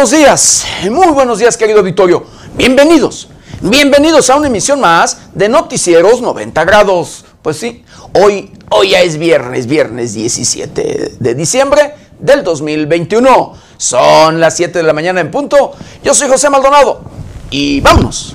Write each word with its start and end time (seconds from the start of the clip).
buenos 0.00 0.18
días, 0.18 0.64
muy 0.90 1.08
buenos 1.08 1.40
días 1.40 1.58
querido 1.58 1.80
auditorio. 1.80 2.24
Bienvenidos, 2.54 3.28
bienvenidos 3.60 4.30
a 4.30 4.36
una 4.36 4.46
emisión 4.46 4.80
más 4.80 5.28
de 5.34 5.46
Noticieros 5.50 6.22
90 6.22 6.64
grados. 6.64 7.26
Pues 7.42 7.58
sí, 7.58 7.84
hoy, 8.14 8.50
hoy 8.70 8.92
ya 8.92 9.02
es 9.02 9.18
viernes, 9.18 9.66
viernes 9.66 10.14
17 10.14 11.16
de 11.20 11.34
diciembre 11.34 11.96
del 12.18 12.42
2021. 12.42 13.52
Son 13.76 14.40
las 14.40 14.56
7 14.56 14.78
de 14.78 14.84
la 14.84 14.94
mañana 14.94 15.20
en 15.20 15.30
punto. 15.30 15.72
Yo 16.02 16.14
soy 16.14 16.28
José 16.30 16.48
Maldonado 16.48 17.02
y 17.50 17.82
vámonos 17.82 18.34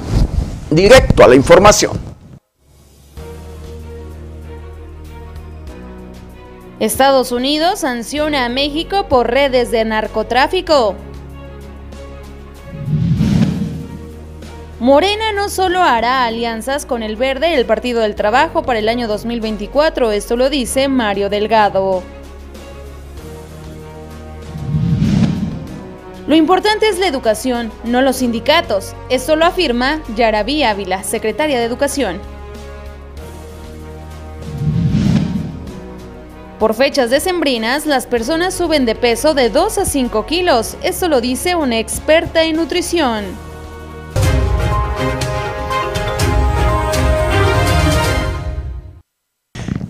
directo 0.69 1.23
a 1.23 1.27
la 1.27 1.33
información. 1.33 1.99
Estados 6.79 7.31
Unidos 7.31 7.79
sanciona 7.79 8.45
a 8.45 8.49
México 8.49 9.07
por 9.09 9.31
redes 9.31 9.71
de 9.71 9.83
narcotráfico. 9.83 10.95
Morena 14.79 15.31
no 15.31 15.47
solo 15.47 15.81
hará 15.81 16.25
alianzas 16.25 16.85
con 16.85 17.01
el 17.01 17.15
Verde 17.15 17.55
el 17.55 17.65
Partido 17.65 18.01
del 18.01 18.13
Trabajo 18.13 18.63
para 18.63 18.79
el 18.79 18.89
año 18.89 19.07
2024, 19.07 20.11
esto 20.11 20.35
lo 20.35 20.49
dice 20.49 20.89
Mario 20.89 21.29
Delgado. 21.29 22.03
Lo 26.27 26.35
importante 26.35 26.89
es 26.89 26.99
la 26.99 27.07
educación, 27.07 27.71
no 27.85 28.01
los 28.01 28.17
sindicatos. 28.17 28.93
Esto 29.09 29.37
lo 29.37 29.45
afirma 29.45 30.01
Yaraví 30.17 30.63
Ávila, 30.63 31.03
secretaria 31.03 31.57
de 31.57 31.63
Educación. 31.63 32.19
Por 36.59 36.73
fechas 36.73 37.09
decembrinas, 37.09 37.85
las 37.85 38.07
personas 38.07 38.53
suben 38.53 38.85
de 38.85 38.95
peso 38.95 39.33
de 39.33 39.49
2 39.49 39.77
a 39.77 39.85
5 39.85 40.25
kilos. 40.25 40.75
Esto 40.83 41.07
lo 41.07 41.21
dice 41.21 41.55
una 41.55 41.79
experta 41.79 42.43
en 42.43 42.57
nutrición. 42.57 43.23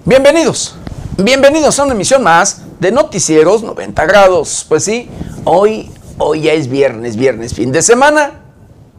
Bienvenidos, 0.07 0.75
bienvenidos 1.17 1.79
a 1.79 1.83
una 1.83 1.93
emisión 1.93 2.21
más 2.21 2.61
de 2.79 2.91
Noticieros 2.91 3.63
90 3.63 4.05
grados. 4.05 4.63
Pues 4.69 4.83
sí, 4.83 5.09
hoy, 5.45 5.89
hoy 6.19 6.41
ya 6.41 6.53
es 6.53 6.69
viernes, 6.69 7.15
viernes, 7.15 7.55
fin 7.55 7.71
de 7.71 7.81
semana 7.81 8.43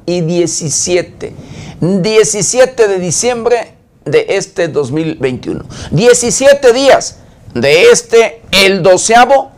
y 0.05 0.23
17, 0.23 1.33
17 1.81 2.89
de 2.89 2.99
diciembre 2.99 3.75
de 4.05 4.27
este 4.31 4.67
2021. 4.67 5.65
17 5.93 6.73
días 6.73 7.19
de 7.55 7.85
este, 7.93 8.43
el 8.51 8.83
doceavo 8.83 9.53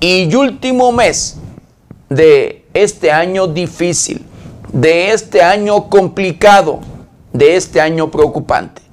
y 0.00 0.34
último 0.34 0.92
mes 0.92 1.36
de 2.10 2.66
este 2.74 3.10
año 3.10 3.46
difícil, 3.46 4.22
de 4.70 5.12
este 5.12 5.40
año 5.40 5.88
complicado, 5.88 6.80
de 7.32 7.56
este 7.56 7.80
año 7.80 8.10
preocupante 8.10 8.89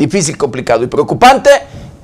difícil, 0.00 0.38
complicado 0.38 0.82
y 0.82 0.86
preocupante 0.86 1.50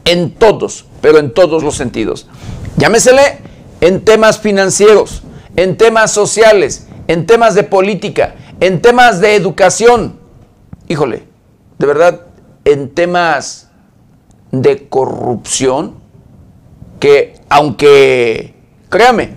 en 0.05 0.31
todos, 0.33 0.85
pero 1.01 1.19
en 1.19 1.33
todos 1.33 1.65
los 1.65 1.75
sentidos. 1.75 2.29
Llámesele 2.77 3.39
en 3.81 4.05
temas 4.05 4.39
financieros, 4.39 5.23
en 5.57 5.79
temas 5.79 6.13
sociales, 6.13 6.87
en 7.09 7.27
temas 7.27 7.55
de 7.55 7.63
política, 7.63 8.35
en 8.61 8.83
temas 8.83 9.21
de 9.21 9.35
educación. 9.35 10.19
Híjole, 10.89 11.25
de 11.79 11.87
verdad, 11.87 12.21
en 12.67 12.91
temas 12.95 13.71
de 14.53 14.89
corrupción, 14.89 15.95
que 17.01 17.41
aunque, 17.49 18.55
créame, 18.91 19.31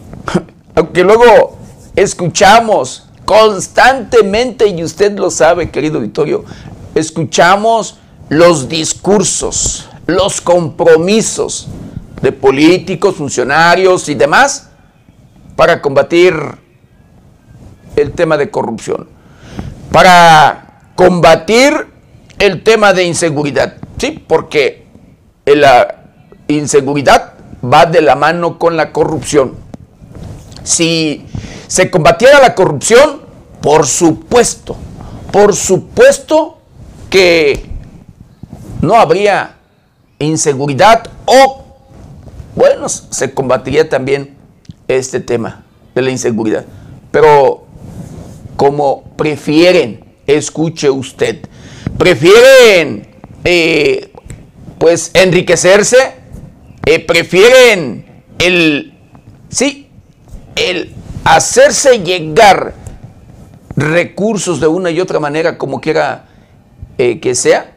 aunque 0.74 1.04
luego 1.04 1.56
escuchamos 1.94 3.08
constantemente, 3.24 4.68
y 4.68 4.82
usted 4.82 5.18
lo 5.18 5.30
sabe, 5.30 5.70
querido 5.70 6.00
Vittorio, 6.00 6.44
escuchamos 6.96 7.98
los 8.30 8.68
discursos, 8.68 9.88
los 10.06 10.40
compromisos 10.40 11.68
de 12.22 12.32
políticos, 12.32 13.16
funcionarios 13.16 14.08
y 14.08 14.14
demás 14.14 14.70
para 15.54 15.82
combatir 15.82 16.34
el 17.96 18.12
tema 18.12 18.36
de 18.36 18.50
corrupción, 18.50 19.08
para 19.92 20.90
combatir 20.94 21.86
el 22.38 22.62
tema 22.62 22.92
de 22.94 23.04
inseguridad, 23.04 23.76
¿sí? 23.98 24.22
Porque 24.26 24.86
la 25.44 26.02
inseguridad 26.48 27.34
va 27.62 27.84
de 27.84 28.00
la 28.00 28.16
mano 28.16 28.58
con 28.58 28.76
la 28.76 28.92
corrupción. 28.92 29.54
Si 30.62 31.26
se 31.66 31.90
combatiera 31.90 32.40
la 32.40 32.54
corrupción, 32.54 33.20
por 33.60 33.86
supuesto, 33.86 34.76
por 35.30 35.54
supuesto 35.54 36.55
que 37.10 37.64
no 38.80 38.94
habría 38.94 39.56
inseguridad 40.18 41.08
o, 41.24 41.64
bueno, 42.54 42.88
se 42.88 43.32
combatiría 43.34 43.88
también 43.88 44.36
este 44.88 45.20
tema 45.20 45.64
de 45.94 46.02
la 46.02 46.10
inseguridad. 46.10 46.64
Pero 47.10 47.64
como 48.56 49.04
prefieren, 49.16 50.04
escuche 50.26 50.90
usted, 50.90 51.46
prefieren 51.98 53.08
eh, 53.44 54.12
pues 54.78 55.10
enriquecerse, 55.14 56.14
eh, 56.84 57.00
prefieren 57.00 58.24
el, 58.38 58.98
sí, 59.48 59.88
el 60.54 60.94
hacerse 61.24 62.00
llegar 62.00 62.74
recursos 63.76 64.60
de 64.60 64.66
una 64.66 64.90
y 64.90 65.00
otra 65.00 65.20
manera 65.20 65.58
como 65.58 65.80
quiera 65.80 66.25
eh, 66.98 67.20
que 67.20 67.34
sea, 67.34 67.76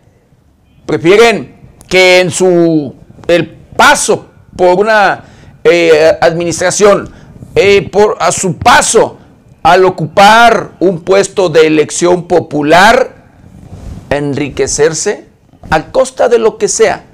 prefieren 0.85 1.59
que 1.87 2.19
en 2.19 2.31
su 2.31 2.95
el 3.27 3.49
paso 3.49 4.25
por 4.55 4.79
una 4.79 5.23
eh, 5.63 6.17
administración, 6.21 7.09
eh, 7.55 7.87
por, 7.89 8.17
a 8.19 8.31
su 8.31 8.57
paso 8.57 9.17
al 9.63 9.85
ocupar 9.85 10.71
un 10.79 11.01
puesto 11.01 11.49
de 11.49 11.67
elección 11.67 12.27
popular, 12.27 13.15
enriquecerse 14.09 15.27
a 15.69 15.91
costa 15.91 16.27
de 16.29 16.39
lo 16.39 16.57
que 16.57 16.67
sea. 16.67 17.05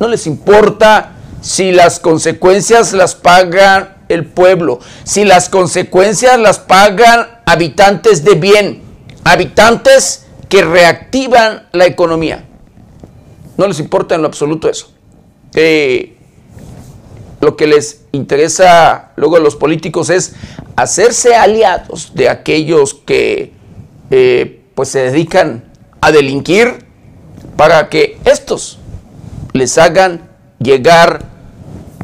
No 0.00 0.08
les 0.08 0.26
importa 0.26 1.12
si 1.40 1.72
las 1.72 2.00
consecuencias 2.00 2.92
las 2.92 3.14
paga 3.14 3.98
el 4.08 4.24
pueblo, 4.24 4.80
si 5.04 5.24
las 5.24 5.48
consecuencias 5.48 6.38
las 6.38 6.58
pagan 6.58 7.26
habitantes 7.46 8.24
de 8.24 8.34
bien, 8.34 8.82
habitantes 9.24 10.23
que 10.54 10.62
reactivan 10.62 11.66
la 11.72 11.84
economía. 11.84 12.44
No 13.56 13.66
les 13.66 13.80
importa 13.80 14.14
en 14.14 14.22
lo 14.22 14.28
absoluto 14.28 14.70
eso. 14.70 14.86
lo 17.40 17.56
que 17.56 17.66
les 17.66 18.02
interesa 18.12 19.10
luego 19.16 19.36
a 19.36 19.40
los 19.40 19.56
políticos 19.56 20.10
es 20.10 20.36
hacerse 20.76 21.34
aliados 21.34 22.12
de 22.14 22.28
aquellos 22.28 22.94
que 22.94 23.52
eh, 24.12 24.62
pues 24.76 24.90
se 24.90 25.00
dedican 25.00 25.64
a 26.00 26.12
delinquir 26.12 26.86
para 27.56 27.88
que 27.88 28.16
estos 28.24 28.78
les 29.54 29.76
hagan 29.76 30.30
llegar 30.60 31.24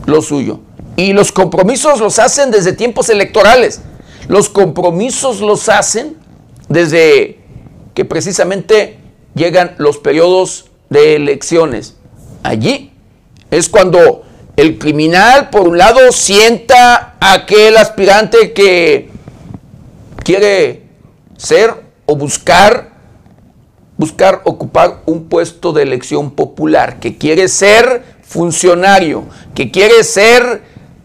lo 0.07 0.23
suyo. 0.23 0.59
Y 0.97 1.13
los 1.13 1.31
compromisos 1.31 2.01
los 2.01 2.19
hacen 2.19 2.51
desde 2.51 2.73
tiempos 2.73 3.11
electorales. 3.11 3.81
Los 4.27 4.49
compromisos 4.49 5.41
los 5.41 5.69
hacen 5.69 6.17
desde 6.69 7.40
que 7.95 8.05
precisamente 8.05 8.99
llegan 9.35 9.75
los 9.79 9.99
periodos 9.99 10.67
de 10.89 11.17
elecciones. 11.17 11.97
Allí 12.43 12.93
es 13.51 13.69
cuando 13.69 14.25
el 14.57 14.79
criminal, 14.79 15.51
por 15.51 15.69
un 15.69 15.79
lado, 15.79 16.13
sienta 16.13 17.17
a 17.21 17.33
aquel 17.33 17.77
aspirante 17.77 18.53
que 18.53 19.11
quiere 20.25 20.83
ser 21.37 21.75
o 22.07 22.17
buscar, 22.17 22.91
buscar 23.97 24.43
ocupar 24.45 25.03
un 25.07 25.29
puesto 25.29 25.73
de 25.73 25.83
elección 25.83 26.33
popular, 26.33 27.01
que 27.01 27.17
quiere 27.17 27.49
ser 27.49 28.03
funcionario, 28.23 29.25
que 29.55 29.71
quiere 29.71 30.05
ser 30.05 30.63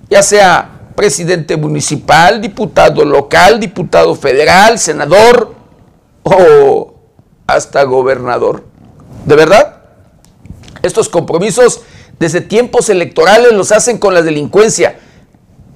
ya 0.09 0.21
sea 0.21 0.71
presidente 0.95 1.57
municipal, 1.57 2.41
diputado 2.41 3.03
local, 3.03 3.59
diputado 3.59 4.15
federal, 4.15 4.79
senador, 4.79 5.53
o 6.25 6.95
hasta 7.47 7.83
gobernador. 7.83 8.63
¿De 9.25 9.35
verdad? 9.35 9.83
Estos 10.81 11.07
compromisos 11.09 11.81
desde 12.19 12.41
tiempos 12.41 12.89
electorales 12.89 13.53
los 13.53 13.71
hacen 13.71 13.97
con 13.97 14.13
la 14.13 14.21
delincuencia. 14.21 14.99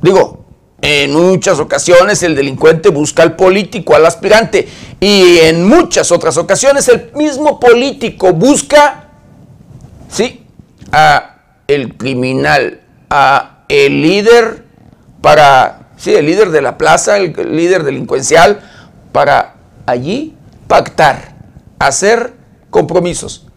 Digo, 0.02 0.46
en 0.82 1.14
muchas 1.14 1.60
ocasiones 1.60 2.24
el 2.24 2.36
delincuente 2.36 2.90
busca 2.90 3.24
al 3.24 3.36
político, 3.36 3.96
al 3.96 4.06
aspirante, 4.06 4.68
y 5.00 5.40
en 5.40 5.68
muchas 5.68 6.12
otras 6.12 6.38
ocasiones 6.38 6.88
el 6.88 7.12
mismo 7.16 7.60
político 7.60 8.34
busca, 8.34 9.10
sí, 10.10 10.46
a 10.92 11.36
el 11.68 11.98
criminal, 11.98 12.82
a 13.10 13.66
el 13.68 14.02
líder 14.02 14.64
para, 15.22 15.90
sí, 15.98 16.16
el 16.16 16.26
líder 16.26 16.52
de 16.52 16.62
la 16.62 16.78
plaza, 16.78 17.18
el 17.18 17.34
líder 17.56 17.84
delincuencial, 17.84 18.62
para 19.12 19.56
allí 19.86 20.36
pactar, 20.70 21.36
hacer 21.80 22.36
compromisos. 22.70 23.48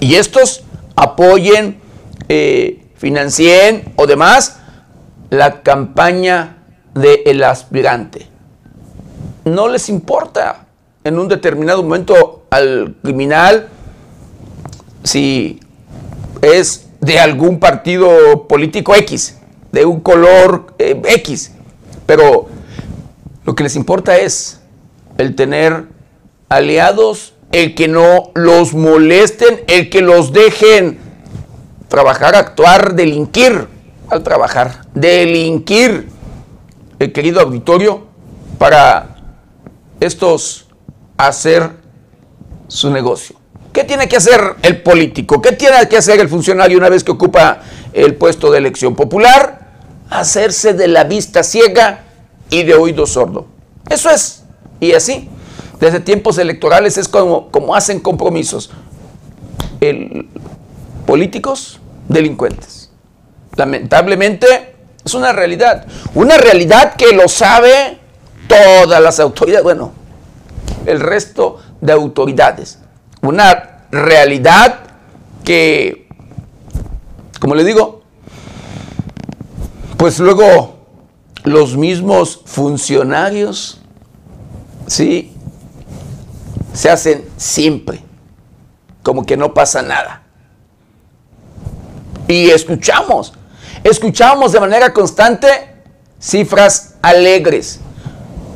Y 0.00 0.14
estos 0.14 0.62
apoyen, 0.94 1.80
eh, 2.28 2.86
financien 2.94 3.92
o 3.96 4.06
demás 4.06 4.58
la 5.28 5.62
campaña 5.62 6.62
del 6.94 7.42
aspirante. 7.42 8.28
No 9.44 9.68
les 9.68 9.88
importa 9.88 10.66
en 11.02 11.18
un 11.18 11.26
determinado 11.26 11.82
momento 11.82 12.44
al 12.50 12.94
criminal 13.02 13.68
si 15.02 15.58
es 16.42 16.86
de 17.00 17.18
algún 17.18 17.58
partido 17.58 18.46
político 18.46 18.94
X, 18.94 19.38
de 19.72 19.84
un 19.84 20.00
color 20.00 20.74
eh, 20.78 21.00
X, 21.04 21.50
pero 22.06 22.46
lo 23.44 23.54
que 23.56 23.64
les 23.64 23.74
importa 23.74 24.16
es 24.16 24.60
el 25.18 25.34
tener 25.34 25.86
aliados, 26.52 27.32
el 27.50 27.74
que 27.74 27.88
no 27.88 28.30
los 28.34 28.74
molesten, 28.74 29.62
el 29.68 29.88
que 29.88 30.02
los 30.02 30.32
dejen 30.32 30.98
trabajar, 31.88 32.34
actuar, 32.34 32.94
delinquir, 32.94 33.66
al 34.10 34.22
trabajar, 34.22 34.82
delinquir, 34.94 36.08
el 36.98 37.12
querido 37.12 37.40
auditorio, 37.40 38.06
para 38.58 39.16
estos 40.00 40.66
hacer 41.16 41.70
su 42.68 42.90
negocio. 42.90 43.36
¿Qué 43.72 43.84
tiene 43.84 44.06
que 44.06 44.16
hacer 44.16 44.56
el 44.62 44.82
político? 44.82 45.40
¿Qué 45.40 45.52
tiene 45.52 45.88
que 45.88 45.96
hacer 45.96 46.20
el 46.20 46.28
funcionario 46.28 46.76
una 46.76 46.90
vez 46.90 47.02
que 47.02 47.12
ocupa 47.12 47.62
el 47.94 48.14
puesto 48.16 48.50
de 48.50 48.58
elección 48.58 48.94
popular? 48.94 49.72
Hacerse 50.10 50.74
de 50.74 50.88
la 50.88 51.04
vista 51.04 51.42
ciega 51.42 52.04
y 52.50 52.64
de 52.64 52.74
oído 52.74 53.06
sordo. 53.06 53.46
Eso 53.88 54.10
es. 54.10 54.44
Y 54.80 54.92
así, 54.92 55.30
desde 55.82 55.98
tiempos 55.98 56.38
electorales 56.38 56.96
es 56.96 57.08
como, 57.08 57.50
como 57.50 57.74
hacen 57.74 57.98
compromisos. 57.98 58.70
Políticos, 61.06 61.80
delincuentes. 62.08 62.92
Lamentablemente 63.56 64.76
es 65.04 65.12
una 65.12 65.32
realidad. 65.32 65.84
Una 66.14 66.38
realidad 66.38 66.94
que 66.94 67.12
lo 67.12 67.26
sabe 67.26 67.98
todas 68.46 69.02
las 69.02 69.18
autoridades. 69.18 69.64
Bueno, 69.64 69.90
el 70.86 71.00
resto 71.00 71.58
de 71.80 71.92
autoridades. 71.92 72.78
Una 73.20 73.86
realidad 73.90 74.78
que, 75.42 76.06
como 77.40 77.56
le 77.56 77.64
digo, 77.64 78.02
pues 79.96 80.20
luego 80.20 80.76
los 81.42 81.76
mismos 81.76 82.40
funcionarios, 82.44 83.80
¿sí? 84.86 85.31
Se 86.72 86.90
hacen 86.90 87.28
siempre, 87.36 88.02
como 89.02 89.24
que 89.24 89.36
no 89.36 89.52
pasa 89.54 89.82
nada. 89.82 90.22
Y 92.28 92.50
escuchamos, 92.50 93.34
escuchamos 93.84 94.52
de 94.52 94.60
manera 94.60 94.92
constante 94.92 95.48
cifras 96.18 96.94
alegres, 97.02 97.80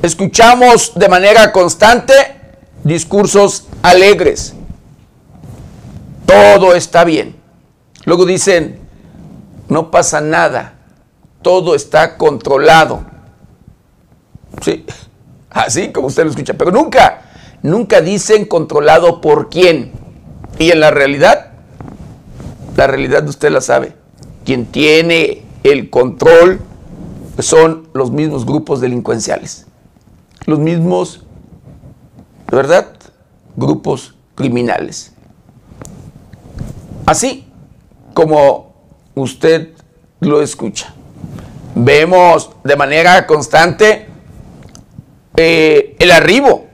escuchamos 0.03 0.93
de 0.95 1.09
manera 1.09 1.53
constante 1.53 2.13
discursos 2.85 3.67
alegres. 3.83 4.55
Todo 6.25 6.75
está 6.75 7.05
bien. 7.05 7.37
Luego 8.05 8.25
dicen, 8.25 8.81
no 9.69 9.91
pasa 9.91 10.21
nada, 10.21 10.75
todo 11.43 11.75
está 11.75 12.17
controlado. 12.17 13.05
Sí, 14.63 14.87
así 15.51 15.93
como 15.93 16.07
usted 16.07 16.25
lo 16.25 16.31
escucha, 16.31 16.55
pero 16.55 16.71
nunca, 16.71 17.23
nunca 17.67 18.01
dicen 18.01 18.47
controlado 18.47 19.21
por 19.21 19.51
quién. 19.51 19.93
Y 20.59 20.71
en 20.71 20.81
la 20.81 20.91
realidad, 20.91 21.53
la 22.77 22.87
realidad 22.87 23.29
usted 23.29 23.51
la 23.51 23.61
sabe. 23.61 23.95
Quien 24.45 24.67
tiene 24.67 25.43
el 25.65 25.91
control 25.91 26.61
son 27.39 27.89
los 27.93 28.11
mismos 28.11 28.47
grupos 28.47 28.81
delincuenciales 28.81 29.67
los 30.47 30.61
mismos, 30.61 31.23
¿verdad? 32.51 32.87
Grupos 33.57 34.15
criminales. 34.35 35.13
Así 37.05 37.47
como 38.15 38.75
usted 39.15 39.73
lo 40.21 40.41
escucha. 40.41 40.95
Vemos 41.75 42.51
de 42.65 42.77
manera 42.77 43.27
constante 43.27 44.07
eh, 45.37 45.97
el 45.99 46.11
arribo 46.11 46.67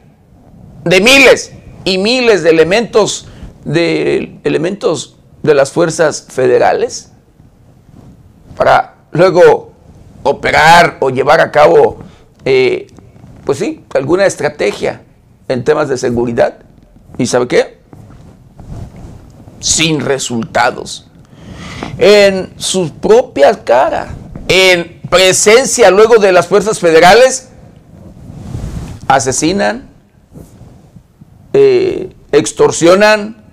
de 0.85 1.01
miles 1.01 1.53
y 1.85 1.99
miles 1.99 2.43
de 2.43 2.51
elementos 2.51 3.29
de 3.65 4.39
elementos 4.45 5.17
de 5.43 5.55
las 5.55 5.71
fuerzas 5.71 6.27
federales 6.29 7.11
para 8.57 8.97
luego 9.13 9.73
operar 10.23 10.99
o 11.01 11.11
llevar 11.11 11.41
a 11.41 11.51
cabo 11.51 11.99
eh, 12.45 12.89
pues 13.45 13.59
sí, 13.59 13.85
alguna 13.95 14.27
estrategia 14.27 15.03
en 15.49 15.65
temas 15.65 15.89
de 15.89 15.99
seguridad. 15.99 16.59
¿Y 17.19 17.27
sabe 17.27 17.49
qué? 17.49 17.79
Sin 19.61 20.01
resultados. 20.01 21.09
En 21.99 22.53
su 22.57 22.93
propia 22.95 23.65
cara, 23.65 24.15
en 24.49 25.01
presencia 25.11 25.91
luego 25.91 26.17
de 26.17 26.33
las 26.33 26.47
fuerzas 26.47 26.79
federales, 26.79 27.49
asesinan, 29.09 29.91
eh, 31.53 32.15
extorsionan, 32.33 33.45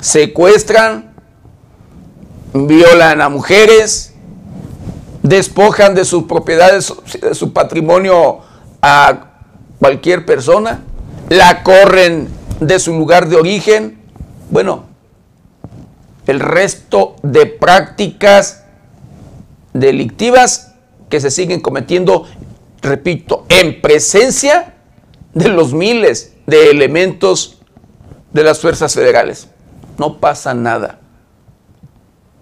secuestran, 0.00 1.14
violan 2.54 3.20
a 3.20 3.28
mujeres, 3.28 4.14
despojan 5.22 5.94
de 5.94 6.04
sus 6.04 6.24
propiedades, 6.24 6.92
de 7.20 7.34
su 7.34 7.52
patrimonio 7.52 8.38
a 8.80 9.32
cualquier 9.78 10.24
persona, 10.24 10.82
la 11.28 11.62
corren 11.62 12.28
de 12.60 12.78
su 12.78 12.92
lugar 12.92 13.28
de 13.28 13.36
origen. 13.36 13.98
Bueno, 14.50 14.84
el 16.26 16.40
resto 16.40 17.16
de 17.22 17.46
prácticas 17.46 18.64
delictivas 19.72 20.74
que 21.08 21.20
se 21.20 21.30
siguen 21.30 21.60
cometiendo, 21.60 22.26
repito, 22.80 23.44
en 23.48 23.80
presencia 23.80 24.75
de 25.36 25.50
los 25.50 25.74
miles 25.74 26.32
de 26.46 26.70
elementos 26.70 27.58
de 28.32 28.42
las 28.42 28.58
fuerzas 28.58 28.94
federales. 28.94 29.48
No 29.98 30.18
pasa 30.18 30.54
nada. 30.54 30.98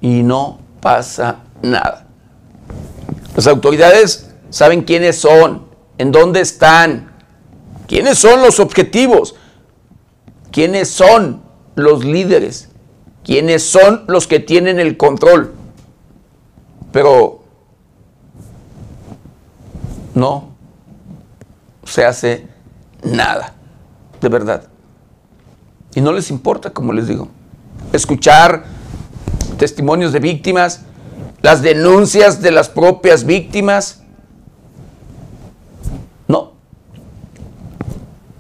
Y 0.01 0.23
no 0.23 0.61
pasa 0.81 1.41
nada. 1.61 2.07
Las 3.35 3.49
autoridades 3.49 4.31
saben 4.49 4.83
quiénes 4.83 5.17
son, 5.17 5.65
¿En 5.99 6.11
dónde 6.11 6.41
están? 6.41 7.13
¿Quiénes 7.87 8.19
son 8.19 8.43
los 8.43 8.59
objetivos? 8.59 9.37
¿Quiénes 10.51 10.89
son 10.89 11.43
los 11.77 12.05
líderes? 12.05 12.69
¿Quiénes 13.23 13.63
son 13.63 14.05
los 14.09 14.27
que 14.27 14.41
tienen 14.41 14.81
el 14.81 14.97
control? 14.97 15.55
Pero 16.91 17.45
no 20.15 20.55
se 21.85 22.05
hace 22.05 22.54
nada, 23.05 23.55
de 24.21 24.29
verdad. 24.29 24.69
Y 25.95 26.01
no 26.01 26.13
les 26.13 26.31
importa, 26.31 26.71
como 26.71 26.93
les 26.93 27.09
digo, 27.09 27.29
escuchar 27.93 28.65
testimonios 29.59 30.13
de 30.13 30.21
víctimas, 30.21 30.83
las 31.43 31.63
denuncias 31.63 32.43
de 32.43 32.51
las 32.51 32.69
propias 32.69 33.25
víctimas, 33.25 34.05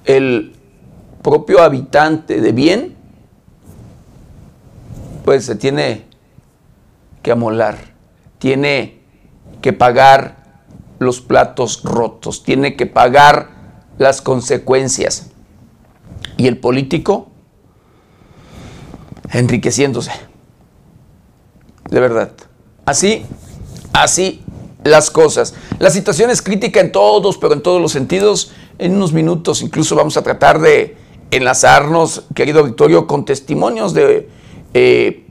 el 0.04 0.54
propio 1.22 1.62
habitante 1.62 2.40
de 2.40 2.52
bien, 2.52 2.96
pues 5.24 5.46
se 5.46 5.56
tiene 5.56 6.04
que 7.22 7.32
amolar, 7.32 7.78
tiene 8.38 9.00
que 9.62 9.72
pagar 9.72 10.44
los 10.98 11.20
platos 11.20 11.82
rotos, 11.82 12.42
tiene 12.42 12.76
que 12.76 12.86
pagar 12.86 13.48
las 13.98 14.20
consecuencias. 14.22 15.30
Y 16.36 16.46
el 16.46 16.58
político 16.58 17.28
enriqueciéndose. 19.30 20.12
De 21.90 22.00
verdad. 22.00 22.32
Así, 22.86 23.24
así 23.92 24.42
las 24.84 25.10
cosas. 25.10 25.54
La 25.78 25.90
situación 25.90 26.30
es 26.30 26.42
crítica 26.42 26.80
en 26.80 26.92
todos, 26.92 27.38
pero 27.38 27.54
en 27.54 27.62
todos 27.62 27.80
los 27.80 27.92
sentidos. 27.92 28.52
En 28.78 28.96
unos 28.96 29.12
minutos 29.12 29.62
incluso 29.62 29.94
vamos 29.94 30.16
a 30.16 30.22
tratar 30.22 30.60
de 30.60 30.96
enlazarnos, 31.30 32.24
querido 32.34 32.64
Victorio, 32.64 33.06
con 33.06 33.24
testimonios 33.24 33.94
de 33.94 34.28
eh, 34.74 35.26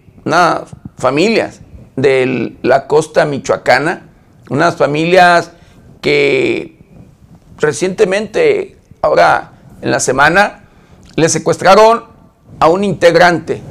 familias 0.98 1.62
de 1.96 2.58
la 2.62 2.88
costa 2.88 3.26
michoacana 3.26 4.10
Unas 4.50 4.76
familias 4.78 5.52
que 6.02 6.73
recientemente, 7.58 8.78
ahora 9.02 9.54
en 9.82 9.92
la 9.92 10.00
semana, 10.00 10.64
le 11.16 11.30
secuestraron 11.30 12.06
a 12.60 12.70
un 12.70 12.84
integrante 12.84 13.62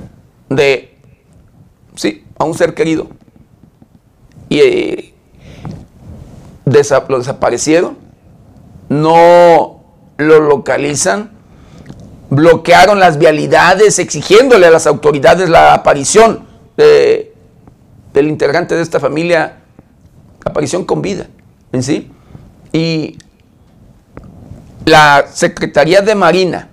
de, 0.48 0.98
sí, 1.94 2.24
a 2.38 2.44
un 2.44 2.54
ser 2.54 2.74
querido. 2.74 3.08
Y 4.48 4.60
eh, 4.60 5.14
lo 6.64 7.18
desaparecieron, 7.18 7.96
no 8.88 9.82
lo 10.18 10.40
localizan, 10.40 11.30
bloquearon 12.30 13.00
las 13.00 13.18
vialidades 13.18 13.98
exigiéndole 13.98 14.66
a 14.66 14.70
las 14.70 14.86
autoridades 14.86 15.48
la 15.48 15.74
aparición 15.74 16.46
del 16.76 18.28
integrante 18.28 18.74
de 18.74 18.82
esta 18.82 19.00
familia, 19.00 19.60
aparición 20.44 20.84
con 20.84 21.02
vida 21.02 21.26
en 21.72 21.82
sí. 21.82 22.10
Y 22.72 23.18
la 24.84 25.26
Secretaría 25.32 26.00
de 26.00 26.14
Marina 26.14 26.68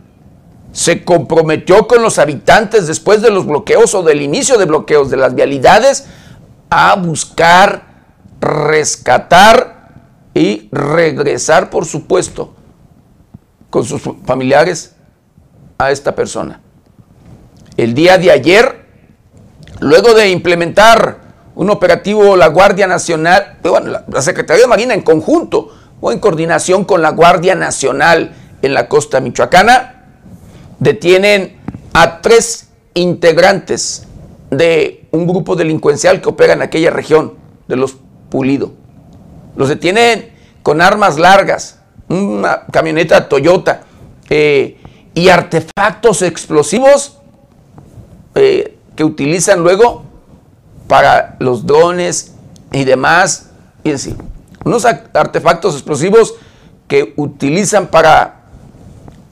se 0.72 1.04
comprometió 1.04 1.88
con 1.88 2.02
los 2.02 2.20
habitantes 2.20 2.88
después 2.88 3.22
de 3.22 3.32
los 3.32 3.46
bloqueos 3.46 3.94
o 3.96 4.04
del 4.04 4.22
inicio 4.22 4.58
de 4.58 4.66
bloqueos 4.66 5.10
de 5.10 5.18
las 5.18 5.34
vialidades 5.34 6.06
a 6.70 6.96
buscar, 6.96 8.04
rescatar 8.40 10.04
y 10.34 10.70
regresar, 10.72 11.70
por 11.70 11.86
supuesto, 11.86 12.54
con 13.70 13.84
sus 13.84 14.02
familiares 14.26 14.96
a 15.78 15.92
esta 15.92 16.16
persona. 16.16 16.62
El 17.78 17.94
día 17.94 18.18
de 18.18 18.32
ayer, 18.32 18.86
luego 19.80 20.14
de 20.14 20.30
implementar 20.30 21.30
un 21.56 21.70
operativo 21.70 22.36
la 22.36 22.48
Guardia 22.48 22.88
Nacional, 22.88 23.58
bueno, 23.64 24.02
la 24.08 24.22
Secretaría 24.22 24.64
de 24.64 24.68
Marina 24.68 24.94
en 24.94 25.02
conjunto 25.02 25.79
o 26.02 26.12
en 26.12 26.20
coordinación 26.20 26.86
con 26.86 27.02
la 27.02 27.12
Guardia 27.12 27.56
Nacional 27.56 28.36
en 28.62 28.74
la 28.74 28.88
costa 28.88 29.20
michoacana, 29.20 30.06
detienen 30.80 31.58
a 31.94 32.22
tres 32.22 32.70
integrantes 32.94 34.08
de 34.50 35.08
un 35.12 35.28
grupo 35.28 35.56
delincuencial 35.56 36.22
que 36.22 36.30
opera 36.30 36.54
en 36.54 36.62
aquella 36.62 36.92
región 36.92 37.34
de 37.68 37.76
los 37.76 37.98
Pulido. 38.30 38.74
Los 39.56 39.70
detienen 39.70 40.32
con 40.62 40.82
armas 40.82 41.18
largas, 41.18 41.80
una 42.10 42.66
camioneta 42.72 43.28
Toyota 43.28 43.82
eh, 44.30 44.78
y 45.14 45.30
artefactos 45.30 46.22
explosivos 46.22 47.18
eh, 48.36 48.78
que 48.96 49.04
utilizan 49.04 49.62
luego 49.62 50.04
para 50.88 51.36
los 51.40 51.66
drones 51.66 52.34
y 52.72 52.84
demás. 52.84 53.50
Y 53.84 53.92
así 53.94 54.16
unos 54.66 54.86
artefactos 54.86 55.76
explosivos 55.76 56.36
que 56.88 57.14
utilizan 57.18 57.88
para, 57.88 58.42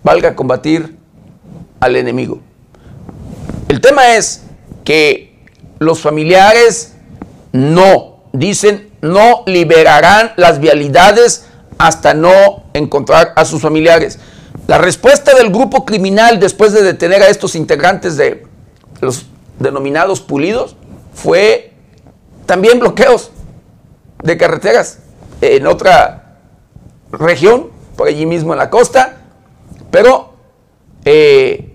valga, 0.04 0.36
combatir 0.36 0.98
al 1.80 1.96
enemigo. 1.96 2.40
El 3.68 3.82
tema 3.82 4.16
es 4.16 4.44
que 4.84 5.46
los 5.80 6.00
familiares 6.00 6.94
no, 7.52 8.24
dicen, 8.32 8.92
no 9.02 9.44
liberarán 9.46 10.32
las 10.38 10.60
vialidades 10.60 11.48
hasta 11.78 12.14
no 12.14 12.64
encontrar 12.74 13.34
a 13.36 13.46
sus 13.46 13.62
familiares. 13.62 14.20
La 14.68 14.78
respuesta 14.78 15.36
del 15.36 15.50
grupo 15.50 15.86
criminal 15.86 16.40
después 16.40 16.74
de 16.74 16.84
detener 16.84 17.22
a 17.22 17.28
estos 17.28 17.56
integrantes 17.56 18.18
de 18.18 18.46
los 19.02 19.26
denominados 19.60 20.22
pulidos 20.22 20.76
fue 21.14 21.74
también 22.46 22.80
bloqueos 22.80 23.32
de 24.24 24.38
carreteras 24.38 25.00
en 25.42 25.68
otra 25.68 26.38
región, 27.12 27.68
por 27.96 28.08
allí 28.08 28.26
mismo 28.26 28.54
en 28.54 28.60
la 28.60 28.70
costa, 28.70 29.18
pero 29.92 30.34
eh, 31.06 31.74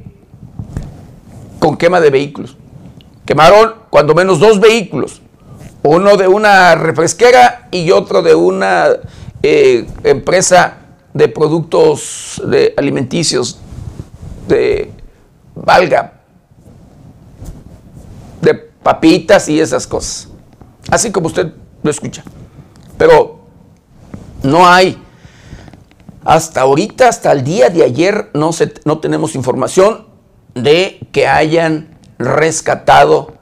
con 1.59 1.76
quema 1.76 2.00
de 2.00 2.11
vehículos. 2.11 2.57
Quemaron 3.25 3.75
cuando 3.90 4.14
menos 4.14 4.40
dos 4.40 4.61
vehículos, 4.61 5.23
uno 5.83 6.16
de 6.16 6.28
una 6.28 6.75
refresquera 6.75 7.69
y 7.71 7.90
otro 7.90 8.23
de 8.23 8.35
una 8.35 8.88
eh, 9.42 9.87
empresa 10.04 10.78
de 11.14 11.28
productos 11.28 12.42
alimenticios, 12.76 13.59
de 14.49 14.90
valga, 15.54 16.21
de 18.40 18.54
papitas 18.54 19.49
y 19.49 19.61
esas 19.61 19.87
cosas. 19.87 20.28
Así 20.90 21.11
como 21.12 21.28
usted 21.28 21.52
lo 21.83 21.90
escucha. 21.90 22.25
Pero 22.99 23.41
no 24.42 24.68
hay. 24.68 25.02
Hasta 26.25 26.61
ahorita, 26.62 27.08
hasta 27.08 27.32
el 27.32 27.42
día 27.42 27.68
de 27.68 27.82
ayer, 27.82 28.30
no, 28.34 28.52
se, 28.52 28.72
no 28.84 28.99
tenemos 28.99 29.34
información 29.34 30.06
de 30.54 31.00
que 31.12 31.26
hayan 31.26 31.99
rescatado 32.18 33.34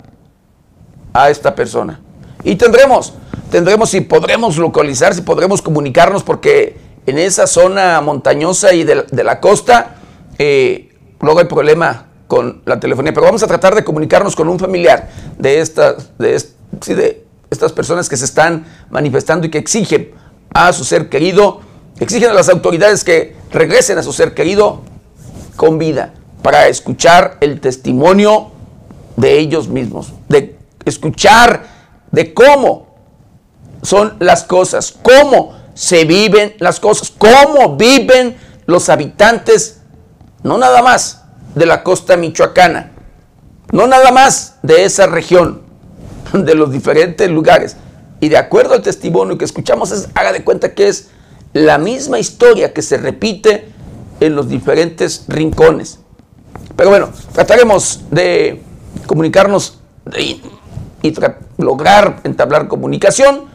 a 1.13 1.31
esta 1.31 1.55
persona. 1.55 2.01
Y 2.43 2.57
tendremos, 2.57 3.13
tendremos 3.51 3.91
si 3.91 4.01
podremos 4.01 4.57
localizar, 4.57 5.15
si 5.15 5.21
podremos 5.23 5.61
comunicarnos, 5.61 6.23
porque 6.23 6.79
en 7.07 7.19
esa 7.19 7.47
zona 7.47 8.01
montañosa 8.01 8.73
y 8.73 8.85
de, 8.85 9.25
la 9.25 9.41
costa, 9.41 9.97
eh, 10.39 10.97
luego 11.21 11.41
hay 11.41 11.47
problema 11.47 12.07
con 12.27 12.63
la 12.65 12.81
telefonía. 12.81 13.13
Pero 13.13 13.27
vamos 13.27 13.43
a 13.43 13.47
tratar 13.47 13.75
de 13.75 13.85
comunicarnos 13.85 14.35
con 14.35 14.49
un 14.49 14.59
familiar 14.59 15.11
de 15.37 15.63
de, 16.19 16.43
de 16.95 17.27
estas 17.51 17.73
personas 17.73 18.09
que 18.09 18.17
se 18.17 18.25
están 18.25 18.65
manifestando 18.91 19.47
y 19.47 19.51
que 19.51 19.59
exigen 19.59 20.13
a 20.53 20.73
su 20.73 20.85
ser 20.85 21.09
querido, 21.09 21.61
exigen 21.99 22.31
a 22.31 22.35
las 22.35 22.49
autoridades 22.49 23.05
que 23.05 23.37
regresen 23.51 23.99
a 23.99 24.03
su 24.03 24.13
ser 24.13 24.35
querido 24.35 24.83
con 25.57 25.79
vida 25.79 26.15
para 26.43 26.69
escuchar 26.69 27.37
el 27.41 27.61
testimonio 27.61 28.53
de 29.17 29.39
ellos 29.39 29.69
mismos, 29.69 30.13
de 30.29 30.59
escuchar 30.85 31.65
de 32.11 32.33
cómo 32.33 32.95
son 33.83 34.17
las 34.19 34.45
cosas, 34.45 34.95
cómo 35.03 35.55
se 35.75 36.05
viven 36.05 36.55
las 36.59 36.81
cosas, 36.81 37.13
cómo 37.17 37.77
viven 37.77 38.37
los 38.67 38.89
habitantes, 38.89 39.81
no 40.43 40.59
nada 40.59 40.83
más 40.83 41.23
de 41.55 41.67
la 41.67 41.83
costa 41.83 42.17
michoacana, 42.17 42.93
no 43.73 43.87
nada 43.87 44.11
más 44.11 44.57
de 44.63 44.85
esa 44.85 45.07
región, 45.07 45.63
de 46.33 46.55
los 46.55 46.71
diferentes 46.71 47.29
lugares, 47.29 47.77
y 48.21 48.29
de 48.29 48.37
acuerdo 48.37 48.75
al 48.75 48.83
testimonio 48.83 49.39
que 49.39 49.45
escuchamos, 49.45 49.91
es, 49.91 50.09
haga 50.15 50.33
de 50.33 50.45
cuenta 50.45 50.75
que 50.75 50.89
es 50.89 51.09
la 51.53 51.79
misma 51.79 52.19
historia 52.19 52.73
que 52.73 52.83
se 52.83 52.99
repite 52.99 53.69
en 54.21 54.37
los 54.37 54.49
diferentes 54.49 55.25
rincones. 55.27 55.99
Pero 56.77 56.91
bueno, 56.91 57.11
trataremos 57.33 58.03
de 58.11 58.63
comunicarnos 59.07 59.79
y, 60.19 60.43
lograr 61.57 62.21
entablar 62.25 62.69
comunicación 62.69 63.47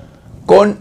con 0.46 0.80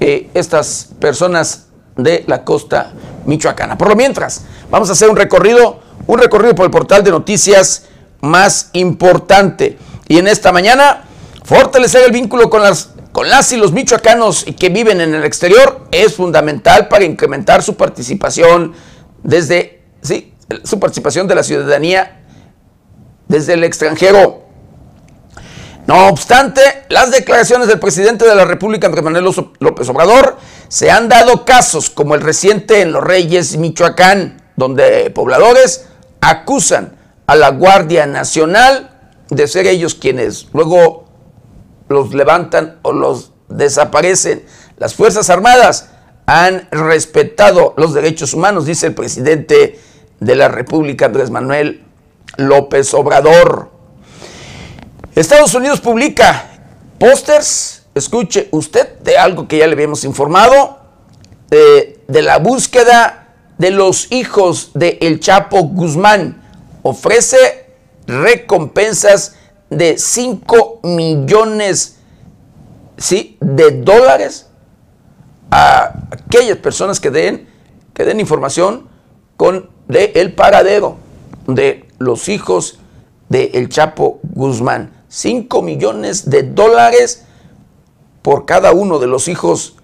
eh, 0.00 0.30
estas 0.34 0.88
personas 0.98 1.66
de 1.96 2.24
la 2.26 2.44
costa 2.44 2.92
michoacana. 3.26 3.76
Por 3.76 3.88
lo 3.88 3.96
mientras, 3.96 4.44
vamos 4.70 4.88
a 4.88 4.92
hacer 4.92 5.10
un 5.10 5.16
recorrido, 5.16 5.80
un 6.06 6.18
recorrido 6.18 6.54
por 6.54 6.64
el 6.64 6.70
portal 6.70 7.04
de 7.04 7.10
noticias 7.10 7.86
más 8.20 8.70
importante. 8.72 9.78
Y 10.08 10.18
en 10.18 10.28
esta 10.28 10.52
mañana, 10.52 11.04
fortalecer 11.44 12.04
el 12.04 12.12
vínculo 12.12 12.48
con 12.48 12.62
las 12.62 12.90
con 13.18 13.28
las 13.28 13.50
y 13.50 13.56
los 13.56 13.72
michoacanos 13.72 14.46
que 14.56 14.68
viven 14.68 15.00
en 15.00 15.12
el 15.12 15.24
exterior 15.24 15.88
es 15.90 16.14
fundamental 16.14 16.86
para 16.86 17.04
incrementar 17.04 17.64
su 17.64 17.74
participación 17.74 18.74
desde, 19.24 19.82
su 20.62 20.78
participación 20.78 21.26
de 21.26 21.34
la 21.34 21.42
ciudadanía 21.42 22.20
desde 23.26 23.54
el 23.54 23.64
extranjero. 23.64 24.44
No 25.88 26.06
obstante, 26.06 26.60
las 26.90 27.10
declaraciones 27.10 27.66
del 27.66 27.80
presidente 27.80 28.24
de 28.24 28.36
la 28.36 28.44
República, 28.44 28.86
Andrés 28.86 29.02
Manuel 29.02 29.34
López 29.58 29.88
Obrador, 29.88 30.36
se 30.68 30.88
han 30.88 31.08
dado 31.08 31.44
casos 31.44 31.90
como 31.90 32.14
el 32.14 32.20
reciente 32.20 32.82
en 32.82 32.92
Los 32.92 33.02
Reyes, 33.02 33.56
Michoacán, 33.56 34.42
donde 34.54 35.10
pobladores 35.10 35.88
acusan 36.20 36.96
a 37.26 37.34
la 37.34 37.48
Guardia 37.48 38.06
Nacional 38.06 38.92
de 39.28 39.48
ser 39.48 39.66
ellos 39.66 39.96
quienes 39.96 40.46
luego 40.52 41.07
los 41.88 42.14
levantan 42.14 42.78
o 42.82 42.92
los 42.92 43.32
desaparecen. 43.48 44.44
Las 44.76 44.94
Fuerzas 44.94 45.30
Armadas 45.30 45.90
han 46.26 46.68
respetado 46.70 47.74
los 47.76 47.94
derechos 47.94 48.34
humanos, 48.34 48.66
dice 48.66 48.88
el 48.88 48.94
presidente 48.94 49.80
de 50.20 50.36
la 50.36 50.48
República, 50.48 51.06
Andrés 51.06 51.30
Manuel 51.30 51.84
López 52.36 52.92
Obrador. 52.94 53.70
Estados 55.14 55.54
Unidos 55.54 55.80
publica 55.80 56.50
pósters, 56.98 57.86
escuche 57.94 58.48
usted, 58.52 58.98
de 58.98 59.16
algo 59.16 59.48
que 59.48 59.58
ya 59.58 59.66
le 59.66 59.72
habíamos 59.72 60.04
informado, 60.04 60.78
de, 61.48 62.00
de 62.06 62.22
la 62.22 62.38
búsqueda 62.38 63.34
de 63.56 63.70
los 63.70 64.12
hijos 64.12 64.72
de 64.74 64.98
El 65.00 65.20
Chapo 65.20 65.62
Guzmán. 65.62 66.42
Ofrece 66.82 67.72
recompensas 68.06 69.37
de 69.70 69.98
5 69.98 70.80
millones 70.82 71.98
¿sí? 72.96 73.36
de 73.40 73.70
dólares 73.82 74.48
a 75.50 75.94
aquellas 76.10 76.58
personas 76.58 77.00
que 77.00 77.10
den, 77.10 77.48
que 77.94 78.04
den 78.04 78.20
información 78.20 78.88
con 79.36 79.70
de 79.88 80.12
el 80.16 80.34
paradero 80.34 80.96
de 81.46 81.88
los 81.98 82.28
hijos 82.28 82.78
de 83.28 83.66
Chapo 83.68 84.20
Guzmán. 84.22 84.92
5 85.08 85.62
millones 85.62 86.28
de 86.28 86.42
dólares 86.42 87.24
por 88.22 88.44
cada 88.44 88.72
uno 88.72 88.98
de 88.98 89.06
los 89.06 89.28
hijos 89.28 89.76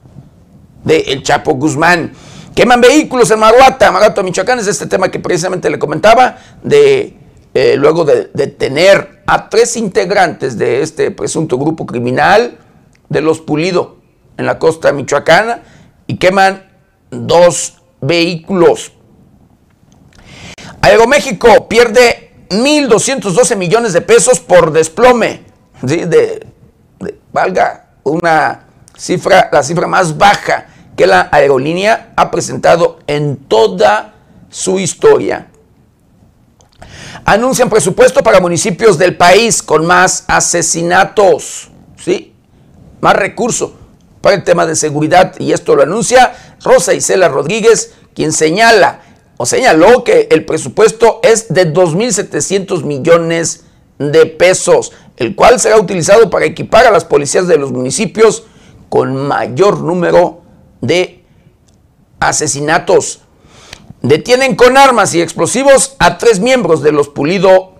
de 0.84 1.20
Chapo 1.22 1.54
Guzmán. 1.54 2.12
Queman 2.54 2.80
vehículos 2.80 3.30
en 3.30 3.40
Maruata, 3.40 3.90
Maruata, 3.90 4.22
Michoacán, 4.22 4.58
es 4.60 4.68
este 4.68 4.86
tema 4.86 5.10
que 5.10 5.18
precisamente 5.18 5.68
le 5.70 5.78
comentaba, 5.78 6.38
de 6.62 7.16
eh, 7.54 7.76
luego 7.76 8.04
de 8.04 8.30
detener 8.34 9.22
a 9.26 9.48
tres 9.48 9.76
integrantes 9.76 10.58
de 10.58 10.82
este 10.82 11.12
presunto 11.12 11.56
grupo 11.56 11.86
criminal 11.86 12.58
de 13.08 13.20
los 13.20 13.40
Pulido 13.40 13.98
en 14.36 14.46
la 14.46 14.58
costa 14.58 14.92
michoacana 14.92 15.62
y 16.08 16.16
queman 16.16 16.68
dos 17.10 17.80
vehículos. 18.00 18.92
Aeroméxico 20.82 21.68
pierde 21.68 22.32
1.212 22.50 23.56
millones 23.56 23.92
de 23.92 24.00
pesos 24.00 24.40
por 24.40 24.72
desplome. 24.72 25.44
De, 25.80 26.46
valga 27.32 27.90
una 28.02 28.66
cifra, 28.96 29.48
la 29.52 29.62
cifra 29.62 29.86
más 29.86 30.18
baja 30.18 30.66
que 30.96 31.06
la 31.06 31.28
aerolínea 31.32 32.12
ha 32.16 32.30
presentado 32.30 32.98
en 33.06 33.36
toda 33.36 34.14
su 34.50 34.78
historia. 34.78 35.50
Anuncian 37.26 37.70
presupuesto 37.70 38.22
para 38.22 38.40
municipios 38.40 38.98
del 38.98 39.16
país 39.16 39.62
con 39.62 39.86
más 39.86 40.24
asesinatos, 40.26 41.70
¿sí? 41.96 42.34
Más 43.00 43.16
recursos 43.16 43.70
para 44.20 44.36
el 44.36 44.44
tema 44.44 44.66
de 44.66 44.76
seguridad 44.76 45.34
y 45.38 45.52
esto 45.52 45.74
lo 45.74 45.82
anuncia 45.82 46.34
Rosa 46.62 46.92
Isela 46.92 47.28
Rodríguez, 47.28 47.94
quien 48.14 48.32
señala 48.32 49.00
o 49.38 49.46
señaló 49.46 50.04
que 50.04 50.28
el 50.30 50.44
presupuesto 50.44 51.20
es 51.22 51.52
de 51.52 51.72
2.700 51.72 52.84
millones 52.84 53.64
de 53.98 54.26
pesos, 54.26 54.92
el 55.16 55.34
cual 55.34 55.58
será 55.58 55.78
utilizado 55.78 56.28
para 56.28 56.44
equipar 56.44 56.86
a 56.86 56.90
las 56.90 57.04
policías 57.04 57.46
de 57.46 57.56
los 57.56 57.72
municipios 57.72 58.44
con 58.88 59.16
mayor 59.16 59.80
número 59.80 60.42
de 60.80 61.24
asesinatos. 62.20 63.23
Detienen 64.04 64.54
con 64.54 64.76
armas 64.76 65.14
y 65.14 65.22
explosivos 65.22 65.96
a 65.98 66.18
tres 66.18 66.38
miembros 66.38 66.82
de 66.82 66.92
los 66.92 67.08
Pulido 67.08 67.76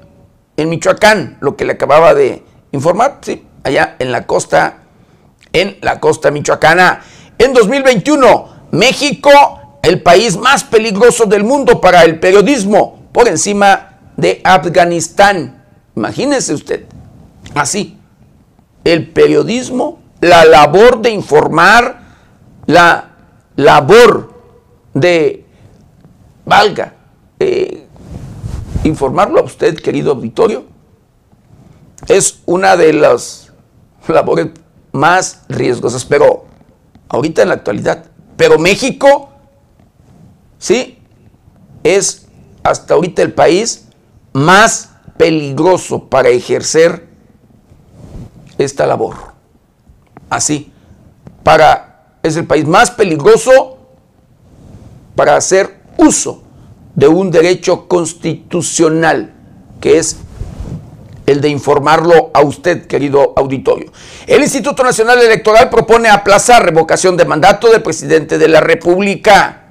en 0.57 0.71
Michoacán, 0.71 1.37
lo 1.43 1.55
que 1.55 1.67
le 1.67 1.75
acababa 1.75 2.15
de 2.15 2.43
informar, 2.73 3.21
allá 3.63 3.97
en 3.99 4.11
la 4.11 4.27
costa, 4.27 4.79
en 5.53 5.77
la 5.83 6.01
costa 6.01 6.31
michoacana. 6.31 7.03
En 7.37 7.53
2021, 7.53 8.49
México 8.71 9.31
el 9.83 10.01
país 10.01 10.39
más 10.39 10.65
peligroso 10.65 11.27
del 11.27 11.45
mundo 11.45 11.83
para 11.83 12.05
el 12.05 12.19
periodismo, 12.19 13.07
por 13.13 13.29
encima 13.29 13.99
de 14.17 14.41
Afganistán. 14.45 15.63
Imagínese 15.95 16.55
usted, 16.55 16.87
así, 17.55 17.99
el 18.83 19.11
periodismo, 19.11 20.01
la 20.23 20.47
labor 20.47 21.03
de 21.03 21.11
informar, 21.11 22.01
la 22.65 23.11
labor 23.57 24.33
de, 24.95 25.44
valga, 26.45 26.95
eh, 27.39 27.87
informarlo 28.85 29.41
a 29.41 29.45
usted, 29.45 29.77
querido 29.77 30.13
auditorio, 30.13 30.65
es 32.09 32.41
una 32.47 32.77
de 32.77 32.93
las 32.93 33.53
labores 34.09 34.49
más 34.93 35.43
riesgosas, 35.49 36.05
pero 36.05 36.45
ahorita 37.09 37.43
en 37.43 37.49
la 37.49 37.55
actualidad, 37.55 38.07
pero 38.37 38.59
México 38.59 39.31
¿sí? 40.65 40.99
Es 41.83 42.27
hasta 42.63 42.95
ahorita 42.95 43.21
el 43.21 43.35
país 43.35 43.89
más 44.33 44.89
peligroso 45.19 46.09
para 46.09 46.31
ejercer 46.31 47.07
esta 48.57 48.87
labor. 48.87 49.15
Así, 50.31 50.73
para, 51.43 52.17
es 52.23 52.39
el 52.39 52.47
país 52.47 52.67
más 52.67 52.91
peligroso 52.91 53.77
para 55.15 55.37
hacer 55.37 55.74
uso 55.97 56.43
de 56.95 57.09
un 57.09 57.31
derecho 57.31 57.89
constitucional, 57.89 59.33
que 59.81 59.99
es 59.99 60.19
el 61.27 61.41
de 61.41 61.49
informarlo 61.49 62.31
a 62.35 62.43
usted, 62.43 62.87
querido 62.87 63.33
auditorio. 63.37 63.91
El 64.27 64.43
Instituto 64.43 64.83
Nacional 64.83 65.21
Electoral 65.21 65.71
propone 65.71 66.09
aplazar 66.09 66.65
revocación 66.65 67.17
de 67.17 67.25
mandato 67.25 67.71
del 67.71 67.83
presidente 67.83 68.39
de 68.39 68.49
la 68.49 68.61
República. 68.61 69.63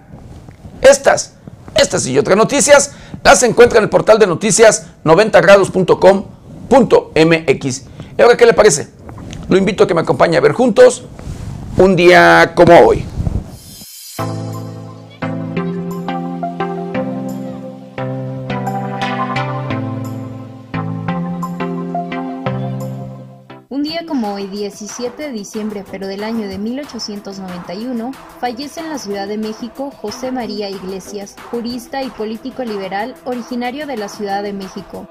Estas, 0.81 1.33
estas 1.75 2.05
y 2.07 2.17
otras 2.17 2.37
noticias 2.37 2.91
las 3.23 3.43
encuentra 3.43 3.77
en 3.77 3.85
el 3.85 3.89
portal 3.89 4.19
de 4.19 4.27
noticias 4.27 4.87
90grados.com.mx. 5.03 7.81
¿Y 8.17 8.21
ahora 8.21 8.35
qué 8.35 8.45
le 8.45 8.53
parece? 8.53 8.89
Lo 9.47 9.57
invito 9.57 9.83
a 9.83 9.87
que 9.87 9.93
me 9.93 10.01
acompañe 10.01 10.37
a 10.37 10.41
ver 10.41 10.53
juntos 10.53 11.03
un 11.77 11.95
día 11.95 12.53
como 12.55 12.79
hoy. 12.79 13.05
Hoy 24.43 24.49
17 24.49 25.23
de 25.23 25.31
diciembre 25.31 25.83
pero 25.89 26.07
del 26.07 26.23
año 26.23 26.47
de 26.47 26.57
1891, 26.57 28.11
fallece 28.39 28.81
en 28.81 28.89
la 28.89 28.97
Ciudad 28.97 29.27
de 29.27 29.37
México 29.37 29.91
José 29.91 30.31
María 30.31 30.69
Iglesias, 30.69 31.35
jurista 31.51 32.03
y 32.03 32.09
político 32.09 32.63
liberal 32.63 33.15
originario 33.25 33.87
de 33.87 33.97
la 33.97 34.09
Ciudad 34.09 34.43
de 34.43 34.53
México. 34.53 35.07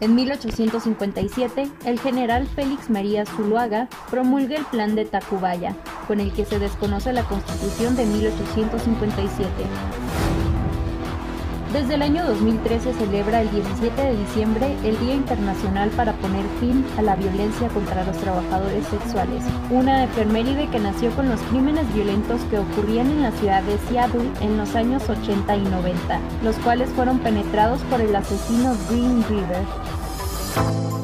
En 0.00 0.14
1857, 0.14 1.70
el 1.86 1.98
general 1.98 2.46
Félix 2.46 2.90
María 2.90 3.24
Zuluaga 3.24 3.88
promulga 4.10 4.56
el 4.56 4.66
Plan 4.66 4.94
de 4.94 5.06
Tacubaya, 5.06 5.74
con 6.06 6.20
el 6.20 6.32
que 6.32 6.44
se 6.44 6.58
desconoce 6.58 7.12
la 7.12 7.24
Constitución 7.24 7.96
de 7.96 8.04
1857. 8.04 10.23
Desde 11.74 11.94
el 11.94 12.02
año 12.02 12.24
2013 12.24 12.92
se 12.92 12.98
celebra 13.00 13.40
el 13.42 13.50
17 13.50 14.00
de 14.00 14.16
diciembre 14.16 14.76
el 14.84 14.96
Día 15.00 15.16
Internacional 15.16 15.90
para 15.90 16.12
poner 16.12 16.46
fin 16.60 16.86
a 16.96 17.02
la 17.02 17.16
violencia 17.16 17.66
contra 17.66 18.04
los 18.04 18.16
trabajadores 18.18 18.86
sexuales, 18.86 19.42
una 19.70 20.04
efeméride 20.04 20.68
que 20.68 20.78
nació 20.78 21.10
con 21.16 21.28
los 21.28 21.40
crímenes 21.40 21.92
violentos 21.92 22.40
que 22.42 22.60
ocurrían 22.60 23.10
en 23.10 23.22
la 23.22 23.32
ciudad 23.32 23.64
de 23.64 23.76
Seattle 23.88 24.30
en 24.40 24.56
los 24.56 24.76
años 24.76 25.02
80 25.10 25.56
y 25.56 25.62
90, 25.64 26.20
los 26.44 26.54
cuales 26.58 26.88
fueron 26.90 27.18
penetrados 27.18 27.80
por 27.90 28.00
el 28.00 28.14
asesino 28.14 28.76
Green 28.88 29.24
River. 29.28 31.03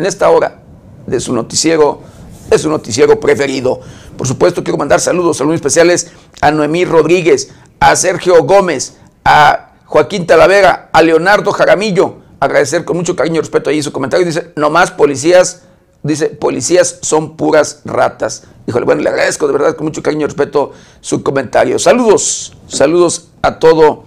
en 0.00 0.06
esta 0.06 0.30
hora 0.30 0.62
de 1.06 1.20
su 1.20 1.34
noticiero, 1.34 2.00
de 2.48 2.58
su 2.58 2.70
noticiero 2.70 3.20
preferido. 3.20 3.80
Por 4.16 4.26
supuesto, 4.26 4.64
quiero 4.64 4.78
mandar 4.78 4.98
saludos, 4.98 5.36
saludos 5.36 5.56
especiales 5.56 6.10
a 6.40 6.50
Noemí 6.50 6.86
Rodríguez, 6.86 7.50
a 7.78 7.94
Sergio 7.96 8.42
Gómez, 8.44 8.96
a 9.24 9.72
Joaquín 9.84 10.26
Talavera, 10.26 10.88
a 10.92 11.02
Leonardo 11.02 11.52
Jaramillo. 11.52 12.16
Agradecer 12.40 12.86
con 12.86 12.96
mucho 12.96 13.14
cariño 13.14 13.36
y 13.36 13.40
respeto 13.40 13.68
ahí 13.68 13.82
su 13.82 13.92
comentario. 13.92 14.24
Dice, 14.24 14.52
no 14.56 14.70
más 14.70 14.90
policías, 14.90 15.64
dice, 16.02 16.28
policías 16.30 16.98
son 17.02 17.36
puras 17.36 17.82
ratas. 17.84 18.44
Híjole, 18.66 18.86
bueno, 18.86 19.02
le 19.02 19.10
agradezco 19.10 19.46
de 19.46 19.52
verdad 19.52 19.76
con 19.76 19.84
mucho 19.84 20.02
cariño 20.02 20.22
y 20.22 20.28
respeto 20.28 20.72
su 21.02 21.22
comentario. 21.22 21.78
Saludos, 21.78 22.56
saludos 22.68 23.28
a 23.42 23.58
todo, 23.58 24.04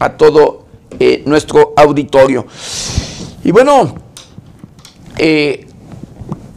a 0.00 0.18
todo 0.18 0.66
eh, 1.00 1.22
nuestro 1.24 1.72
auditorio. 1.76 2.44
Y 3.42 3.52
bueno, 3.52 4.03
eh, 5.18 5.66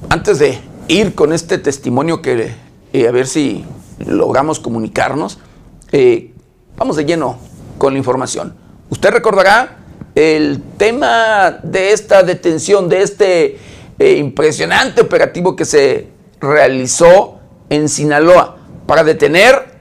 antes 0.09 0.39
de 0.39 0.59
ir 0.87 1.13
con 1.15 1.33
este 1.33 1.57
testimonio 1.57 2.21
que 2.21 2.55
eh, 2.93 3.07
a 3.07 3.11
ver 3.11 3.27
si 3.27 3.65
logramos 4.05 4.59
comunicarnos, 4.59 5.39
eh, 5.91 6.33
vamos 6.77 6.95
de 6.95 7.05
lleno 7.05 7.37
con 7.77 7.93
la 7.93 7.99
información. 7.99 8.55
Usted 8.89 9.11
recordará 9.11 9.77
el 10.15 10.61
tema 10.77 11.59
de 11.61 11.91
esta 11.91 12.23
detención, 12.23 12.89
de 12.89 13.01
este 13.01 13.57
impresionante 13.99 15.01
operativo 15.01 15.55
que 15.55 15.65
se 15.65 16.07
realizó 16.39 17.39
en 17.69 17.89
Sinaloa 17.89 18.57
para 18.85 19.03
detener 19.03 19.77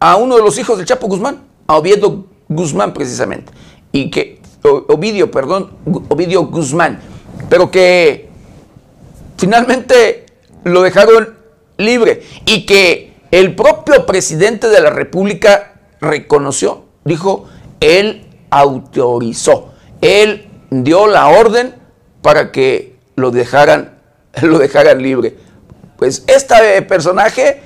a 0.00 0.16
uno 0.16 0.36
de 0.36 0.42
los 0.42 0.58
hijos 0.58 0.78
del 0.78 0.86
Chapo 0.86 1.08
Guzmán, 1.08 1.42
a 1.66 1.76
Oviedo 1.76 2.26
Guzmán 2.48 2.94
precisamente, 2.94 3.52
y 3.92 4.10
que 4.10 4.40
Ovidio, 4.62 5.30
perdón, 5.30 5.70
Ovidio 6.08 6.46
Guzmán, 6.46 7.00
pero 7.48 7.70
que 7.70 8.28
finalmente 9.36 10.26
lo 10.64 10.82
dejaron 10.82 11.36
libre 11.76 12.22
y 12.44 12.66
que 12.66 13.14
el 13.30 13.54
propio 13.54 14.06
presidente 14.06 14.68
de 14.68 14.80
la 14.80 14.90
República 14.90 15.80
reconoció, 16.00 16.84
dijo, 17.04 17.46
él 17.80 18.26
autorizó, 18.50 19.72
él 20.00 20.48
dio 20.70 21.06
la 21.06 21.28
orden 21.28 21.74
para 22.22 22.52
que 22.52 22.96
lo 23.16 23.30
dejaran, 23.30 23.98
lo 24.42 24.58
dejaran 24.58 25.02
libre. 25.02 25.36
Pues 25.96 26.24
este 26.26 26.82
personaje 26.82 27.60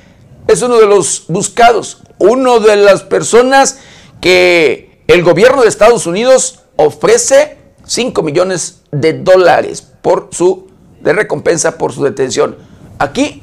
es 0.49 0.63
uno 0.63 0.79
de 0.79 0.87
los 0.87 1.25
buscados, 1.29 2.03
uno 2.19 2.61
de 2.61 2.77
las 2.77 3.03
personas 3.03 3.79
que 4.21 5.03
el 5.07 5.23
gobierno 5.23 5.63
de 5.63 5.69
Estados 5.69 6.07
Unidos 6.07 6.61
ofrece 6.77 7.59
5 7.85 8.23
millones 8.23 8.83
de 8.91 9.15
dólares 9.15 9.83
por 9.83 10.29
su 10.33 10.71
de 11.03 11.13
recompensa 11.13 11.79
por 11.79 11.93
su 11.93 12.05
detención. 12.05 12.57
Aquí, 12.99 13.43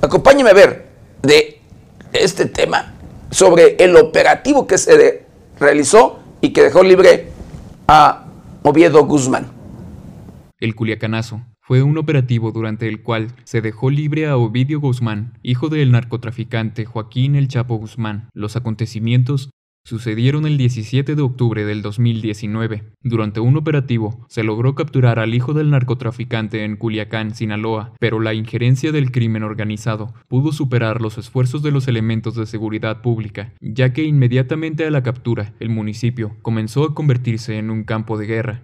acompáñeme 0.00 0.50
a 0.50 0.54
ver 0.54 0.86
de 1.22 1.60
este 2.12 2.46
tema 2.46 2.94
sobre 3.30 3.76
el 3.78 3.96
operativo 3.96 4.66
que 4.66 4.78
se 4.78 5.26
realizó 5.58 6.20
y 6.40 6.50
que 6.50 6.62
dejó 6.62 6.82
libre 6.82 7.28
a 7.86 8.26
Oviedo 8.62 9.04
Guzmán. 9.04 9.48
El 10.58 10.74
Culiacanazo 10.74 11.42
fue 11.60 11.82
un 11.82 11.98
operativo 11.98 12.52
durante 12.52 12.88
el 12.88 13.02
cual 13.02 13.32
se 13.44 13.60
dejó 13.60 13.90
libre 13.90 14.28
a 14.28 14.36
Ovidio 14.36 14.80
Guzmán, 14.80 15.38
hijo 15.42 15.68
del 15.68 15.90
narcotraficante 15.90 16.84
Joaquín 16.84 17.34
El 17.34 17.48
Chapo 17.48 17.76
Guzmán. 17.76 18.30
Los 18.32 18.54
acontecimientos 18.54 19.50
sucedieron 19.86 20.46
el 20.46 20.58
17 20.58 21.14
de 21.14 21.22
octubre 21.22 21.64
del 21.64 21.80
2019. 21.80 22.82
Durante 23.04 23.38
un 23.38 23.56
operativo, 23.56 24.26
se 24.28 24.42
logró 24.42 24.74
capturar 24.74 25.20
al 25.20 25.32
hijo 25.32 25.54
del 25.54 25.70
narcotraficante 25.70 26.64
en 26.64 26.76
Culiacán, 26.76 27.36
Sinaloa, 27.36 27.92
pero 28.00 28.18
la 28.18 28.34
injerencia 28.34 28.90
del 28.90 29.12
crimen 29.12 29.44
organizado 29.44 30.12
pudo 30.26 30.50
superar 30.50 31.00
los 31.00 31.18
esfuerzos 31.18 31.62
de 31.62 31.70
los 31.70 31.86
elementos 31.86 32.34
de 32.34 32.46
seguridad 32.46 33.00
pública, 33.00 33.52
ya 33.60 33.92
que 33.92 34.02
inmediatamente 34.02 34.84
a 34.84 34.90
la 34.90 35.04
captura, 35.04 35.54
el 35.60 35.68
municipio 35.68 36.36
comenzó 36.42 36.82
a 36.82 36.92
convertirse 36.92 37.56
en 37.56 37.70
un 37.70 37.84
campo 37.84 38.18
de 38.18 38.26
guerra. 38.26 38.62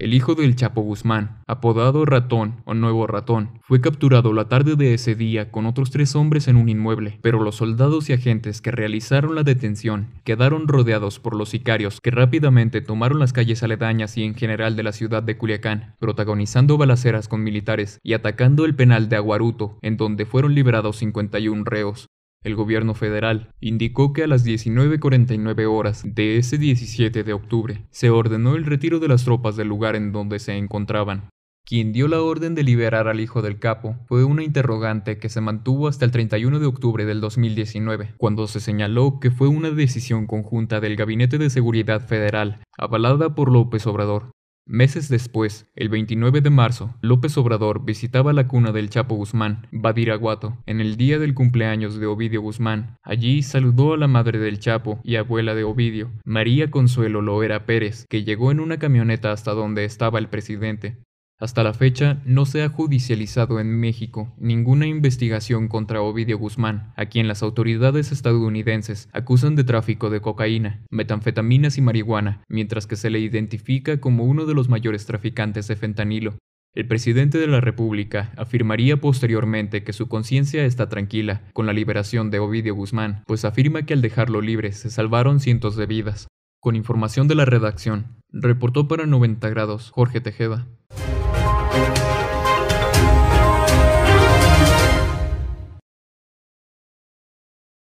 El 0.00 0.14
hijo 0.14 0.34
del 0.34 0.56
Chapo 0.56 0.80
Guzmán, 0.80 1.42
apodado 1.46 2.06
Ratón 2.06 2.62
o 2.64 2.72
Nuevo 2.72 3.06
Ratón, 3.06 3.58
fue 3.60 3.82
capturado 3.82 4.32
la 4.32 4.48
tarde 4.48 4.74
de 4.74 4.94
ese 4.94 5.14
día 5.14 5.50
con 5.50 5.66
otros 5.66 5.90
tres 5.90 6.16
hombres 6.16 6.48
en 6.48 6.56
un 6.56 6.70
inmueble, 6.70 7.18
pero 7.20 7.38
los 7.42 7.56
soldados 7.56 8.08
y 8.08 8.14
agentes 8.14 8.62
que 8.62 8.70
realizaron 8.70 9.34
la 9.34 9.42
detención 9.42 10.08
quedaron 10.24 10.68
rodeados 10.68 11.20
por 11.20 11.36
los 11.36 11.50
sicarios 11.50 12.00
que 12.00 12.10
rápidamente 12.10 12.80
tomaron 12.80 13.18
las 13.18 13.34
calles 13.34 13.62
aledañas 13.62 14.16
y 14.16 14.24
en 14.24 14.34
general 14.34 14.74
de 14.74 14.84
la 14.84 14.92
ciudad 14.92 15.22
de 15.22 15.36
Culiacán, 15.36 15.96
protagonizando 15.98 16.78
balaceras 16.78 17.28
con 17.28 17.42
militares 17.42 17.98
y 18.02 18.14
atacando 18.14 18.64
el 18.64 18.74
penal 18.74 19.10
de 19.10 19.16
Aguaruto, 19.16 19.78
en 19.82 19.98
donde 19.98 20.24
fueron 20.24 20.54
liberados 20.54 20.96
51 20.96 21.64
reos. 21.64 22.08
El 22.42 22.54
gobierno 22.54 22.94
federal 22.94 23.50
indicó 23.60 24.14
que 24.14 24.24
a 24.24 24.26
las 24.26 24.46
19.49 24.46 25.66
horas 25.70 26.02
de 26.06 26.38
ese 26.38 26.56
17 26.56 27.22
de 27.22 27.32
octubre 27.34 27.84
se 27.90 28.08
ordenó 28.08 28.56
el 28.56 28.64
retiro 28.64 28.98
de 28.98 29.08
las 29.08 29.24
tropas 29.24 29.56
del 29.56 29.68
lugar 29.68 29.94
en 29.94 30.10
donde 30.12 30.38
se 30.38 30.56
encontraban. 30.56 31.28
Quien 31.66 31.92
dio 31.92 32.08
la 32.08 32.22
orden 32.22 32.54
de 32.54 32.62
liberar 32.62 33.08
al 33.08 33.20
hijo 33.20 33.42
del 33.42 33.58
capo 33.58 33.96
fue 34.06 34.24
una 34.24 34.42
interrogante 34.42 35.18
que 35.18 35.28
se 35.28 35.42
mantuvo 35.42 35.86
hasta 35.86 36.06
el 36.06 36.10
31 36.10 36.58
de 36.58 36.66
octubre 36.66 37.04
del 37.04 37.20
2019, 37.20 38.14
cuando 38.16 38.46
se 38.46 38.58
señaló 38.58 39.20
que 39.20 39.30
fue 39.30 39.48
una 39.48 39.70
decisión 39.70 40.26
conjunta 40.26 40.80
del 40.80 40.96
Gabinete 40.96 41.36
de 41.36 41.50
Seguridad 41.50 42.06
Federal, 42.06 42.64
avalada 42.78 43.34
por 43.34 43.52
López 43.52 43.86
Obrador, 43.86 44.30
Meses 44.66 45.08
después, 45.08 45.66
el 45.74 45.88
29 45.88 46.42
de 46.42 46.50
marzo, 46.50 46.94
López 47.00 47.36
Obrador 47.38 47.84
visitaba 47.84 48.32
la 48.32 48.46
cuna 48.46 48.72
del 48.72 48.88
Chapo 48.88 49.16
Guzmán, 49.16 49.66
Badiraguato, 49.72 50.58
en 50.66 50.80
el 50.80 50.96
día 50.96 51.18
del 51.18 51.34
cumpleaños 51.34 51.98
de 51.98 52.06
Ovidio 52.06 52.40
Guzmán. 52.40 52.96
Allí 53.02 53.42
saludó 53.42 53.94
a 53.94 53.96
la 53.96 54.06
madre 54.06 54.38
del 54.38 54.60
Chapo 54.60 55.00
y 55.02 55.16
abuela 55.16 55.54
de 55.54 55.64
Ovidio, 55.64 56.12
María 56.24 56.70
Consuelo 56.70 57.20
Loera 57.20 57.66
Pérez, 57.66 58.06
que 58.08 58.22
llegó 58.22 58.52
en 58.52 58.60
una 58.60 58.78
camioneta 58.78 59.32
hasta 59.32 59.52
donde 59.52 59.84
estaba 59.84 60.18
el 60.18 60.28
presidente. 60.28 61.02
Hasta 61.40 61.62
la 61.62 61.72
fecha 61.72 62.20
no 62.26 62.44
se 62.44 62.62
ha 62.62 62.68
judicializado 62.68 63.60
en 63.60 63.80
México 63.80 64.30
ninguna 64.38 64.86
investigación 64.86 65.68
contra 65.68 66.02
Ovidio 66.02 66.36
Guzmán, 66.36 66.92
a 66.96 67.06
quien 67.06 67.28
las 67.28 67.42
autoridades 67.42 68.12
estadounidenses 68.12 69.08
acusan 69.14 69.56
de 69.56 69.64
tráfico 69.64 70.10
de 70.10 70.20
cocaína, 70.20 70.84
metanfetaminas 70.90 71.78
y 71.78 71.80
marihuana, 71.80 72.42
mientras 72.50 72.86
que 72.86 72.96
se 72.96 73.08
le 73.08 73.20
identifica 73.20 74.00
como 74.00 74.24
uno 74.24 74.44
de 74.44 74.52
los 74.52 74.68
mayores 74.68 75.06
traficantes 75.06 75.66
de 75.66 75.76
fentanilo. 75.76 76.34
El 76.74 76.86
presidente 76.86 77.38
de 77.38 77.46
la 77.46 77.62
República 77.62 78.32
afirmaría 78.36 78.98
posteriormente 79.00 79.82
que 79.82 79.94
su 79.94 80.08
conciencia 80.08 80.66
está 80.66 80.90
tranquila 80.90 81.40
con 81.54 81.64
la 81.64 81.72
liberación 81.72 82.30
de 82.30 82.38
Ovidio 82.38 82.74
Guzmán, 82.74 83.24
pues 83.26 83.46
afirma 83.46 83.86
que 83.86 83.94
al 83.94 84.02
dejarlo 84.02 84.42
libre 84.42 84.72
se 84.72 84.90
salvaron 84.90 85.40
cientos 85.40 85.74
de 85.74 85.86
vidas. 85.86 86.28
Con 86.62 86.76
información 86.76 87.26
de 87.26 87.34
la 87.34 87.46
redacción, 87.46 88.18
reportó 88.28 88.86
para 88.86 89.06
90 89.06 89.48
grados 89.48 89.90
Jorge 89.92 90.20
Tejeda. 90.20 90.66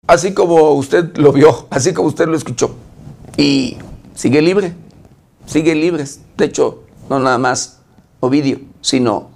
Así 0.07 0.33
como 0.33 0.71
usted 0.75 1.17
lo 1.17 1.33
vio, 1.33 1.67
así 1.71 1.93
como 1.93 2.07
usted 2.07 2.29
lo 2.29 2.37
escuchó. 2.37 2.73
Y 3.35 3.75
sigue 4.15 4.41
libre, 4.41 4.73
sigue 5.45 5.75
libre. 5.75 6.05
De 6.37 6.45
hecho, 6.45 6.85
no 7.09 7.19
nada 7.19 7.37
más 7.37 7.81
Ovidio, 8.21 8.61
sino 8.79 9.29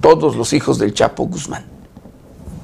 todos 0.00 0.34
los 0.34 0.52
hijos 0.54 0.80
del 0.80 0.92
Chapo 0.92 1.24
Guzmán. 1.26 1.66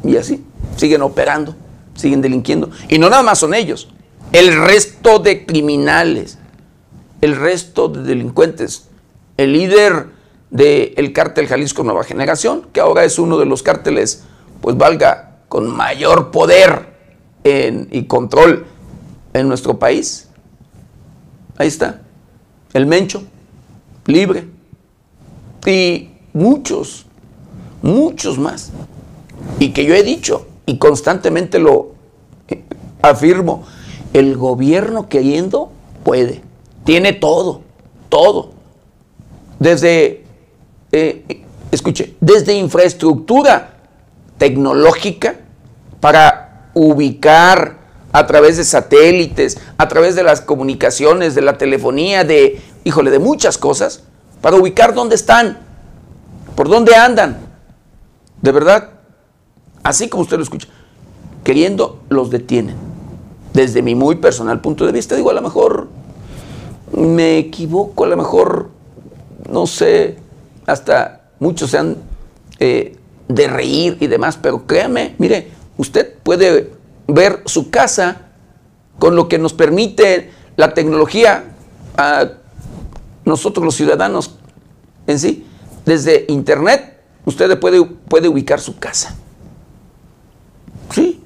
Y 0.03 0.17
así, 0.17 0.45
siguen 0.77 1.03
operando, 1.03 1.55
siguen 1.95 2.23
delinquiendo. 2.23 2.71
Y 2.89 2.99
no 2.99 3.09
nada 3.09 3.23
más 3.23 3.39
son 3.39 3.55
ellos, 3.55 3.89
el 4.33 4.57
resto 4.65 5.19
de 5.19 5.47
criminales, 5.47 6.39
el 7.21 7.37
resto 7.37 7.89
de 7.89 8.03
delincuentes. 8.03 8.89
El 9.37 9.53
líder 9.53 10.09
del 10.51 11.13
cártel 11.13 11.47
Jalisco 11.47 11.83
Nueva 11.83 12.05
Generación, 12.05 12.69
que 12.73 12.81
ahora 12.81 13.05
es 13.05 13.19
uno 13.19 13.39
de 13.39 13.47
los 13.47 13.63
cárteles, 13.63 14.25
pues 14.61 14.77
valga, 14.77 15.39
con 15.49 15.71
mayor 15.71 16.31
poder 16.31 16.95
y 17.45 18.05
control 18.05 18.67
en 19.33 19.49
nuestro 19.49 19.79
país. 19.79 20.29
Ahí 21.57 21.69
está, 21.69 22.03
el 22.73 22.87
Mencho, 22.87 23.23
libre. 24.07 24.47
Y 25.65 26.11
muchos, 26.33 27.07
muchos 27.83 28.39
más. 28.39 28.71
Y 29.59 29.73
que 29.73 29.85
yo 29.85 29.95
he 29.95 30.03
dicho 30.03 30.47
y 30.67 30.79
constantemente 30.79 31.59
lo 31.59 31.95
afirmo, 33.03 33.65
el 34.19 34.35
gobierno 34.37 35.11
queriendo 35.11 35.71
puede, 36.03 36.41
tiene 36.85 37.13
todo, 37.13 37.61
todo. 38.09 38.53
Desde 39.59 40.25
eh, 40.91 41.45
escuche, 41.71 42.15
desde 42.21 42.55
infraestructura 42.55 43.75
tecnológica 44.39 45.37
para 46.01 46.71
ubicar 46.73 47.77
a 48.11 48.27
través 48.27 48.57
de 48.57 48.65
satélites, 48.65 49.59
a 49.77 49.87
través 49.87 50.15
de 50.15 50.23
las 50.23 50.41
comunicaciones, 50.41 51.35
de 51.35 51.43
la 51.43 51.59
telefonía, 51.59 52.25
de, 52.25 52.63
híjole, 52.85 53.11
de 53.11 53.19
muchas 53.19 53.59
cosas, 53.59 54.05
para 54.41 54.57
ubicar 54.57 54.95
dónde 54.95 55.15
están, 55.15 55.59
por 56.55 56.71
dónde 56.71 56.95
andan. 56.95 57.37
De 58.41 58.51
verdad, 58.51 58.93
así 59.83 60.09
como 60.09 60.23
usted 60.23 60.39
lo 60.39 60.43
escucha, 60.43 60.69
queriendo, 61.45 62.01
los 62.09 62.31
detienen. 62.31 62.96
Desde 63.57 63.81
mi 63.81 63.95
muy 63.95 64.17
personal 64.17 64.61
punto 64.61 64.85
de 64.85 64.93
vista, 64.93 65.17
digo, 65.17 65.31
a 65.31 65.33
lo 65.33 65.41
mejor 65.41 65.89
me 66.95 67.39
equivoco, 67.39 68.05
a 68.05 68.07
lo 68.07 68.19
mejor, 68.19 68.69
no 69.51 69.67
sé, 69.67 70.19
hasta 70.67 71.31
muchos 71.41 71.71
se 71.71 71.79
han 71.79 71.97
eh, 72.61 72.99
de 73.29 73.49
reír 73.49 73.97
y 74.01 74.09
demás, 74.09 74.37
pero 74.37 74.67
créame, 74.67 75.15
mire, 75.17 75.49
usted 75.79 76.19
puede 76.23 76.71
ver 77.09 77.45
su 77.47 77.71
casa 77.71 78.27
con 78.99 79.17
lo 79.17 79.27
que 79.27 79.39
nos 79.39 79.55
permite 79.55 80.33
la 80.57 80.75
tecnología 80.75 81.45
a 81.97 82.29
nosotros 83.25 83.65
los 83.65 83.75
ciudadanos 83.75 84.37
en 85.07 85.19
sí. 85.19 85.47
Desde 85.87 86.27
internet 86.29 87.01
usted 87.25 87.59
puede, 87.59 87.83
puede 87.83 88.29
ubicar 88.29 88.61
su 88.61 88.79
casa. 88.79 89.17
Sí, 90.91 91.23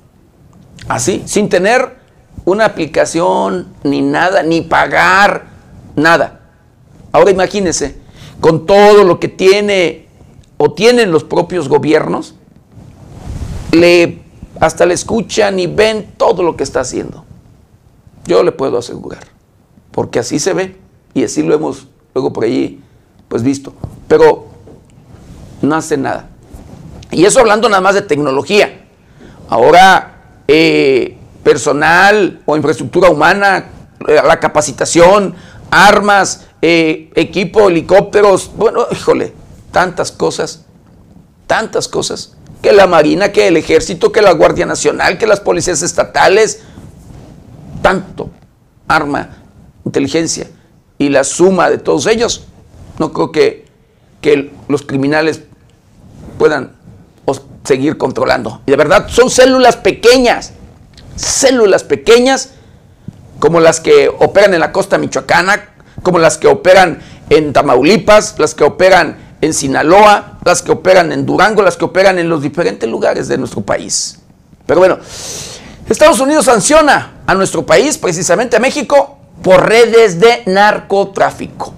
así, 0.86 1.24
sin 1.26 1.48
tener 1.48 1.99
una 2.44 2.64
aplicación, 2.64 3.68
ni 3.84 4.02
nada, 4.02 4.42
ni 4.42 4.60
pagar, 4.62 5.46
nada. 5.96 6.40
Ahora 7.12 7.30
imagínense, 7.30 7.96
con 8.40 8.66
todo 8.66 9.04
lo 9.04 9.20
que 9.20 9.28
tiene 9.28 10.06
o 10.56 10.72
tienen 10.72 11.12
los 11.12 11.24
propios 11.24 11.68
gobiernos, 11.68 12.34
le, 13.72 14.22
hasta 14.60 14.86
le 14.86 14.94
escuchan 14.94 15.58
y 15.58 15.66
ven 15.66 16.12
todo 16.16 16.42
lo 16.42 16.56
que 16.56 16.64
está 16.64 16.80
haciendo. 16.80 17.24
Yo 18.26 18.42
le 18.42 18.52
puedo 18.52 18.78
asegurar, 18.78 19.24
porque 19.90 20.18
así 20.18 20.38
se 20.38 20.52
ve 20.52 20.76
y 21.14 21.24
así 21.24 21.42
lo 21.42 21.54
hemos 21.54 21.88
luego 22.14 22.32
por 22.32 22.44
allí 22.44 22.80
pues 23.28 23.42
visto. 23.42 23.72
Pero 24.08 24.46
no 25.62 25.74
hace 25.74 25.96
nada. 25.96 26.28
Y 27.10 27.24
eso 27.24 27.40
hablando 27.40 27.68
nada 27.68 27.80
más 27.80 27.94
de 27.94 28.02
tecnología. 28.02 28.86
Ahora, 29.48 30.42
eh, 30.46 31.16
personal 31.42 32.40
o 32.46 32.56
infraestructura 32.56 33.10
humana, 33.10 33.66
eh, 34.06 34.20
la 34.24 34.40
capacitación, 34.40 35.34
armas, 35.70 36.46
eh, 36.62 37.10
equipo, 37.14 37.68
helicópteros, 37.68 38.50
bueno, 38.56 38.86
híjole, 38.90 39.32
tantas 39.70 40.12
cosas, 40.12 40.64
tantas 41.46 41.88
cosas, 41.88 42.36
que 42.62 42.72
la 42.72 42.86
Marina, 42.86 43.32
que 43.32 43.48
el 43.48 43.56
Ejército, 43.56 44.12
que 44.12 44.20
la 44.20 44.32
Guardia 44.32 44.66
Nacional, 44.66 45.16
que 45.16 45.26
las 45.26 45.40
policías 45.40 45.82
estatales, 45.82 46.60
tanto 47.82 48.30
arma, 48.86 49.38
inteligencia 49.84 50.48
y 50.98 51.08
la 51.08 51.24
suma 51.24 51.70
de 51.70 51.78
todos 51.78 52.06
ellos, 52.06 52.44
no 52.98 53.12
creo 53.12 53.32
que, 53.32 53.66
que 54.20 54.52
los 54.68 54.82
criminales 54.82 55.42
puedan 56.38 56.80
seguir 57.64 57.96
controlando. 57.96 58.62
Y 58.66 58.70
de 58.70 58.76
verdad, 58.76 59.08
son 59.08 59.30
células 59.30 59.76
pequeñas, 59.76 60.52
células 61.20 61.84
pequeñas 61.84 62.50
como 63.38 63.60
las 63.60 63.80
que 63.80 64.08
operan 64.08 64.54
en 64.54 64.60
la 64.60 64.72
costa 64.72 64.98
michoacana, 64.98 65.70
como 66.02 66.18
las 66.18 66.38
que 66.38 66.46
operan 66.46 67.00
en 67.30 67.52
Tamaulipas, 67.52 68.38
las 68.38 68.54
que 68.54 68.64
operan 68.64 69.16
en 69.40 69.54
Sinaloa, 69.54 70.38
las 70.44 70.62
que 70.62 70.72
operan 70.72 71.12
en 71.12 71.24
Durango, 71.24 71.62
las 71.62 71.76
que 71.76 71.84
operan 71.84 72.18
en 72.18 72.28
los 72.28 72.42
diferentes 72.42 72.88
lugares 72.88 73.28
de 73.28 73.38
nuestro 73.38 73.62
país. 73.62 74.18
Pero 74.66 74.80
bueno, 74.80 74.98
Estados 75.88 76.20
Unidos 76.20 76.44
sanciona 76.44 77.22
a 77.26 77.34
nuestro 77.34 77.64
país, 77.64 77.96
precisamente 77.98 78.56
a 78.56 78.60
México, 78.60 79.18
por 79.42 79.66
redes 79.66 80.20
de 80.20 80.42
narcotráfico. 80.46 81.74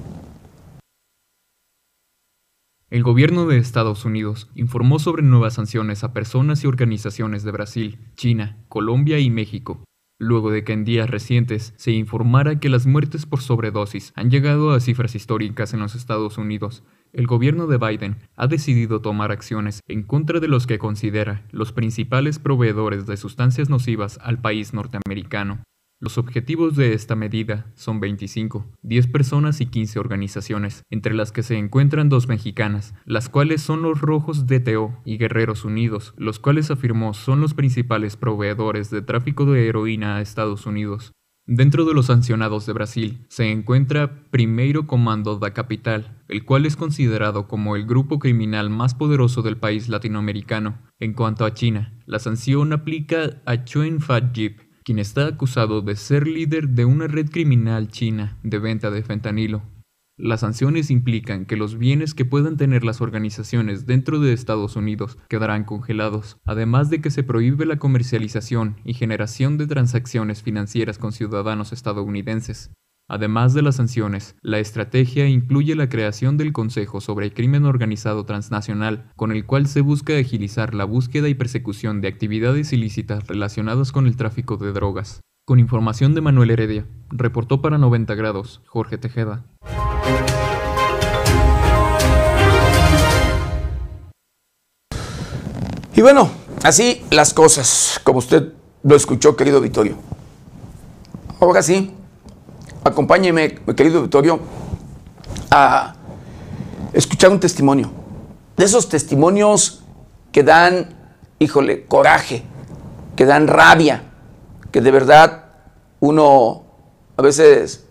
El 2.92 3.04
gobierno 3.04 3.46
de 3.46 3.56
Estados 3.56 4.04
Unidos 4.04 4.50
informó 4.54 4.98
sobre 4.98 5.22
nuevas 5.22 5.54
sanciones 5.54 6.04
a 6.04 6.12
personas 6.12 6.62
y 6.62 6.66
organizaciones 6.66 7.42
de 7.42 7.50
Brasil, 7.50 7.98
China, 8.16 8.58
Colombia 8.68 9.18
y 9.18 9.30
México, 9.30 9.82
luego 10.18 10.50
de 10.50 10.62
que 10.62 10.74
en 10.74 10.84
días 10.84 11.08
recientes 11.08 11.72
se 11.78 11.92
informara 11.92 12.60
que 12.60 12.68
las 12.68 12.84
muertes 12.84 13.24
por 13.24 13.40
sobredosis 13.40 14.12
han 14.14 14.30
llegado 14.30 14.72
a 14.72 14.80
cifras 14.80 15.14
históricas 15.14 15.72
en 15.72 15.80
los 15.80 15.94
Estados 15.94 16.36
Unidos. 16.36 16.84
El 17.14 17.26
gobierno 17.26 17.66
de 17.66 17.78
Biden 17.78 18.16
ha 18.36 18.46
decidido 18.46 19.00
tomar 19.00 19.32
acciones 19.32 19.80
en 19.88 20.02
contra 20.02 20.38
de 20.38 20.48
los 20.48 20.66
que 20.66 20.78
considera 20.78 21.46
los 21.50 21.72
principales 21.72 22.38
proveedores 22.38 23.06
de 23.06 23.16
sustancias 23.16 23.70
nocivas 23.70 24.18
al 24.22 24.42
país 24.42 24.74
norteamericano. 24.74 25.62
Los 26.02 26.18
objetivos 26.18 26.74
de 26.74 26.94
esta 26.94 27.14
medida 27.14 27.70
son 27.76 28.00
25, 28.00 28.66
10 28.82 29.06
personas 29.06 29.60
y 29.60 29.66
15 29.66 30.00
organizaciones, 30.00 30.82
entre 30.90 31.14
las 31.14 31.30
que 31.30 31.44
se 31.44 31.56
encuentran 31.56 32.08
dos 32.08 32.26
mexicanas, 32.26 32.92
las 33.04 33.28
cuales 33.28 33.62
son 33.62 33.82
los 33.82 34.00
Rojos 34.00 34.48
DTO 34.48 35.00
y 35.04 35.16
Guerreros 35.16 35.64
Unidos, 35.64 36.12
los 36.16 36.40
cuales 36.40 36.72
afirmó 36.72 37.14
son 37.14 37.40
los 37.40 37.54
principales 37.54 38.16
proveedores 38.16 38.90
de 38.90 39.02
tráfico 39.02 39.44
de 39.44 39.68
heroína 39.68 40.16
a 40.16 40.20
Estados 40.20 40.66
Unidos. 40.66 41.12
Dentro 41.46 41.84
de 41.84 41.94
los 41.94 42.06
sancionados 42.06 42.66
de 42.66 42.72
Brasil 42.72 43.24
se 43.28 43.52
encuentra 43.52 44.28
Primeiro 44.32 44.88
Comando 44.88 45.38
da 45.38 45.52
Capital, 45.52 46.20
el 46.26 46.44
cual 46.44 46.66
es 46.66 46.74
considerado 46.74 47.46
como 47.46 47.76
el 47.76 47.86
grupo 47.86 48.18
criminal 48.18 48.70
más 48.70 48.96
poderoso 48.96 49.42
del 49.42 49.56
país 49.56 49.88
latinoamericano. 49.88 50.80
En 50.98 51.12
cuanto 51.12 51.44
a 51.44 51.54
China, 51.54 51.94
la 52.06 52.18
sanción 52.18 52.72
aplica 52.72 53.40
a 53.46 53.62
Chuen 53.62 54.00
Fat 54.00 54.32
Jeep, 54.32 54.71
quien 54.84 54.98
está 54.98 55.26
acusado 55.26 55.80
de 55.82 55.96
ser 55.96 56.26
líder 56.26 56.70
de 56.70 56.84
una 56.84 57.06
red 57.06 57.30
criminal 57.30 57.88
china 57.88 58.38
de 58.42 58.58
venta 58.58 58.90
de 58.90 59.02
fentanilo. 59.02 59.62
Las 60.18 60.40
sanciones 60.40 60.90
implican 60.90 61.46
que 61.46 61.56
los 61.56 61.78
bienes 61.78 62.14
que 62.14 62.24
puedan 62.24 62.56
tener 62.56 62.84
las 62.84 63.00
organizaciones 63.00 63.86
dentro 63.86 64.20
de 64.20 64.32
Estados 64.32 64.76
Unidos 64.76 65.18
quedarán 65.28 65.64
congelados, 65.64 66.36
además 66.44 66.90
de 66.90 67.00
que 67.00 67.10
se 67.10 67.22
prohíbe 67.22 67.64
la 67.64 67.78
comercialización 67.78 68.76
y 68.84 68.94
generación 68.94 69.56
de 69.56 69.66
transacciones 69.66 70.42
financieras 70.42 70.98
con 70.98 71.12
ciudadanos 71.12 71.72
estadounidenses. 71.72 72.70
Además 73.12 73.52
de 73.52 73.60
las 73.60 73.76
sanciones, 73.76 74.36
la 74.40 74.58
estrategia 74.58 75.28
incluye 75.28 75.74
la 75.74 75.90
creación 75.90 76.38
del 76.38 76.54
Consejo 76.54 77.02
sobre 77.02 77.26
el 77.26 77.34
Crimen 77.34 77.66
Organizado 77.66 78.24
Transnacional, 78.24 79.12
con 79.16 79.32
el 79.32 79.44
cual 79.44 79.66
se 79.66 79.82
busca 79.82 80.16
agilizar 80.16 80.72
la 80.72 80.86
búsqueda 80.86 81.28
y 81.28 81.34
persecución 81.34 82.00
de 82.00 82.08
actividades 82.08 82.72
ilícitas 82.72 83.26
relacionadas 83.26 83.92
con 83.92 84.06
el 84.06 84.16
tráfico 84.16 84.56
de 84.56 84.72
drogas. 84.72 85.20
Con 85.44 85.58
información 85.58 86.14
de 86.14 86.22
Manuel 86.22 86.52
Heredia, 86.52 86.86
reportó 87.10 87.60
para 87.60 87.76
90 87.76 88.14
grados 88.14 88.62
Jorge 88.64 88.96
Tejeda. 88.96 89.44
Y 95.94 96.00
bueno, 96.00 96.30
así 96.62 97.02
las 97.10 97.34
cosas, 97.34 98.00
como 98.04 98.20
usted 98.20 98.54
lo 98.82 98.96
escuchó, 98.96 99.36
querido 99.36 99.60
Vittorio. 99.60 99.98
Ahora 101.38 101.60
sí, 101.60 101.92
acompáñeme, 102.84 103.54
querido 103.76 104.02
Vittorio, 104.02 104.40
a 105.50 105.94
escuchar 106.92 107.30
un 107.30 107.40
testimonio. 107.40 107.90
De 108.56 108.64
esos 108.64 108.88
testimonios 108.88 109.82
que 110.30 110.42
dan, 110.42 110.94
híjole, 111.38 111.84
coraje, 111.86 112.42
que 113.16 113.24
dan 113.24 113.46
rabia, 113.46 114.04
que 114.70 114.80
de 114.80 114.90
verdad 114.90 115.44
uno 116.00 116.64
a 117.16 117.22
veces 117.22 117.84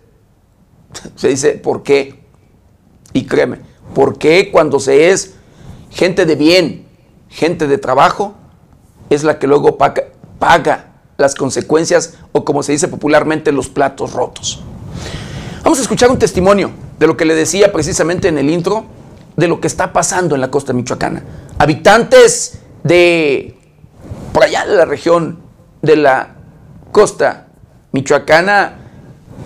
se 1.16 1.28
dice, 1.28 1.52
¿por 1.52 1.82
qué? 1.82 2.22
Y 3.12 3.26
créeme, 3.26 3.60
¿por 3.94 4.18
qué 4.18 4.50
cuando 4.50 4.80
se 4.80 5.10
es 5.10 5.34
gente 5.90 6.26
de 6.26 6.36
bien, 6.36 6.86
gente 7.28 7.66
de 7.66 7.78
trabajo, 7.78 8.34
es 9.10 9.24
la 9.24 9.38
que 9.38 9.46
luego 9.46 9.76
paga 9.76 10.92
las 11.18 11.34
consecuencias 11.34 12.14
o 12.32 12.44
como 12.44 12.62
se 12.62 12.72
dice 12.72 12.88
popularmente, 12.88 13.52
los 13.52 13.68
platos 13.68 14.12
rotos? 14.12 14.62
Vamos 15.62 15.78
a 15.78 15.82
escuchar 15.82 16.10
un 16.10 16.18
testimonio 16.18 16.70
de 16.98 17.06
lo 17.06 17.16
que 17.16 17.24
le 17.24 17.34
decía 17.34 17.72
precisamente 17.72 18.28
en 18.28 18.38
el 18.38 18.50
intro, 18.50 18.84
de 19.36 19.48
lo 19.48 19.60
que 19.60 19.66
está 19.66 19.92
pasando 19.92 20.34
en 20.34 20.40
la 20.40 20.50
costa 20.50 20.72
michoacana. 20.72 21.22
Habitantes 21.58 22.58
de 22.84 23.56
por 24.32 24.44
allá 24.44 24.66
de 24.66 24.76
la 24.76 24.84
región 24.84 25.40
de 25.82 25.96
la 25.96 26.34
costa 26.90 27.48
michoacana, 27.92 28.78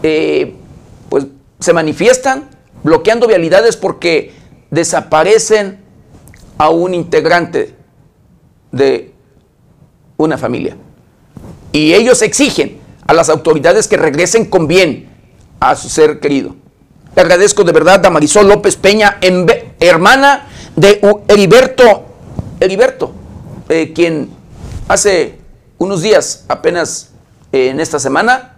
eh, 0.03 0.55
pues 1.09 1.27
se 1.59 1.73
manifiestan 1.73 2.49
bloqueando 2.83 3.27
vialidades 3.27 3.77
porque 3.77 4.33
desaparecen 4.71 5.81
a 6.59 6.71
un 6.71 6.95
integrante 6.95 7.75
de 8.73 9.13
una 10.17 10.39
familia. 10.39 10.77
Y 11.73 11.95
ellos 11.95 12.23
exigen 12.23 12.79
a 13.07 13.13
las 13.13 13.29
autoridades 13.29 13.89
que 13.89 13.97
regresen 13.97 14.47
con 14.47 14.67
bien 14.67 15.16
a 15.71 15.77
su 15.77 15.89
ser 15.89 16.21
querido. 16.21 16.55
Le 17.15 17.23
agradezco 17.23 17.65
de 17.65 17.73
verdad 17.73 18.05
a 18.05 18.11
Marisol 18.11 18.49
López 18.49 18.77
Peña, 18.77 19.19
hermana 19.81 20.47
de 20.77 21.01
Heriberto, 21.29 22.05
Heriberto 22.61 23.13
eh, 23.69 23.93
quien 23.95 24.31
hace 24.87 25.39
unos 25.79 26.03
días, 26.03 26.45
apenas 26.49 27.11
eh, 27.53 27.71
en 27.71 27.81
esta 27.81 27.99
semana, 27.99 28.55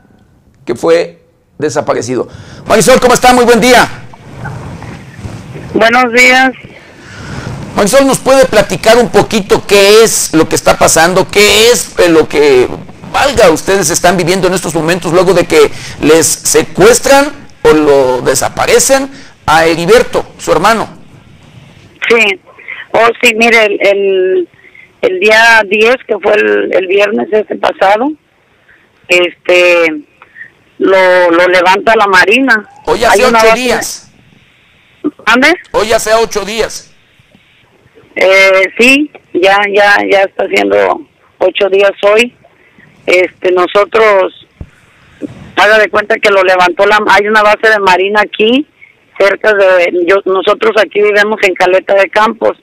que 0.65 0.75
fue 0.75 1.23
desaparecido. 1.59 2.29
Marisol, 2.67 3.01
¿cómo 3.01 3.15
está? 3.15 3.33
Muy 3.33 3.45
buen 3.45 3.61
día. 3.61 3.89
Buenos 5.73 6.13
días. 6.13 6.51
Marisol, 7.75 8.07
¿nos 8.07 8.19
puede 8.19 8.45
platicar 8.45 8.99
un 8.99 9.09
poquito 9.09 9.65
qué 9.67 10.03
es 10.03 10.35
lo 10.35 10.49
que 10.49 10.57
está 10.57 10.77
pasando? 10.77 11.29
¿Qué 11.31 11.71
es 11.71 11.95
lo 12.11 12.29
que 12.29 12.69
valga 13.13 13.51
ustedes 13.51 13.91
están 13.91 14.17
viviendo 14.17 14.49
en 14.49 14.55
estos 14.55 14.75
momentos 14.75 15.13
luego 15.13 15.35
de 15.35 15.47
que 15.47 15.71
les 16.03 16.27
secuestran 16.27 17.49
o 17.63 17.73
lo 17.73 18.23
desaparecen 18.23 19.11
a 19.47 19.67
Heriberto, 19.67 20.27
su 20.39 20.53
hermano. 20.53 20.89
Sí, 22.09 22.41
oh 22.93 23.09
sí, 23.23 23.35
mire, 23.35 23.65
el, 23.65 24.49
el, 25.03 25.21
día 25.21 25.63
10, 25.69 25.97
que 26.07 26.19
fue 26.23 26.35
el, 26.35 26.87
viernes 26.87 27.29
este 27.33 27.57
pasado, 27.57 28.13
este, 29.09 30.03
lo, 30.79 31.31
lo 31.31 31.49
levanta 31.49 31.95
la 31.97 32.07
Marina. 32.07 32.69
Hoy 32.87 33.05
hace 33.05 33.25
ocho 33.25 33.55
días. 33.55 34.13
¿Ande? 35.27 35.55
Hoy 35.73 35.93
hace 35.93 36.15
ocho 36.15 36.45
días. 36.45 36.95
Eh, 38.17 38.63
sí, 38.79 39.11
ya, 39.35 39.59
ya, 39.73 39.97
ya 40.11 40.23
está 40.23 40.45
haciendo 40.45 41.07
ocho 41.39 41.69
días 41.71 41.93
hoy 42.03 42.35
este 43.09 43.53
nosotros 43.53 44.47
haga 45.57 45.79
de 45.79 45.89
cuenta 45.89 46.17
que 46.17 46.31
lo 46.31 46.43
levantó 46.43 46.87
la, 46.87 46.99
hay 47.09 47.27
una 47.27 47.43
base 47.43 47.69
de 47.69 47.79
marina 47.81 48.21
aquí, 48.21 48.67
cerca 49.19 49.53
de, 49.55 50.05
yo, 50.07 50.17
nosotros 50.25 50.73
aquí 50.81 51.03
vivimos 51.03 51.39
en 51.43 51.55
Caleta 51.55 51.95
de 51.95 52.09
Campos, 52.11 52.57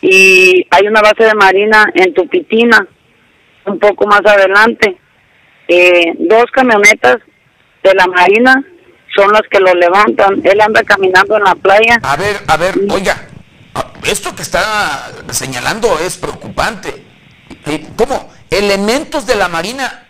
y 0.00 0.66
hay 0.70 0.86
una 0.86 1.00
base 1.00 1.24
de 1.24 1.34
marina 1.34 1.86
en 1.94 2.12
Tupitina, 2.12 2.86
un 3.64 3.78
poco 3.78 4.06
más 4.06 4.20
adelante. 4.20 4.98
Eh, 5.66 6.12
dos 6.18 6.44
camionetas 6.52 7.16
de 7.82 7.94
la 7.94 8.06
marina 8.08 8.62
son 9.16 9.32
las 9.32 9.42
que 9.50 9.60
lo 9.60 9.72
levantan. 9.72 10.42
Él 10.44 10.60
anda 10.60 10.82
caminando 10.82 11.38
en 11.38 11.44
la 11.44 11.54
playa. 11.54 11.98
A 12.02 12.16
ver, 12.16 12.36
a 12.46 12.56
ver, 12.58 12.74
oiga, 12.90 13.16
esto 14.06 14.36
que 14.36 14.42
está 14.42 15.10
señalando 15.30 15.98
es 15.98 16.18
preocupante. 16.18 16.92
¿Cómo? 17.96 18.30
¿Elementos 18.54 19.26
de 19.26 19.34
la 19.34 19.48
Marina 19.48 20.06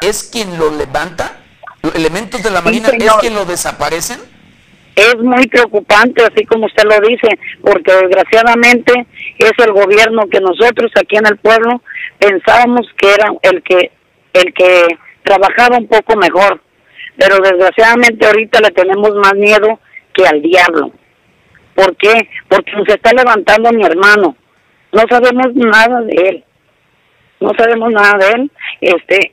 es 0.00 0.22
quien 0.22 0.56
lo 0.56 0.70
levanta? 0.70 1.40
¿Elementos 1.96 2.40
de 2.44 2.50
la 2.50 2.60
Marina 2.60 2.90
es 2.96 3.12
quien 3.14 3.34
lo 3.34 3.44
desaparecen? 3.44 4.20
Es 4.94 5.16
muy 5.16 5.44
preocupante, 5.48 6.22
así 6.22 6.44
como 6.46 6.66
usted 6.66 6.84
lo 6.84 7.00
dice, 7.00 7.28
porque 7.60 7.92
desgraciadamente 7.92 9.04
es 9.38 9.52
el 9.58 9.72
gobierno 9.72 10.28
que 10.30 10.40
nosotros 10.40 10.92
aquí 10.94 11.16
en 11.16 11.26
el 11.26 11.38
pueblo 11.38 11.82
pensábamos 12.20 12.86
que 12.96 13.14
era 13.14 13.32
el 13.42 13.62
que 13.64 13.90
el 14.32 14.54
que 14.54 14.86
trabajaba 15.24 15.78
un 15.78 15.88
poco 15.88 16.16
mejor, 16.16 16.60
pero 17.16 17.38
desgraciadamente 17.38 18.26
ahorita 18.26 18.60
le 18.60 18.70
tenemos 18.70 19.12
más 19.16 19.34
miedo 19.34 19.80
que 20.14 20.24
al 20.24 20.40
diablo. 20.40 20.92
¿Por 21.74 21.96
qué? 21.96 22.28
Porque 22.48 22.70
nos 22.72 22.88
está 22.88 23.12
levantando 23.12 23.72
mi 23.72 23.84
hermano. 23.84 24.36
No 24.92 25.02
sabemos 25.10 25.48
nada 25.54 26.00
de 26.02 26.14
él. 26.28 26.44
No 27.40 27.52
sabemos 27.56 27.90
nada 27.92 28.18
de 28.18 28.32
él. 28.32 28.50
Este, 28.80 29.32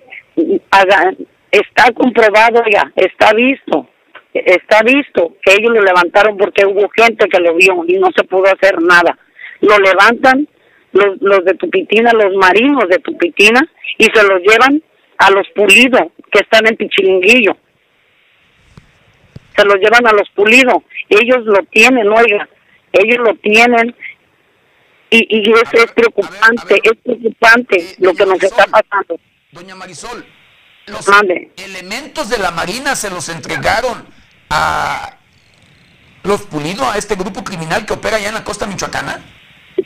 está 1.52 1.92
comprobado 1.94 2.64
ya, 2.72 2.92
está 2.96 3.34
visto, 3.34 3.88
está 4.34 4.82
visto 4.84 5.36
que 5.42 5.54
ellos 5.54 5.74
lo 5.74 5.82
levantaron 5.82 6.38
porque 6.38 6.66
hubo 6.66 6.90
gente 6.90 7.28
que 7.28 7.40
lo 7.40 7.56
vio 7.56 7.84
y 7.88 7.98
no 7.98 8.10
se 8.16 8.24
pudo 8.24 8.46
hacer 8.46 8.82
nada. 8.82 9.18
Lo 9.62 9.78
levantan 9.80 10.48
los, 10.92 11.22
los 11.22 11.46
de 11.46 11.54
Tupitina, 11.56 12.12
los 12.14 12.36
marinos 12.36 12.88
de 12.90 13.00
Tupitina, 13.00 13.62
y 13.98 14.06
se 14.06 14.24
los 14.24 14.42
llevan 14.42 14.82
a 15.18 15.32
los 15.32 15.48
pulidos 15.56 16.12
que 16.32 16.40
están 16.40 16.68
en 16.68 16.76
Pichilinguillo 16.76 17.56
se 19.56 19.66
los 19.66 19.76
llevan 19.76 20.06
a 20.08 20.14
los 20.14 20.30
pulidos. 20.32 20.84
Ellos 21.10 21.46
lo 21.46 21.64
tienen, 21.72 22.08
oiga, 22.10 22.48
ellos 22.92 23.18
lo 23.20 23.36
tienen 23.36 23.96
y, 25.10 25.28
y 25.30 25.52
es, 25.54 25.74
es 25.74 25.92
preocupante, 25.92 26.80
es 26.84 26.94
preocupante 27.04 27.78
eh, 27.78 27.96
lo 28.00 28.14
que 28.14 28.26
nos 28.26 28.42
está 28.42 28.66
pasando. 28.66 29.20
Doña 29.52 29.76
Marisol, 29.76 30.26
los 30.88 31.08
elementos 31.58 32.30
de 32.30 32.38
la 32.38 32.52
Marina 32.52 32.96
se 32.96 33.10
los 33.10 33.30
entregaron 33.30 34.06
a 34.50 35.18
los 36.24 36.42
pulidos, 36.44 36.86
a 36.88 36.98
este 36.98 37.16
grupo 37.16 37.44
criminal 37.44 37.86
que 37.86 37.94
opera 37.94 38.18
allá 38.18 38.30
en 38.30 38.34
la 38.36 38.44
costa 38.44 38.66
michoacana. 38.66 39.24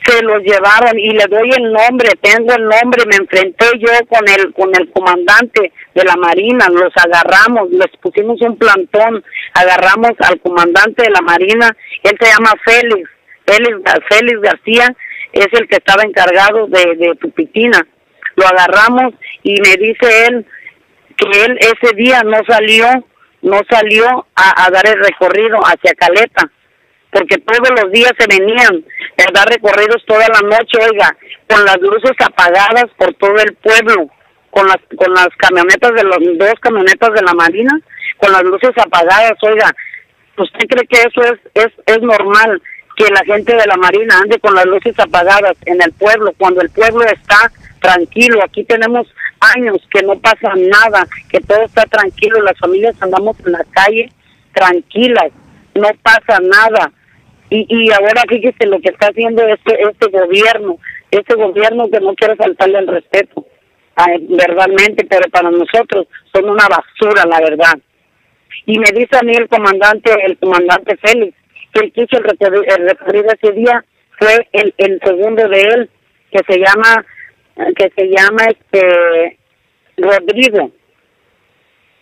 Se 0.05 0.21
los 0.21 0.41
llevaron 0.43 0.97
y 0.99 1.09
le 1.09 1.25
doy 1.27 1.49
el 1.49 1.73
nombre, 1.73 2.09
tengo 2.21 2.53
el 2.53 2.63
nombre, 2.63 3.05
me 3.07 3.15
enfrenté 3.15 3.65
yo 3.79 3.89
con 4.07 4.27
el 4.29 4.53
con 4.53 4.69
el 4.75 4.89
comandante 4.91 5.71
de 5.95 6.03
la 6.03 6.15
Marina, 6.15 6.67
los 6.69 6.93
agarramos, 6.95 7.69
les 7.71 7.89
pusimos 7.99 8.39
un 8.41 8.55
plantón, 8.57 9.23
agarramos 9.53 10.11
al 10.19 10.39
comandante 10.41 11.03
de 11.03 11.09
la 11.09 11.21
Marina, 11.21 11.75
él 12.03 12.17
se 12.19 12.27
llama 12.27 12.53
Félix, 12.63 13.09
Félix, 13.45 13.77
Félix 14.09 14.41
García, 14.41 14.95
es 15.33 15.47
el 15.51 15.67
que 15.67 15.77
estaba 15.77 16.03
encargado 16.03 16.67
de, 16.67 16.95
de 16.95 17.15
Tupitina, 17.15 17.85
lo 18.35 18.47
agarramos 18.47 19.13
y 19.43 19.59
me 19.61 19.75
dice 19.75 20.25
él 20.27 20.45
que 21.17 21.43
él 21.43 21.57
ese 21.59 21.95
día 21.95 22.21
no 22.23 22.37
salió, 22.47 22.87
no 23.41 23.59
salió 23.69 24.27
a, 24.35 24.65
a 24.65 24.69
dar 24.71 24.87
el 24.87 25.03
recorrido 25.03 25.57
hacia 25.59 25.93
Caleta, 25.95 26.49
porque 27.11 27.37
todos 27.37 27.69
los 27.81 27.91
días 27.91 28.13
se 28.17 28.27
venían 28.27 28.85
a 29.17 29.31
dar 29.33 29.47
recorridos 29.47 30.03
toda 30.05 30.25
la 30.27 30.41
noche, 30.41 30.77
oiga, 30.89 31.15
con 31.47 31.65
las 31.65 31.77
luces 31.81 32.13
apagadas 32.19 32.85
por 32.97 33.13
todo 33.15 33.35
el 33.35 33.53
pueblo, 33.55 34.09
con 34.51 34.67
las 34.67 34.77
con 34.95 35.13
las 35.13 35.29
camionetas 35.37 35.91
de 35.93 36.03
los 36.03 36.19
dos 36.37 36.53
camionetas 36.61 37.11
de 37.13 37.21
la 37.21 37.33
Marina, 37.33 37.71
con 38.17 38.31
las 38.31 38.43
luces 38.43 38.71
apagadas, 38.77 39.33
oiga, 39.41 39.71
¿usted 40.37 40.67
cree 40.67 40.87
que 40.87 40.99
eso 40.99 41.21
es 41.33 41.39
es 41.55 41.73
es 41.85 42.01
normal 42.01 42.61
que 42.99 43.13
la 43.13 43.23
gente 43.23 43.55
de 43.55 43.65
la 43.65 43.77
Marina 43.77 44.19
ande 44.21 44.39
con 44.39 44.53
las 44.53 44.65
luces 44.65 44.93
apagadas 44.99 45.55
en 45.65 45.81
el 45.81 45.93
pueblo 45.93 46.33
cuando 46.37 46.61
el 46.61 46.69
pueblo 46.69 47.05
está 47.05 47.49
tranquilo? 47.81 48.43
Aquí 48.43 48.65
tenemos 48.65 49.07
años 49.55 49.77
que 49.89 50.03
no 50.03 50.19
pasa 50.19 50.53
nada, 50.55 51.07
que 51.29 51.39
todo 51.39 51.63
está 51.63 51.83
tranquilo, 51.83 52.41
las 52.41 52.59
familias 52.59 52.95
andamos 52.99 53.37
en 53.45 53.53
la 53.53 53.65
calle 53.71 54.11
tranquilas, 54.53 55.31
no 55.75 55.87
pasa 56.03 56.39
nada 56.41 56.91
y, 57.49 57.65
y 57.69 57.91
ahora 57.91 58.23
fíjese 58.27 58.67
lo 58.67 58.81
que 58.81 58.89
está 58.89 59.07
haciendo 59.07 59.47
este, 59.47 59.81
este 59.81 60.07
gobierno, 60.07 60.77
este 61.09 61.35
gobierno 61.35 61.89
que 61.89 62.01
no 62.01 62.13
quiere 62.15 62.35
faltarle 62.35 62.79
el 62.79 62.87
respeto, 62.87 63.45
verdaderamente, 64.29 65.05
pero 65.05 65.29
para 65.29 65.49
nosotros 65.49 66.07
son 66.33 66.49
una 66.49 66.67
basura, 66.67 67.25
la 67.25 67.39
verdad. 67.39 67.79
Y 68.65 68.77
me 68.77 68.91
dice 68.91 69.17
a 69.17 69.23
mí 69.23 69.33
el 69.33 69.47
comandante, 69.47 70.11
el 70.25 70.37
comandante 70.37 70.97
Félix, 70.97 71.38
que 71.73 71.85
el 71.85 71.91
que 71.93 72.03
hizo 72.03 72.17
el 72.17 72.23
recorrido, 72.23 73.27
ese 73.31 73.51
día 73.53 73.83
fue 74.17 74.47
el, 74.53 74.73
el 74.77 74.99
segundo 75.03 75.47
de 75.47 75.61
él, 75.61 75.89
que 76.31 76.39
se 76.47 76.59
llama, 76.59 77.05
que 77.75 77.91
se 77.95 78.07
llama 78.07 78.45
este 78.45 79.37
Rodrigo 79.97 80.71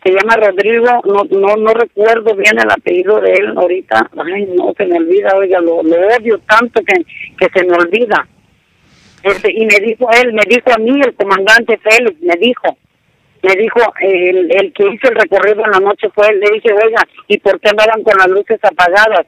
se 0.07 0.13
llama 0.13 0.37
Rodrigo, 0.37 1.01
no, 1.05 1.23
no, 1.37 1.55
no 1.57 1.73
recuerdo 1.73 2.35
bien 2.35 2.57
el 2.57 2.71
apellido 2.71 3.19
de 3.19 3.33
él 3.33 3.57
ahorita, 3.57 4.09
ay 4.33 4.45
no, 4.55 4.73
se 4.77 4.85
me 4.85 4.97
olvida, 4.97 5.35
oiga, 5.35 5.59
lo, 5.59 5.83
lo 5.83 5.95
odio 6.07 6.39
tanto 6.47 6.81
que, 6.83 7.03
que 7.37 7.47
se 7.53 7.65
me 7.65 7.75
olvida. 7.75 8.27
Este, 9.23 9.51
y 9.51 9.65
me 9.65 9.79
dijo 9.85 10.07
él, 10.21 10.31
me 10.33 10.43
dijo 10.47 10.71
a 10.73 10.77
mí 10.77 11.01
el 11.03 11.13
comandante 11.15 11.77
Félix, 11.79 12.21
me 12.21 12.35
dijo, 12.35 12.77
me 13.41 13.53
dijo, 13.55 13.79
el, 14.01 14.49
el 14.55 14.73
que 14.73 14.87
hizo 14.87 15.09
el 15.09 15.15
recorrido 15.15 15.65
en 15.65 15.71
la 15.71 15.79
noche 15.79 16.09
fue 16.13 16.27
él, 16.29 16.39
le 16.39 16.51
dije, 16.51 16.71
oiga, 16.71 17.05
¿y 17.27 17.37
por 17.39 17.59
qué 17.59 17.69
andaban 17.69 18.03
con 18.03 18.17
las 18.17 18.29
luces 18.29 18.59
apagadas? 18.61 19.25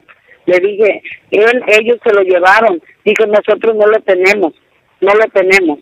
Le 0.50 0.58
dije, 0.58 1.02
él, 1.30 1.62
ellos 1.68 1.98
se 2.02 2.12
lo 2.12 2.22
llevaron, 2.22 2.82
dijo, 3.04 3.24
nosotros 3.26 3.76
no 3.76 3.86
lo 3.86 4.00
tenemos, 4.00 4.52
no 5.00 5.14
lo 5.14 5.24
tenemos. 5.28 5.78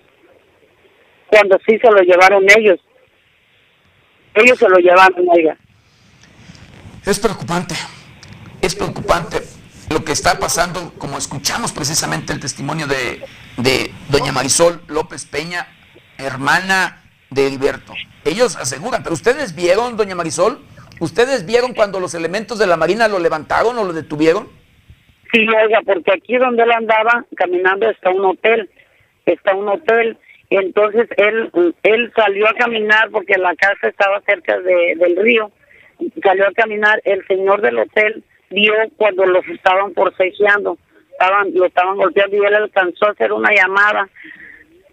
Cuando 1.28 1.58
sí 1.66 1.78
se 1.78 1.90
lo 1.90 2.00
llevaron 2.02 2.44
ellos, 2.54 2.78
ellos 4.34 4.58
se 4.58 4.68
lo 4.68 4.76
llevaron, 4.76 5.26
oiga. 5.30 5.56
Es 7.06 7.18
preocupante, 7.18 7.74
es 8.60 8.74
preocupante 8.74 9.38
lo 9.88 10.04
que 10.04 10.12
está 10.12 10.38
pasando, 10.38 10.92
como 10.98 11.16
escuchamos 11.16 11.72
precisamente 11.72 12.34
el 12.34 12.40
testimonio 12.40 12.86
de, 12.86 13.24
de 13.56 13.90
doña 14.10 14.32
Marisol 14.32 14.82
López 14.86 15.24
Peña, 15.24 15.66
hermana 16.18 17.04
de 17.30 17.46
Heriberto. 17.46 17.94
Ellos 18.26 18.56
aseguran, 18.56 19.02
pero 19.02 19.14
ustedes 19.14 19.54
vieron, 19.54 19.96
doña 19.96 20.14
Marisol, 20.14 20.60
¿ustedes 21.00 21.46
vieron 21.46 21.72
cuando 21.72 22.00
los 22.00 22.12
elementos 22.12 22.58
de 22.58 22.66
la 22.66 22.76
Marina 22.76 23.08
lo 23.08 23.18
levantaron 23.18 23.78
o 23.78 23.84
lo 23.84 23.94
detuvieron? 23.94 24.57
Sí, 25.32 25.46
oiga, 25.48 25.80
porque 25.84 26.12
aquí 26.12 26.36
donde 26.36 26.62
él 26.62 26.72
andaba 26.72 27.24
caminando 27.36 27.90
está 27.90 28.10
un 28.10 28.24
hotel, 28.24 28.70
está 29.26 29.54
un 29.54 29.68
hotel 29.68 30.18
entonces 30.50 31.08
él 31.16 31.50
él 31.82 32.12
salió 32.16 32.48
a 32.48 32.54
caminar 32.54 33.10
porque 33.10 33.36
la 33.36 33.54
casa 33.54 33.88
estaba 33.88 34.20
cerca 34.22 34.58
de, 34.60 34.94
del 34.96 35.16
río. 35.16 35.50
Salió 36.22 36.46
a 36.46 36.52
caminar. 36.52 37.00
El 37.04 37.26
señor 37.26 37.60
del 37.60 37.78
hotel 37.78 38.24
vio 38.50 38.72
cuando 38.96 39.26
los 39.26 39.46
estaban 39.48 39.92
forcejeando, 39.94 40.78
estaban 41.12 41.52
lo 41.52 41.66
estaban 41.66 41.96
golpeando 41.96 42.36
y 42.36 42.46
él 42.46 42.54
alcanzó 42.54 43.06
a 43.06 43.10
hacer 43.10 43.32
una 43.32 43.52
llamada 43.52 44.08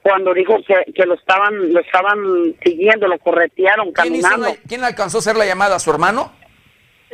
cuando 0.02 0.34
dijo 0.34 0.58
que, 0.68 0.92
que 0.94 1.06
lo 1.06 1.14
estaban 1.14 1.74
lo 1.74 1.80
estaban 1.80 2.18
siguiendo, 2.62 3.08
lo 3.08 3.18
corretearon 3.20 3.94
caminando. 3.94 4.48
¿Quién, 4.68 4.84
alcanzó 4.84 5.18
a 5.18 5.20
hacer 5.20 5.38
la 5.38 5.46
llamada? 5.46 5.80
¿Su 5.80 5.90
hermano? 5.90 6.34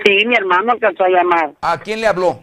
Sí, 0.03 0.25
mi 0.25 0.35
hermano 0.35 0.71
alcanzó 0.71 1.03
a 1.03 1.09
llamar. 1.09 1.51
¿A 1.61 1.79
quién 1.79 2.01
le 2.01 2.07
habló? 2.07 2.41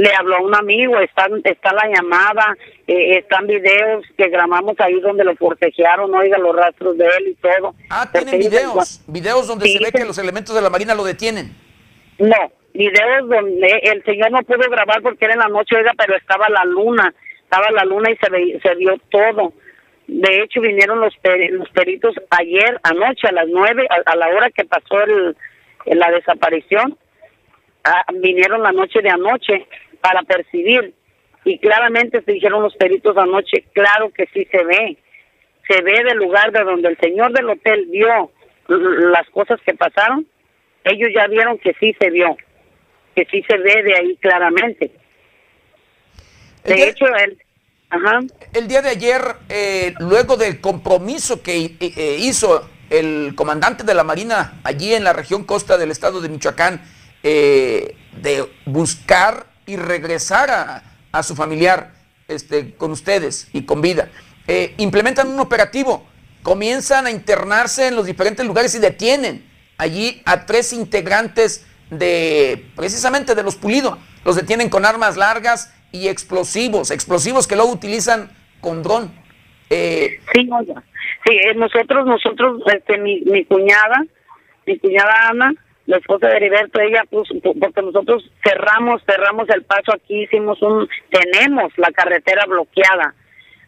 Le 0.00 0.10
habló 0.14 0.36
a 0.36 0.40
un 0.40 0.54
amigo, 0.54 0.98
está, 0.98 1.28
está 1.44 1.74
la 1.74 1.86
llamada, 1.94 2.56
eh, 2.86 3.18
están 3.18 3.46
videos 3.46 4.02
que 4.16 4.28
grabamos 4.28 4.74
ahí 4.78 4.98
donde 4.98 5.24
lo 5.24 5.36
forcejearon, 5.36 6.14
oiga 6.14 6.38
los 6.38 6.56
rastros 6.56 6.96
de 6.96 7.04
él 7.04 7.28
y 7.28 7.34
todo. 7.34 7.74
Ah, 7.90 8.08
tienen 8.10 8.38
videos, 8.38 9.02
videos 9.06 9.46
donde 9.46 9.68
se 9.68 9.78
ve 9.78 9.92
que 9.92 10.06
los 10.06 10.16
elementos 10.16 10.54
de 10.54 10.62
la 10.62 10.70
Marina 10.70 10.94
lo 10.94 11.04
detienen. 11.04 11.54
No, 12.18 12.50
videos 12.72 13.28
donde 13.28 13.68
el 13.82 14.02
señor 14.04 14.30
no 14.30 14.42
pudo 14.42 14.70
grabar 14.70 15.02
porque 15.02 15.26
era 15.26 15.34
en 15.34 15.40
la 15.40 15.48
noche, 15.48 15.76
oiga, 15.76 15.92
pero 15.98 16.16
estaba 16.16 16.48
la 16.48 16.64
luna, 16.64 17.14
estaba 17.42 17.70
la 17.70 17.84
luna 17.84 18.10
y 18.10 18.16
se, 18.16 18.60
se 18.60 18.74
vio 18.76 18.96
todo. 19.10 19.52
De 20.06 20.42
hecho, 20.42 20.62
vinieron 20.62 21.00
los, 21.00 21.14
los 21.50 21.68
peritos 21.70 22.14
ayer, 22.30 22.80
anoche, 22.84 23.28
a 23.28 23.32
las 23.32 23.48
nueve, 23.48 23.86
a, 23.90 24.16
la 24.16 24.28
hora 24.28 24.48
que 24.50 24.64
pasó 24.64 25.02
el, 25.02 25.36
la 25.84 26.10
desaparición 26.10 26.96
Ah, 27.84 28.04
vinieron 28.12 28.62
la 28.62 28.72
noche 28.72 29.00
de 29.00 29.08
anoche 29.08 29.66
para 30.00 30.22
percibir 30.22 30.94
y 31.44 31.58
claramente 31.58 32.22
se 32.22 32.32
dijeron 32.32 32.62
los 32.62 32.76
peritos 32.76 33.16
anoche, 33.16 33.64
claro 33.72 34.10
que 34.10 34.26
sí 34.32 34.46
se 34.50 34.64
ve, 34.64 34.98
se 35.68 35.82
ve 35.82 36.04
del 36.04 36.18
lugar 36.18 36.52
de 36.52 36.62
donde 36.64 36.88
el 36.88 36.98
señor 36.98 37.32
del 37.32 37.48
hotel 37.48 37.86
vio 37.90 38.30
las 38.68 39.28
cosas 39.30 39.58
que 39.64 39.74
pasaron, 39.74 40.26
ellos 40.84 41.10
ya 41.14 41.26
vieron 41.26 41.58
que 41.58 41.74
sí 41.80 41.94
se 42.00 42.10
vio, 42.10 42.36
que 43.14 43.26
sí 43.30 43.42
se 43.48 43.56
ve 43.58 43.82
de 43.82 43.94
ahí 43.94 44.16
claramente. 44.16 44.90
De 46.64 46.88
hecho, 46.88 47.06
ajá. 47.88 48.20
el 48.52 48.68
día 48.68 48.82
de 48.82 48.90
ayer, 48.90 49.20
eh, 49.48 49.94
luego 49.98 50.36
del 50.36 50.60
compromiso 50.60 51.42
que 51.42 51.56
eh, 51.56 51.76
eh, 51.80 52.16
hizo 52.20 52.68
el 52.90 53.34
comandante 53.34 53.82
de 53.82 53.94
la 53.94 54.04
Marina 54.04 54.60
allí 54.62 54.94
en 54.94 55.04
la 55.04 55.12
región 55.12 55.44
costa 55.44 55.78
del 55.78 55.90
estado 55.90 56.20
de 56.20 56.28
Michoacán, 56.28 56.82
de 57.22 58.46
buscar 58.64 59.49
y 59.66 59.76
regresar 59.76 60.50
a, 61.12 61.22
su 61.22 61.34
familiar 61.34 61.92
este, 62.28 62.74
con 62.74 62.92
ustedes 62.92 63.48
y 63.52 63.64
con 63.64 63.80
vida, 63.80 64.08
implementan 64.78 65.28
un 65.28 65.40
operativo, 65.40 66.06
comienzan 66.42 67.06
a 67.06 67.10
internarse 67.10 67.88
en 67.88 67.96
los 67.96 68.06
diferentes 68.06 68.46
lugares 68.46 68.74
y 68.74 68.78
detienen 68.78 69.44
allí 69.78 70.22
a 70.24 70.46
tres 70.46 70.72
integrantes 70.72 71.66
de 71.90 72.66
precisamente 72.76 73.34
de 73.34 73.42
los 73.42 73.56
pulidos. 73.56 73.98
Los 74.24 74.36
detienen 74.36 74.68
con 74.68 74.84
armas 74.84 75.16
largas 75.16 75.74
y 75.92 76.08
explosivos, 76.08 76.90
explosivos 76.90 77.46
que 77.46 77.56
luego 77.56 77.72
utilizan 77.72 78.30
con 78.60 78.82
dron. 78.82 79.10
Eh, 79.70 80.20
sí, 80.32 80.48
oiga. 80.52 80.82
Sí, 81.24 81.34
eh, 81.34 81.54
nosotros, 81.54 82.06
nosotros, 82.06 82.62
este, 82.74 82.98
mi, 82.98 83.20
mi 83.22 83.44
cuñada, 83.44 84.04
mi 84.66 84.78
cuñada 84.78 85.28
Ana, 85.28 85.54
la 85.90 85.96
esposa 85.96 86.28
de 86.28 86.36
Heriberto, 86.36 86.80
ella, 86.80 87.02
pues, 87.10 87.28
porque 87.42 87.82
nosotros 87.82 88.30
cerramos, 88.44 89.02
cerramos 89.04 89.48
el 89.50 89.64
paso 89.64 89.92
aquí, 89.92 90.22
hicimos 90.22 90.62
un, 90.62 90.88
tenemos 91.10 91.72
la 91.76 91.90
carretera 91.90 92.44
bloqueada, 92.46 93.12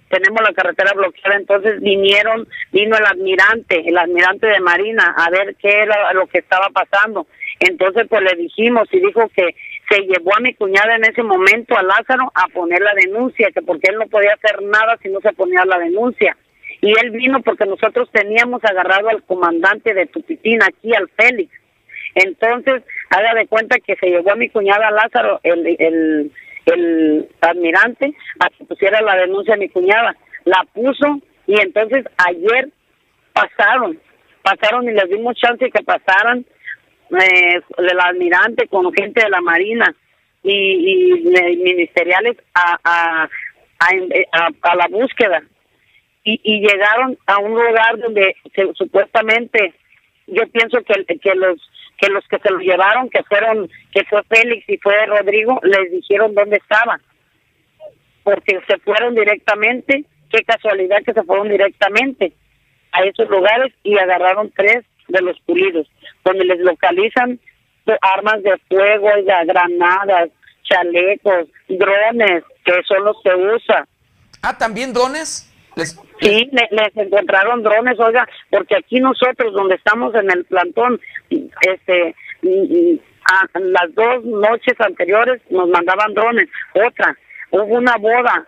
tenemos 0.08 0.40
la 0.40 0.52
carretera 0.52 0.92
bloqueada, 0.94 1.36
entonces 1.36 1.80
vinieron, 1.80 2.46
vino 2.70 2.96
el 2.96 3.06
admirante, 3.06 3.82
el 3.84 3.98
admirante 3.98 4.46
de 4.46 4.60
Marina, 4.60 5.16
a 5.16 5.30
ver 5.30 5.56
qué 5.56 5.80
era 5.82 6.12
lo 6.12 6.28
que 6.28 6.38
estaba 6.38 6.68
pasando. 6.68 7.26
Entonces, 7.58 8.06
pues 8.08 8.22
le 8.22 8.40
dijimos 8.40 8.86
y 8.92 9.00
dijo 9.00 9.28
que 9.34 9.56
se 9.90 10.02
llevó 10.02 10.36
a 10.36 10.40
mi 10.40 10.54
cuñada 10.54 10.94
en 10.94 11.04
ese 11.04 11.24
momento 11.24 11.76
a 11.76 11.82
Lázaro 11.82 12.30
a 12.36 12.46
poner 12.54 12.82
la 12.82 12.94
denuncia, 12.94 13.50
que 13.52 13.62
porque 13.62 13.90
él 13.90 13.98
no 13.98 14.06
podía 14.06 14.34
hacer 14.34 14.62
nada 14.62 14.96
si 15.02 15.08
no 15.08 15.20
se 15.20 15.32
ponía 15.32 15.64
la 15.64 15.78
denuncia. 15.78 16.36
Y 16.80 16.92
él 17.00 17.10
vino 17.10 17.40
porque 17.42 17.66
nosotros 17.66 18.08
teníamos 18.12 18.62
agarrado 18.64 19.08
al 19.08 19.24
comandante 19.24 19.92
de 19.92 20.06
Tupitín 20.06 20.62
aquí, 20.62 20.94
al 20.94 21.08
Félix. 21.16 21.61
Entonces, 22.14 22.82
haga 23.10 23.34
de 23.34 23.46
cuenta 23.46 23.78
que 23.78 23.96
se 23.96 24.06
llevó 24.06 24.32
a 24.32 24.36
mi 24.36 24.48
cuñada 24.48 24.90
Lázaro, 24.90 25.40
el, 25.42 25.66
el, 25.78 26.32
el 26.66 27.28
admirante, 27.40 28.14
a 28.40 28.50
que 28.50 28.64
pusiera 28.64 29.00
la 29.00 29.16
denuncia 29.16 29.54
a 29.54 29.58
mi 29.58 29.68
cuñada. 29.68 30.16
La 30.44 30.64
puso 30.72 31.20
y 31.46 31.60
entonces 31.60 32.04
ayer 32.18 32.68
pasaron, 33.32 33.98
pasaron 34.42 34.88
y 34.88 34.92
les 34.92 35.08
dimos 35.08 35.36
chance 35.36 35.70
que 35.70 35.82
pasaran 35.82 36.44
eh, 37.10 37.60
del 37.78 38.00
almirante 38.00 38.68
con 38.68 38.92
gente 38.92 39.22
de 39.22 39.30
la 39.30 39.40
Marina 39.40 39.94
y, 40.42 41.22
ministeriales 41.62 42.36
a, 42.54 42.78
a, 42.84 43.28
a, 43.80 44.76
la 44.76 44.86
búsqueda. 44.88 45.42
Y, 46.24 46.40
y, 46.42 46.60
llegaron 46.60 47.18
a 47.26 47.38
un 47.38 47.52
lugar 47.52 47.98
donde 47.98 48.36
supuestamente 48.74 49.74
yo 50.28 50.46
pienso 50.48 50.78
que, 50.82 51.18
que 51.18 51.34
los 51.34 51.60
que 52.02 52.10
los 52.10 52.26
que 52.26 52.38
se 52.40 52.50
lo 52.50 52.58
llevaron 52.58 53.08
que 53.08 53.22
fueron 53.22 53.70
que 53.92 54.04
fue 54.04 54.22
Félix 54.24 54.68
y 54.68 54.76
fue 54.78 55.06
Rodrigo 55.06 55.60
les 55.62 55.92
dijeron 55.92 56.34
dónde 56.34 56.56
estaba 56.56 57.00
porque 58.24 58.60
se 58.66 58.78
fueron 58.78 59.14
directamente 59.14 60.04
qué 60.30 60.42
casualidad 60.44 60.98
que 61.04 61.12
se 61.12 61.22
fueron 61.22 61.48
directamente 61.48 62.32
a 62.90 63.02
esos 63.04 63.28
lugares 63.28 63.72
y 63.84 63.96
agarraron 63.98 64.52
tres 64.56 64.84
de 65.08 65.20
los 65.20 65.38
pulidos, 65.40 65.86
donde 66.24 66.44
les 66.44 66.60
localizan 66.60 67.38
armas 68.00 68.42
de 68.42 68.56
fuego, 68.68 69.08
granadas, 69.46 70.30
chalecos, 70.62 71.48
drones, 71.68 72.44
que 72.64 72.72
son 72.86 73.04
los 73.04 73.16
que 73.22 73.34
usa. 73.34 73.86
Ah, 74.42 74.56
¿también 74.56 74.92
drones? 74.92 75.51
Sí, 76.20 76.50
les, 76.52 76.96
encontraron 76.96 77.62
drones, 77.62 77.98
oiga, 77.98 78.28
porque 78.50 78.76
aquí 78.76 79.00
nosotros, 79.00 79.52
donde 79.54 79.76
estamos 79.76 80.14
en 80.14 80.30
el 80.30 80.44
plantón, 80.44 81.00
este, 81.30 82.14
a 83.24 83.58
las 83.58 83.94
dos 83.94 84.24
noches 84.24 84.80
anteriores 84.80 85.40
nos 85.50 85.68
mandaban 85.68 86.14
drones. 86.14 86.48
Otra, 86.74 87.16
hubo 87.50 87.64
una 87.64 87.96
boda 87.96 88.46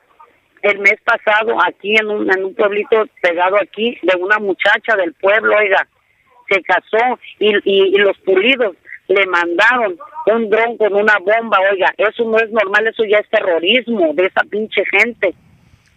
el 0.63 0.79
mes 0.79 0.97
pasado 1.05 1.57
aquí 1.63 1.95
en 1.95 2.09
un, 2.09 2.33
en 2.33 2.45
un 2.45 2.55
pueblito 2.55 3.05
pegado 3.21 3.57
aquí 3.61 3.99
de 4.03 4.17
una 4.17 4.39
muchacha 4.39 4.97
del 4.97 5.13
pueblo, 5.15 5.55
oiga, 5.57 5.87
se 6.49 6.63
casó 6.63 7.19
y, 7.39 7.55
y, 7.65 7.99
los 7.99 8.17
pulidos 8.19 8.75
le 9.09 9.27
mandaron 9.27 9.97
un 10.27 10.49
dron 10.49 10.79
con 10.79 10.95
una 10.95 11.19
bomba, 11.19 11.59
oiga, 11.71 11.93
eso 11.99 12.25
no 12.25 12.39
es 12.39 12.51
normal, 12.51 12.87
eso 12.87 13.05
ya 13.05 13.19
es 13.19 13.29
terrorismo 13.29 14.15
de 14.15 14.25
esa 14.25 14.43
pinche 14.45 14.83
gente. 14.91 15.35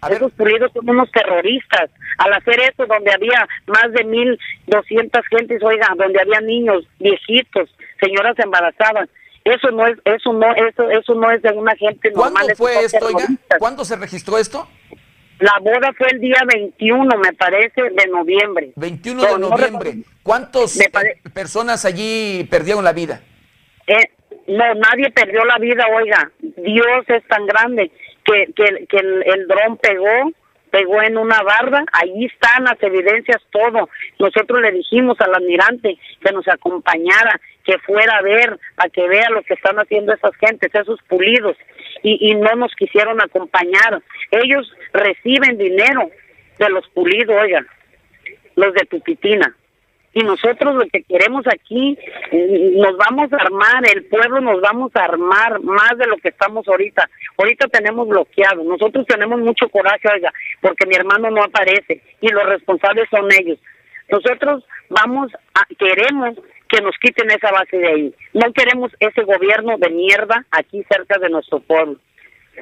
Esos 0.10 0.32
pulidos 0.34 0.72
son 0.74 0.90
unos 0.90 1.12
terroristas. 1.12 1.90
Al 2.20 2.34
hacer 2.34 2.60
eso, 2.62 2.86
donde 2.86 3.12
había 3.12 3.48
más 3.68 3.92
de 3.94 4.04
mil 4.04 4.40
doscientas 4.68 5.26
gentes, 5.28 5.62
oiga, 5.64 5.88
donde 5.98 6.22
había 6.22 6.40
niños, 6.42 6.88
viejitos, 7.00 7.70
señoras 8.00 8.38
embarazadas, 8.38 9.10
eso 9.44 9.72
no 9.72 9.88
es, 9.88 9.98
eso 10.06 10.34
no, 10.34 10.54
eso, 10.56 10.90
eso 10.90 11.16
no 11.16 11.32
es 11.32 11.42
de 11.42 11.52
una 11.52 11.76
gente 11.76 12.12
normal. 12.12 12.34
¿Cuándo 12.34 12.56
fue 12.56 12.84
esto, 12.84 13.06
oiga? 13.06 13.28
¿Cuándo 13.60 13.86
se 13.86 13.96
registró 13.96 14.38
esto? 14.38 14.68
La 15.40 15.54
boda 15.62 15.94
fue 15.98 16.08
el 16.12 16.20
día 16.20 16.42
21, 16.52 17.18
me 17.18 17.34
parece, 17.34 17.82
de 17.84 18.08
noviembre. 18.08 18.72
21 18.76 19.24
de 19.24 19.40
noviembre. 19.40 19.94
¿Cuántas 20.24 20.80
eh, 20.80 20.92
personas 21.34 21.86
allí 21.86 22.48
perdieron 22.50 22.84
la 22.84 22.92
vida? 22.92 23.22
Eh, 23.86 24.10
no, 24.48 24.74
nadie 24.76 25.12
perdió 25.12 25.46
la 25.46 25.58
vida, 25.60 25.86
oiga. 25.96 26.32
Dios 26.40 27.06
es 27.08 27.26
tan 27.28 27.46
grande 27.46 27.92
que, 28.28 28.54
que, 28.54 28.86
que 28.88 28.98
el, 28.98 29.48
dron 29.48 29.78
pegó 29.78 30.32
pegó 30.70 31.02
en 31.02 31.18
una 31.18 31.42
barda, 31.44 31.86
ahí 31.94 32.26
están 32.26 32.66
las 32.66 32.82
evidencias, 32.84 33.42
todo. 33.52 33.90
Nosotros 34.20 34.62
le 34.62 34.74
dijimos 34.74 35.20
al 35.22 35.34
almirante 35.34 35.98
que 36.22 36.32
nos 36.34 36.46
acompañara, 36.50 37.40
que 37.64 37.78
fuera 37.80 38.18
a 38.18 38.22
ver, 38.22 38.60
a 38.76 38.90
que 38.90 39.08
vea 39.08 39.30
lo 39.30 39.44
que 39.44 39.54
están 39.54 39.78
haciendo 39.78 40.14
esas 40.14 40.36
gentes, 40.36 40.76
esos 40.76 41.00
pulidos, 41.04 41.56
y, 42.04 42.30
y 42.30 42.36
no 42.36 42.54
nos 42.56 42.76
quisieron 42.76 43.22
acompañar. 43.22 44.02
Ellos 44.30 44.70
reciben 44.92 45.58
dinero 45.58 46.12
de 46.60 46.70
los 46.70 46.86
pulidos, 46.90 47.42
oigan, 47.42 47.66
los 48.58 48.74
de 48.74 48.86
Tupitina. 48.88 49.56
Y 50.18 50.24
nosotros 50.24 50.74
lo 50.74 50.88
que 50.88 51.04
queremos 51.04 51.46
aquí, 51.46 51.96
nos 52.32 52.98
vamos 52.98 53.32
a 53.32 53.36
armar, 53.36 53.84
el 53.88 54.06
pueblo 54.06 54.42
nos 54.42 54.60
vamos 54.62 54.92
a 54.96 55.04
armar 55.04 55.60
más 55.62 55.96
de 55.96 56.08
lo 56.08 56.18
que 56.18 56.30
estamos 56.30 56.68
ahorita. 56.68 57.08
Ahorita 57.38 57.68
tenemos 57.68 58.08
bloqueado, 58.08 58.64
nosotros 58.64 59.06
tenemos 59.06 59.40
mucho 59.42 59.70
coraje, 59.70 60.08
oiga, 60.12 60.34
porque 60.60 60.88
mi 60.88 60.96
hermano 60.96 61.30
no 61.30 61.44
aparece 61.44 62.02
y 62.20 62.30
los 62.30 62.44
responsables 62.46 63.08
son 63.12 63.30
ellos. 63.32 63.60
Nosotros 64.10 64.66
vamos 64.90 65.32
a, 65.54 65.68
queremos 65.78 66.34
que 66.68 66.82
nos 66.82 66.98
quiten 66.98 67.30
esa 67.30 67.52
base 67.52 67.78
de 67.78 67.88
ahí. 67.88 68.16
No 68.34 68.52
queremos 68.54 68.92
ese 69.00 69.22
gobierno 69.22 69.78
de 69.78 69.92
mierda 69.92 70.48
aquí 70.50 70.84
cerca 70.90 71.20
de 71.20 71.30
nuestro 71.30 71.60
pueblo. 71.60 71.98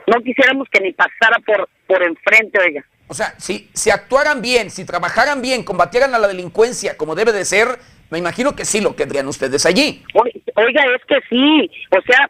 No 0.07 0.21
quisiéramos 0.21 0.67
que 0.69 0.81
ni 0.81 0.91
pasara 0.91 1.39
por, 1.45 1.69
por 1.87 2.03
enfrente, 2.03 2.59
oiga. 2.59 2.83
O 3.07 3.13
sea, 3.13 3.35
si, 3.37 3.69
si 3.73 3.91
actuaran 3.91 4.41
bien, 4.41 4.69
si 4.69 4.85
trabajaran 4.85 5.41
bien, 5.41 5.63
combatieran 5.63 6.15
a 6.15 6.19
la 6.19 6.27
delincuencia 6.27 6.97
como 6.97 7.15
debe 7.15 7.31
de 7.31 7.45
ser, 7.45 7.67
me 8.09 8.19
imagino 8.19 8.55
que 8.55 8.65
sí 8.65 8.81
lo 8.81 8.95
querrían 8.95 9.27
ustedes 9.27 9.65
allí. 9.65 10.03
Oiga, 10.55 10.83
es 10.95 11.05
que 11.05 11.19
sí, 11.29 11.69
o 11.91 12.01
sea, 12.01 12.29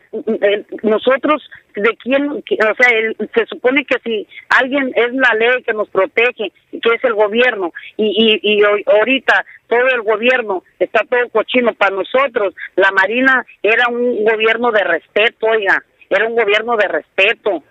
nosotros, 0.84 1.44
¿de 1.76 1.96
quién? 1.98 2.30
O 2.30 2.42
sea, 2.42 2.90
se 3.36 3.46
supone 3.46 3.86
que 3.86 3.98
si 4.04 4.28
alguien 4.50 4.92
es 4.96 5.14
la 5.14 5.34
ley 5.38 5.64
que 5.64 5.74
nos 5.74 5.90
protege, 5.90 6.52
que 6.72 6.96
es 6.96 7.04
el 7.04 7.14
gobierno, 7.14 7.74
y, 7.98 8.40
y, 8.42 8.58
y 8.58 8.64
ahorita 8.64 9.46
todo 9.68 9.88
el 9.90 10.02
gobierno 10.02 10.64
está 10.80 11.02
todo 11.10 11.30
cochino 11.30 11.74
para 11.74 11.96
nosotros, 11.96 12.54
la 12.76 12.92
Marina 12.92 13.46
era 13.62 13.88
un 13.90 14.24
gobierno 14.24 14.72
de 14.72 14.84
respeto, 14.84 15.48
oiga, 15.48 15.84
era 16.10 16.28
un 16.28 16.36
gobierno 16.36 16.78
de 16.78 16.88
respeto 16.88 17.64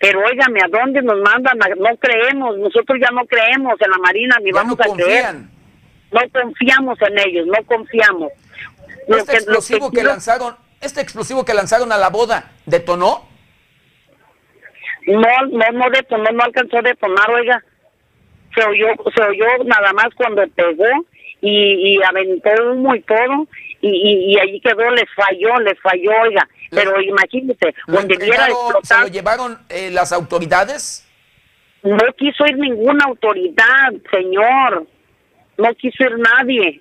pero 0.00 0.20
óigame, 0.24 0.60
¿a 0.64 0.68
dónde 0.68 1.02
nos 1.02 1.20
mandan? 1.20 1.58
No 1.78 1.94
creemos, 1.98 2.56
nosotros 2.56 2.98
ya 2.98 3.10
no 3.10 3.26
creemos 3.26 3.74
en 3.78 3.90
la 3.90 3.98
Marina 3.98 4.36
ni 4.42 4.50
vamos 4.50 4.78
a 4.80 4.94
creer. 4.96 5.34
No 6.10 6.20
confiamos 6.32 6.98
en 7.02 7.18
ellos, 7.18 7.46
no 7.46 7.62
confiamos. 7.66 8.32
Este 9.06 9.34
explosivo 9.34 9.90
que, 9.90 10.02
lanzaron, 10.02 10.56
este 10.80 11.02
explosivo 11.02 11.44
que 11.44 11.52
lanzaron 11.52 11.92
a 11.92 11.98
la 11.98 12.08
boda, 12.08 12.50
¿detonó? 12.64 13.28
No, 15.06 15.46
no, 15.50 15.70
no 15.72 15.90
detonó, 15.90 16.30
no 16.32 16.44
alcanzó 16.44 16.78
a 16.78 16.82
detonar, 16.82 17.30
oiga. 17.30 17.62
Se 18.54 18.64
oyó, 18.64 18.86
se 19.14 19.22
oyó 19.22 19.64
nada 19.64 19.92
más 19.92 20.08
cuando 20.16 20.42
pegó 20.48 21.04
y, 21.42 21.94
y 21.94 22.02
aventó 22.02 22.50
humo 22.72 22.94
y 22.94 23.02
todo, 23.02 23.46
y, 23.82 24.32
y, 24.32 24.38
allí 24.38 24.60
quedó, 24.60 24.90
les 24.92 25.08
falló, 25.14 25.58
les 25.60 25.78
falló, 25.80 26.10
oiga. 26.22 26.48
Pero 26.70 27.00
imagínese, 27.00 27.74
donde 27.86 28.16
viera 28.16 28.46
¿Se 28.82 28.98
lo 29.00 29.08
llevaron 29.08 29.58
eh, 29.68 29.90
las 29.90 30.12
autoridades? 30.12 31.06
No 31.82 31.98
quiso 32.16 32.46
ir 32.46 32.56
ninguna 32.58 33.06
autoridad, 33.06 33.92
señor. 34.10 34.86
No 35.58 35.74
quiso 35.74 36.04
ir 36.04 36.18
nadie. 36.18 36.80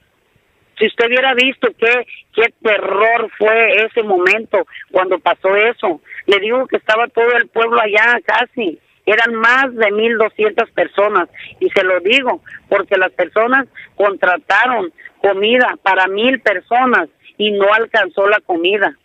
Si 0.77 0.87
usted 0.87 1.07
hubiera 1.07 1.33
visto 1.33 1.67
qué, 1.77 2.05
qué 2.33 2.53
terror 2.61 3.29
fue 3.37 3.85
ese 3.85 4.03
momento 4.03 4.65
cuando 4.91 5.19
pasó 5.19 5.55
eso. 5.55 6.01
Le 6.25 6.39
digo 6.39 6.67
que 6.67 6.77
estaba 6.77 7.07
todo 7.07 7.31
el 7.33 7.47
pueblo 7.47 7.81
allá 7.81 8.19
casi. 8.25 8.79
Eran 9.05 9.33
más 9.35 9.73
de 9.73 9.87
1.200 9.87 10.71
personas. 10.71 11.29
Y 11.59 11.69
se 11.71 11.83
lo 11.83 11.99
digo 11.99 12.41
porque 12.69 12.97
las 12.97 13.11
personas 13.11 13.67
contrataron 13.95 14.93
comida 15.21 15.77
para 15.81 16.07
mil 16.07 16.39
personas 16.41 17.09
y 17.37 17.51
no 17.51 17.73
alcanzó 17.73 18.27
la 18.27 18.39
comida. 18.41 18.97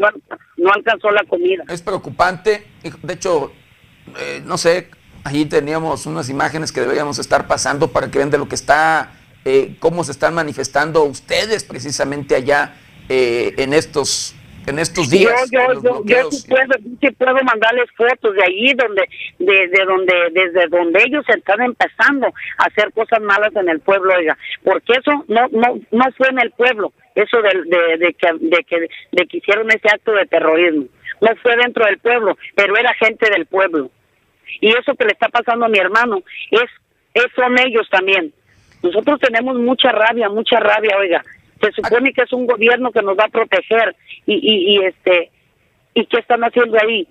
No, 0.00 0.08
no 0.56 0.72
alcanzó 0.72 1.10
la 1.10 1.24
comida. 1.24 1.64
Es 1.68 1.82
preocupante. 1.82 2.66
De 3.02 3.12
hecho, 3.12 3.52
eh, 4.18 4.42
no 4.44 4.58
sé, 4.58 4.88
allí 5.24 5.44
teníamos 5.46 6.06
unas 6.06 6.28
imágenes 6.28 6.72
que 6.72 6.80
deberíamos 6.80 7.18
estar 7.18 7.46
pasando 7.46 7.88
para 7.88 8.10
que 8.10 8.18
vean 8.18 8.30
de 8.30 8.38
lo 8.38 8.48
que 8.48 8.54
está, 8.54 9.12
eh, 9.44 9.76
cómo 9.78 10.04
se 10.04 10.12
están 10.12 10.34
manifestando 10.34 11.04
ustedes 11.04 11.64
precisamente 11.64 12.34
allá 12.34 12.74
eh, 13.08 13.54
en 13.58 13.74
estos 13.74 14.34
en 14.66 14.78
estos 14.78 15.10
días. 15.10 15.50
Yo, 15.50 15.60
yo, 15.82 16.04
yo, 16.04 16.30
sí 16.30 16.46
puedo, 17.12 17.42
mandarles 17.44 17.90
fotos 17.96 18.34
de 18.34 18.44
ahí 18.44 18.74
donde, 18.74 19.08
de, 19.38 19.84
donde, 19.86 20.14
desde 20.32 20.68
donde 20.68 21.02
ellos 21.02 21.24
están 21.28 21.62
empezando 21.62 22.26
a 22.58 22.64
hacer 22.64 22.92
cosas 22.92 23.20
malas 23.20 23.54
en 23.56 23.68
el 23.68 23.80
pueblo, 23.80 24.14
oiga, 24.14 24.36
porque 24.62 24.92
eso 24.92 25.24
no, 25.28 25.48
no, 25.48 25.80
no 25.90 26.04
fue 26.16 26.28
en 26.28 26.40
el 26.40 26.50
pueblo, 26.52 26.92
eso 27.14 27.42
de, 27.42 27.62
de, 27.64 27.96
de, 27.98 28.14
que, 28.14 28.28
de, 28.40 28.64
que, 28.64 28.88
de 29.12 29.26
que 29.26 29.36
hicieron 29.38 29.70
ese 29.70 29.88
acto 29.88 30.12
de 30.12 30.26
terrorismo, 30.26 30.86
no 31.20 31.28
fue 31.42 31.56
dentro 31.56 31.84
del 31.84 31.98
pueblo, 31.98 32.36
pero 32.54 32.76
era 32.76 32.94
gente 32.94 33.30
del 33.30 33.46
pueblo. 33.46 33.90
Y 34.60 34.68
eso 34.68 34.94
que 34.94 35.04
le 35.04 35.12
está 35.12 35.28
pasando 35.28 35.66
a 35.66 35.68
mi 35.68 35.78
hermano 35.78 36.22
es, 36.50 36.70
es 37.14 37.26
son 37.34 37.58
ellos 37.58 37.88
también. 37.90 38.32
Nosotros 38.82 39.20
tenemos 39.20 39.56
mucha 39.56 39.92
rabia, 39.92 40.28
mucha 40.28 40.58
rabia, 40.58 40.96
oiga. 40.98 41.22
Se 41.60 41.72
supone 41.72 42.12
que 42.12 42.22
es 42.22 42.32
un 42.32 42.46
gobierno 42.46 42.90
que 42.90 43.02
nos 43.02 43.18
va 43.18 43.24
a 43.24 43.28
proteger 43.28 43.94
y, 44.26 44.34
y, 44.34 44.74
y 44.74 44.84
este 44.84 45.30
y 45.92 46.06
qué 46.06 46.18
están 46.18 46.42
haciendo 46.42 46.78
ahí. 46.80 47.06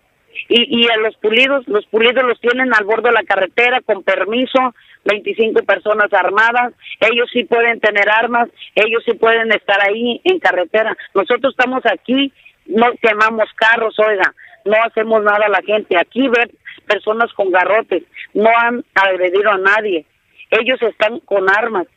Y, 0.47 0.83
y 0.83 0.89
a 0.89 0.97
los 0.97 1.15
pulidos, 1.17 1.67
los 1.67 1.85
pulidos 1.87 2.23
los 2.23 2.39
tienen 2.39 2.73
al 2.73 2.85
borde 2.85 3.09
de 3.09 3.13
la 3.13 3.23
carretera 3.23 3.81
con 3.81 4.03
permiso, 4.03 4.73
25 5.05 5.63
personas 5.63 6.11
armadas, 6.13 6.73
ellos 6.99 7.29
sí 7.31 7.43
pueden 7.45 7.79
tener 7.79 8.09
armas, 8.09 8.49
ellos 8.75 9.03
sí 9.05 9.13
pueden 9.13 9.51
estar 9.51 9.79
ahí 9.81 10.21
en 10.23 10.39
carretera. 10.39 10.95
Nosotros 11.13 11.53
estamos 11.53 11.83
aquí, 11.85 12.31
no 12.65 12.87
quemamos 13.01 13.49
carros, 13.55 13.97
oiga, 13.99 14.33
no 14.65 14.75
hacemos 14.83 15.23
nada 15.23 15.45
a 15.45 15.49
la 15.49 15.61
gente. 15.61 15.97
Aquí 15.97 16.27
ver 16.27 16.51
personas 16.85 17.31
con 17.33 17.51
garrotes, 17.51 18.03
no 18.33 18.49
han 18.55 18.83
agredido 18.93 19.51
a 19.51 19.57
nadie. 19.57 20.05
Ellos 20.51 20.81
están 20.81 21.19
con 21.21 21.49
armas. 21.49 21.87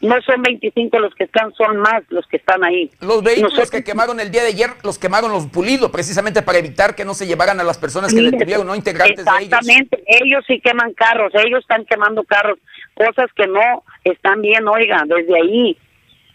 No 0.00 0.20
son 0.22 0.42
25 0.42 0.98
los 0.98 1.14
que 1.14 1.24
están, 1.24 1.54
son 1.54 1.78
más 1.78 2.02
los 2.10 2.26
que 2.26 2.36
están 2.36 2.62
ahí. 2.62 2.90
Los 3.00 3.22
vehículos 3.22 3.70
que 3.70 3.82
quemaron 3.82 4.20
el 4.20 4.30
día 4.30 4.42
de 4.42 4.48
ayer 4.48 4.70
los 4.82 4.98
quemaron 4.98 5.32
los 5.32 5.46
pulidos, 5.46 5.90
precisamente 5.90 6.42
para 6.42 6.58
evitar 6.58 6.94
que 6.94 7.04
no 7.04 7.14
se 7.14 7.26
llevaran 7.26 7.58
a 7.60 7.64
las 7.64 7.78
personas 7.78 8.12
que 8.12 8.20
detuvieron, 8.20 8.66
no 8.66 8.74
integrantes 8.74 9.24
de 9.24 9.30
ellos. 9.30 9.42
Exactamente, 9.42 10.04
ellos 10.06 10.44
sí 10.46 10.60
queman 10.60 10.92
carros, 10.92 11.32
ellos 11.34 11.60
están 11.60 11.86
quemando 11.86 12.24
carros, 12.24 12.58
cosas 12.94 13.26
que 13.34 13.46
no 13.46 13.84
están 14.04 14.42
bien, 14.42 14.68
oigan, 14.68 15.08
desde 15.08 15.34
ahí. 15.34 15.78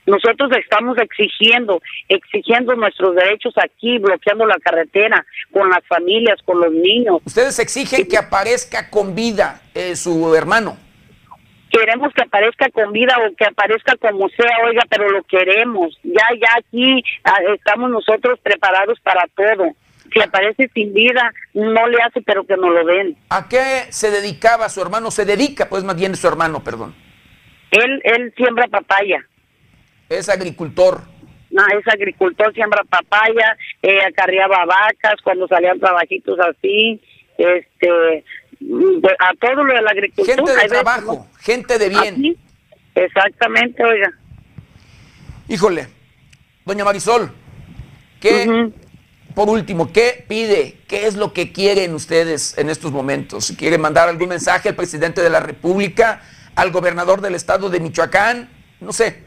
Nosotros 0.08 0.50
estamos 0.58 0.98
exigiendo, 0.98 1.80
exigiendo 2.10 2.76
nuestros 2.76 3.16
derechos 3.16 3.54
aquí, 3.64 4.00
bloqueando 4.00 4.48
la 4.48 4.58
carretera, 4.58 5.24
con 5.54 5.70
las 5.70 5.86
familias, 5.88 6.40
con 6.44 6.60
los 6.60 6.72
niños. 6.72 7.22
Ustedes 7.24 7.60
exigen 7.60 8.08
que 8.08 8.18
aparezca 8.18 8.90
con 8.90 9.14
vida 9.14 9.62
eh, 9.76 9.96
su 9.96 10.34
hermano. 10.34 10.78
Queremos 11.72 12.14
que 12.14 12.24
aparezca 12.24 12.70
con 12.70 12.92
vida 12.92 13.16
o 13.20 13.36
que 13.36 13.46
aparezca 13.46 13.96
como 13.98 14.28
sea, 14.30 14.58
oiga, 14.66 14.82
pero 14.90 15.10
lo 15.10 15.24
queremos. 15.24 15.98
Ya, 16.04 16.26
ya 16.40 16.50
aquí 16.58 17.04
ah, 17.24 17.38
estamos 17.56 17.90
nosotros 17.90 18.40
preparados 18.44 19.00
para 19.02 19.26
todo. 19.36 19.70
Si 20.14 20.22
aparece 20.22 20.70
sin 20.74 20.94
vida, 20.94 21.32
no 21.54 21.88
le 21.88 22.02
hace, 22.02 22.22
pero 22.22 22.46
que 22.46 22.58
no 22.58 22.70
lo 22.70 22.86
den. 22.86 23.16
¿A 23.30 23.48
qué 23.48 23.86
se 23.90 24.12
dedicaba 24.12 24.68
su 24.68 24.82
hermano? 24.82 25.12
Se 25.12 25.24
dedica, 25.24 25.70
pues 25.70 25.84
más 25.86 25.96
bien 25.96 26.16
su 26.16 26.28
hermano, 26.28 26.62
perdón. 26.64 26.94
Él, 27.72 28.02
él 28.04 28.34
siembra 28.36 28.68
papaya. 28.68 29.26
Es 30.10 30.28
agricultor. 30.28 31.02
No, 31.52 31.64
es 31.78 31.88
agricultor, 31.88 32.54
siembra 32.54 32.84
papaya, 32.84 33.58
eh, 33.82 34.00
acarreaba 34.08 34.66
vacas 34.66 35.22
cuando 35.24 35.48
salían 35.48 35.80
trabajitos 35.80 36.38
así, 36.40 37.02
este, 37.38 38.24
a 39.20 39.34
todo 39.36 39.64
lo 39.64 39.74
de 39.74 39.82
la 39.82 39.92
agricultura. 39.92 40.36
Gente 40.36 40.56
de 40.56 40.68
trabajo, 40.68 41.28
gente 41.40 41.78
de 41.78 41.90
bien. 41.90 42.38
exactamente, 42.96 43.84
oiga. 43.84 44.12
Híjole, 45.48 45.88
doña 46.66 46.86
Marisol, 46.86 47.32
¿qué, 48.20 48.72
por 49.36 49.50
último, 49.50 49.92
qué 49.92 50.24
pide? 50.28 50.78
¿Qué 50.88 51.08
es 51.08 51.16
lo 51.16 51.34
que 51.34 51.52
quieren 51.52 51.94
ustedes 51.94 52.58
en 52.58 52.70
estos 52.70 52.92
momentos? 52.92 53.54
¿Quieren 53.58 53.82
mandar 53.82 54.10
algún 54.10 54.30
mensaje 54.30 54.70
al 54.70 54.76
presidente 54.76 55.22
de 55.22 55.30
la 55.30 55.40
República, 55.40 56.22
al 56.56 56.72
gobernador 56.72 57.22
del 57.22 57.36
estado 57.36 57.70
de 57.70 57.80
Michoacán? 57.80 58.50
No 58.80 58.94
sé. 58.94 59.24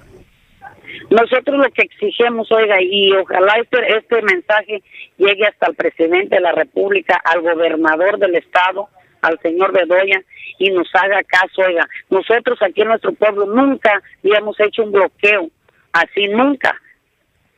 Nosotros 1.11 1.59
lo 1.59 1.71
que 1.71 1.83
exigimos, 1.83 2.51
oiga, 2.53 2.77
y 2.81 3.13
ojalá 3.13 3.55
este, 3.61 3.97
este 3.97 4.23
mensaje 4.23 4.83
llegue 5.17 5.47
hasta 5.47 5.67
el 5.67 5.75
presidente 5.75 6.37
de 6.37 6.41
la 6.41 6.53
República, 6.53 7.21
al 7.25 7.41
gobernador 7.43 8.19
del 8.19 8.37
estado, 8.37 8.89
al 9.25 9.39
señor 9.41 9.73
Bedoya, 9.73 10.23
y 10.59 10.71
nos 10.71 10.89
haga 10.95 11.23
caso, 11.25 11.63
oiga. 11.63 11.89
Nosotros 12.11 12.61
aquí 12.63 12.83
en 12.83 12.89
nuestro 12.89 13.13
pueblo 13.13 13.47
nunca 13.47 14.03
habíamos 14.23 14.59
hecho 14.61 14.85
un 14.85 14.93
bloqueo, 14.93 15.49
así 15.93 16.29
nunca, 16.29 16.81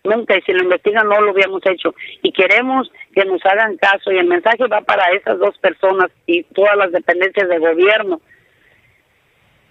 nunca, 0.04 0.36
y 0.36 0.42
si 0.42 0.52
lo 0.52 0.62
investigan 0.62 1.08
no 1.08 1.20
lo 1.20 1.30
habíamos 1.30 1.62
hecho. 1.66 1.94
Y 2.22 2.32
queremos 2.32 2.90
que 3.14 3.24
nos 3.24 3.44
hagan 3.44 3.76
caso, 3.76 4.12
y 4.12 4.18
el 4.18 4.26
mensaje 4.26 4.66
va 4.66 4.80
para 4.80 5.10
esas 5.12 5.38
dos 5.38 5.58
personas 5.58 6.10
y 6.26 6.44
todas 6.44 6.76
las 6.76 6.92
dependencias 6.92 7.48
de 7.48 7.58
gobierno, 7.58 8.20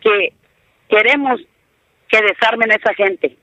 que 0.01 0.33
queremos 0.89 1.41
que 2.07 2.21
desarmen 2.21 2.71
a 2.71 2.75
esa 2.75 2.93
gente, 2.93 3.37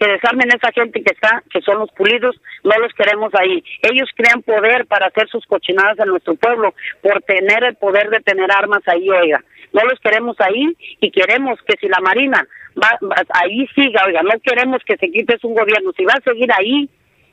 que 0.00 0.08
desarmen 0.08 0.48
esa 0.48 0.72
gente 0.72 1.02
que 1.02 1.12
está, 1.12 1.42
que 1.50 1.60
son 1.60 1.78
los 1.78 1.90
pulidos, 1.92 2.34
no 2.64 2.78
los 2.78 2.90
queremos 2.94 3.34
ahí. 3.34 3.62
Ellos 3.82 4.08
crean 4.16 4.40
poder 4.40 4.86
para 4.86 5.08
hacer 5.08 5.28
sus 5.28 5.44
cochinadas 5.44 5.98
en 5.98 6.08
nuestro 6.08 6.34
pueblo, 6.36 6.74
por 7.02 7.20
tener 7.22 7.64
el 7.64 7.76
poder 7.76 8.08
de 8.08 8.20
tener 8.20 8.50
armas 8.50 8.80
ahí, 8.86 9.10
oiga. 9.10 9.44
No 9.74 9.82
los 9.84 10.00
queremos 10.00 10.36
ahí 10.40 10.74
y 11.00 11.10
queremos 11.10 11.60
que 11.66 11.76
si 11.78 11.86
la 11.86 12.00
Marina 12.00 12.48
va, 12.82 12.98
ahí 13.34 13.66
siga, 13.74 14.02
oiga, 14.06 14.22
no 14.22 14.40
queremos 14.42 14.82
que 14.86 14.96
se 14.96 15.10
quite 15.10 15.36
un 15.42 15.54
gobierno. 15.54 15.92
Si 15.94 16.04
va 16.06 16.14
a 16.14 16.22
seguir 16.22 16.50
ahí, 16.50 16.88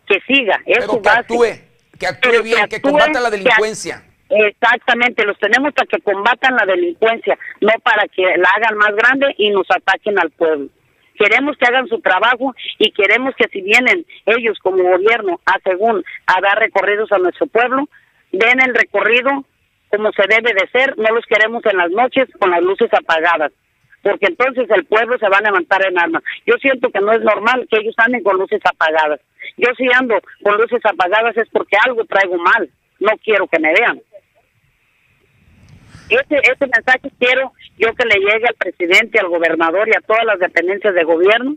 que 0.05 0.19
siga. 0.27 0.61
Eso 0.65 1.01
que 1.01 1.09
actúe, 1.09 1.45
que 1.97 2.05
actúe 2.05 2.43
bien, 2.43 2.67
que, 2.67 2.81
combata 2.81 3.21
la 3.21 3.29
delincuencia. 3.29 4.03
Exactamente, 4.29 5.23
los 5.23 5.39
tenemos 5.39 5.73
para 5.73 5.87
que 5.87 6.01
combatan 6.01 6.57
la 6.57 6.65
delincuencia, 6.65 7.39
no 7.61 7.71
para 7.81 8.09
que 8.09 8.23
la 8.23 8.49
hagan 8.57 8.77
más 8.77 8.93
grande 8.93 9.33
y 9.37 9.51
nos 9.51 9.65
ataquen 9.71 10.19
al 10.19 10.31
pueblo. 10.31 10.67
Queremos 11.17 11.57
que 11.57 11.65
hagan 11.65 11.87
su 11.87 11.99
trabajo 11.99 12.53
y 12.77 12.91
queremos 12.91 13.35
que 13.35 13.47
si 13.49 13.61
vienen 13.61 14.05
ellos 14.25 14.57
como 14.61 14.83
gobierno 14.83 15.39
a 15.45 15.59
según 15.63 16.03
a 16.25 16.41
dar 16.41 16.59
recorridos 16.59 17.11
a 17.11 17.17
nuestro 17.17 17.47
pueblo, 17.47 17.89
den 18.31 18.59
el 18.61 18.75
recorrido 18.75 19.45
como 19.89 20.11
se 20.11 20.23
debe 20.27 20.53
de 20.53 20.67
ser, 20.69 20.97
no 20.97 21.13
los 21.13 21.25
queremos 21.25 21.65
en 21.65 21.77
las 21.77 21.89
noches 21.91 22.27
con 22.39 22.51
las 22.51 22.61
luces 22.61 22.89
apagadas, 22.93 23.51
porque 24.01 24.27
entonces 24.27 24.69
el 24.69 24.85
pueblo 24.85 25.17
se 25.17 25.29
va 25.29 25.37
a 25.37 25.41
levantar 25.41 25.85
en 25.85 25.97
armas. 25.97 26.23
Yo 26.45 26.55
siento 26.61 26.89
que 26.89 26.99
no 26.99 27.11
es 27.13 27.21
normal 27.21 27.67
que 27.69 27.79
ellos 27.79 27.95
anden 27.97 28.23
con 28.23 28.37
luces 28.37 28.61
apagadas. 28.65 29.21
Yo 29.55 29.69
si 29.77 29.87
ando 29.93 30.15
con 30.43 30.57
luces 30.57 30.81
apagadas 30.85 31.37
es 31.37 31.47
porque 31.49 31.77
algo 31.85 32.03
traigo 32.05 32.37
mal, 32.37 32.69
no 32.99 33.11
quiero 33.23 33.47
que 33.47 33.59
me 33.59 33.73
vean. 33.73 34.01
Ese, 36.09 36.37
ese 36.37 36.67
mensaje 36.67 37.11
quiero 37.19 37.53
yo 37.77 37.93
que 37.93 38.05
le 38.05 38.19
llegue 38.19 38.47
al 38.47 38.55
presidente, 38.55 39.19
al 39.19 39.27
gobernador 39.27 39.87
y 39.87 39.95
a 39.95 40.01
todas 40.01 40.25
las 40.25 40.39
dependencias 40.39 40.93
de 40.93 41.03
gobierno, 41.03 41.55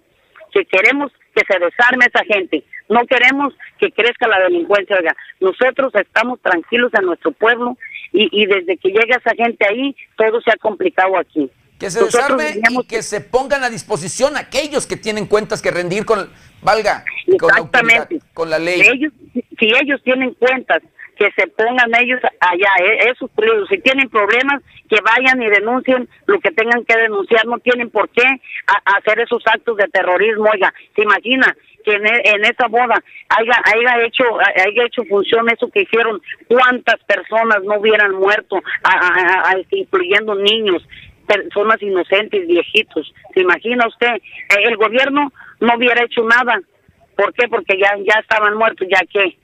que 0.52 0.64
queremos 0.64 1.12
que 1.34 1.42
se 1.46 1.58
desarme 1.58 2.06
esa 2.06 2.24
gente, 2.24 2.64
no 2.88 3.06
queremos 3.06 3.54
que 3.78 3.90
crezca 3.92 4.26
la 4.26 4.40
delincuencia. 4.40 4.96
Oiga, 4.96 5.16
nosotros 5.38 5.94
estamos 5.94 6.40
tranquilos 6.40 6.92
en 6.94 7.06
nuestro 7.06 7.30
pueblo 7.32 7.78
y, 8.12 8.28
y 8.32 8.46
desde 8.46 8.76
que 8.76 8.88
llega 8.88 9.16
esa 9.16 9.34
gente 9.34 9.64
ahí, 9.68 9.94
todo 10.16 10.40
se 10.40 10.50
ha 10.50 10.56
complicado 10.56 11.16
aquí. 11.16 11.50
Que 11.78 11.90
se 11.90 12.04
desarme 12.04 12.60
y 12.68 12.84
que 12.84 13.02
se 13.02 13.22
pongan 13.22 13.64
a 13.64 13.70
disposición 13.70 14.36
aquellos 14.36 14.86
que 14.86 14.96
tienen 14.96 15.26
cuentas 15.26 15.62
que 15.62 15.70
rendir 15.70 16.04
con, 16.04 16.28
valga, 16.60 17.04
con 18.34 18.50
la, 18.50 18.58
ley. 18.58 18.82
ellos, 18.82 19.12
si 19.58 19.66
ellos 19.80 20.02
tienen 20.02 20.34
cuentas 20.34 20.82
que 21.20 21.30
se 21.32 21.46
pongan 21.48 21.94
ellos 22.00 22.18
allá, 22.40 22.70
eh, 22.82 23.10
esos 23.12 23.30
pueblos, 23.32 23.68
si 23.68 23.76
tienen 23.78 24.08
problemas, 24.08 24.62
que 24.88 24.96
vayan 25.02 25.42
y 25.42 25.50
denuncien 25.50 26.08
lo 26.24 26.40
que 26.40 26.50
tengan 26.50 26.82
que 26.86 26.96
denunciar, 26.96 27.44
no 27.44 27.58
tienen 27.58 27.90
por 27.90 28.08
qué 28.08 28.24
hacer 28.86 29.20
esos 29.20 29.42
actos 29.46 29.76
de 29.76 29.86
terrorismo, 29.88 30.48
oiga, 30.50 30.72
se 30.96 31.02
imagina 31.02 31.54
que 31.84 31.92
en, 31.92 32.06
e, 32.06 32.22
esa 32.48 32.68
boda 32.68 33.02
haya, 33.28 33.52
haya 33.64 34.06
hecho 34.06 34.24
haya 34.40 34.84
hecho 34.86 35.04
función 35.04 35.46
eso 35.50 35.70
que 35.70 35.82
hicieron, 35.82 36.22
cuántas 36.48 36.96
personas 37.04 37.62
no 37.64 37.78
hubieran 37.78 38.14
muerto, 38.14 38.58
incluyendo 39.72 40.34
niños, 40.36 40.82
personas 41.26 41.82
inocentes, 41.82 42.46
viejitos. 42.46 43.12
¿Se 43.34 43.40
imagina 43.40 43.86
usted? 43.86 44.14
Eh, 44.14 44.64
el 44.64 44.76
gobierno 44.78 45.30
no 45.60 45.76
hubiera 45.76 46.02
hecho 46.02 46.24
nada. 46.24 46.58
¿Por 47.14 47.34
qué? 47.34 47.46
Porque 47.46 47.78
ya, 47.78 47.94
ya 47.98 48.20
estaban 48.20 48.56
muertos, 48.56 48.88
ya 48.90 49.00
que 49.12 49.36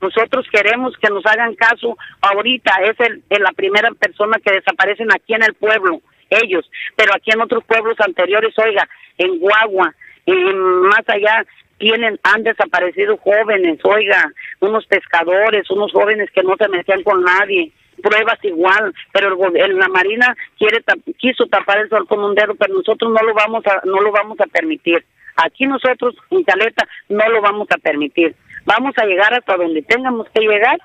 nosotros 0.00 0.46
queremos 0.50 0.96
que 0.98 1.08
nos 1.08 1.24
hagan 1.26 1.54
caso 1.54 1.96
ahorita. 2.20 2.72
Es 2.84 3.00
el, 3.00 3.22
la 3.28 3.52
primera 3.52 3.90
persona 3.92 4.38
que 4.44 4.52
desaparecen 4.52 5.12
aquí 5.12 5.34
en 5.34 5.42
el 5.42 5.54
pueblo, 5.54 6.00
ellos. 6.30 6.68
Pero 6.96 7.12
aquí 7.14 7.30
en 7.32 7.40
otros 7.40 7.64
pueblos 7.64 7.96
anteriores, 8.00 8.54
oiga, 8.58 8.88
en 9.18 9.38
Guagua, 9.38 9.94
en 10.26 10.58
más 10.82 11.02
allá, 11.08 11.44
tienen, 11.78 12.18
han 12.22 12.42
desaparecido 12.42 13.16
jóvenes, 13.18 13.78
oiga, 13.84 14.32
unos 14.60 14.86
pescadores, 14.86 15.70
unos 15.70 15.92
jóvenes 15.92 16.30
que 16.30 16.42
no 16.42 16.56
se 16.56 16.68
metían 16.68 17.02
con 17.02 17.22
nadie 17.22 17.72
pruebas 18.02 18.38
igual, 18.42 18.94
pero 19.12 19.36
el, 19.54 19.78
la 19.78 19.88
Marina 19.88 20.36
quiere 20.58 20.82
quiso 21.18 21.46
tapar 21.46 21.78
el 21.78 21.88
sol 21.88 22.06
con 22.06 22.22
un 22.22 22.34
dedo, 22.34 22.54
pero 22.54 22.74
nosotros 22.74 23.12
no 23.12 23.26
lo 23.26 23.34
vamos 23.34 23.66
a 23.66 23.80
no 23.84 24.00
lo 24.00 24.12
vamos 24.12 24.38
a 24.40 24.46
permitir. 24.46 25.04
Aquí 25.36 25.66
nosotros 25.66 26.14
en 26.30 26.42
Caleta 26.44 26.86
no 27.08 27.28
lo 27.28 27.40
vamos 27.40 27.68
a 27.70 27.78
permitir. 27.78 28.34
Vamos 28.66 28.92
a 28.98 29.04
llegar 29.04 29.32
hasta 29.32 29.56
donde 29.56 29.80
tengamos 29.82 30.26
que 30.34 30.40
llegar 30.40 30.78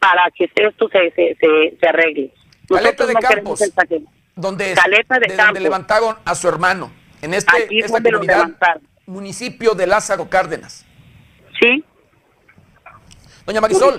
para 0.00 0.28
que 0.32 0.50
esto 0.54 0.88
se, 0.88 1.12
se, 1.12 1.76
se, 1.80 1.88
arregle. 1.88 2.34
Caleta 2.68 3.06
de 3.06 3.14
Campos, 3.14 3.60
donde, 4.34 4.74
Caleta 4.74 5.18
de, 5.20 5.36
donde 5.36 5.60
levantaron 5.60 6.16
a 6.24 6.34
su 6.34 6.48
hermano, 6.48 6.90
en 7.22 7.34
este 7.34 7.68
esta 7.78 8.02
comunidad, 8.02 8.50
municipio 9.06 9.74
de 9.74 9.86
Lázaro 9.86 10.28
Cárdenas. 10.28 10.84
Sí. 11.60 11.84
Doña 13.46 13.60
Marisol, 13.60 13.96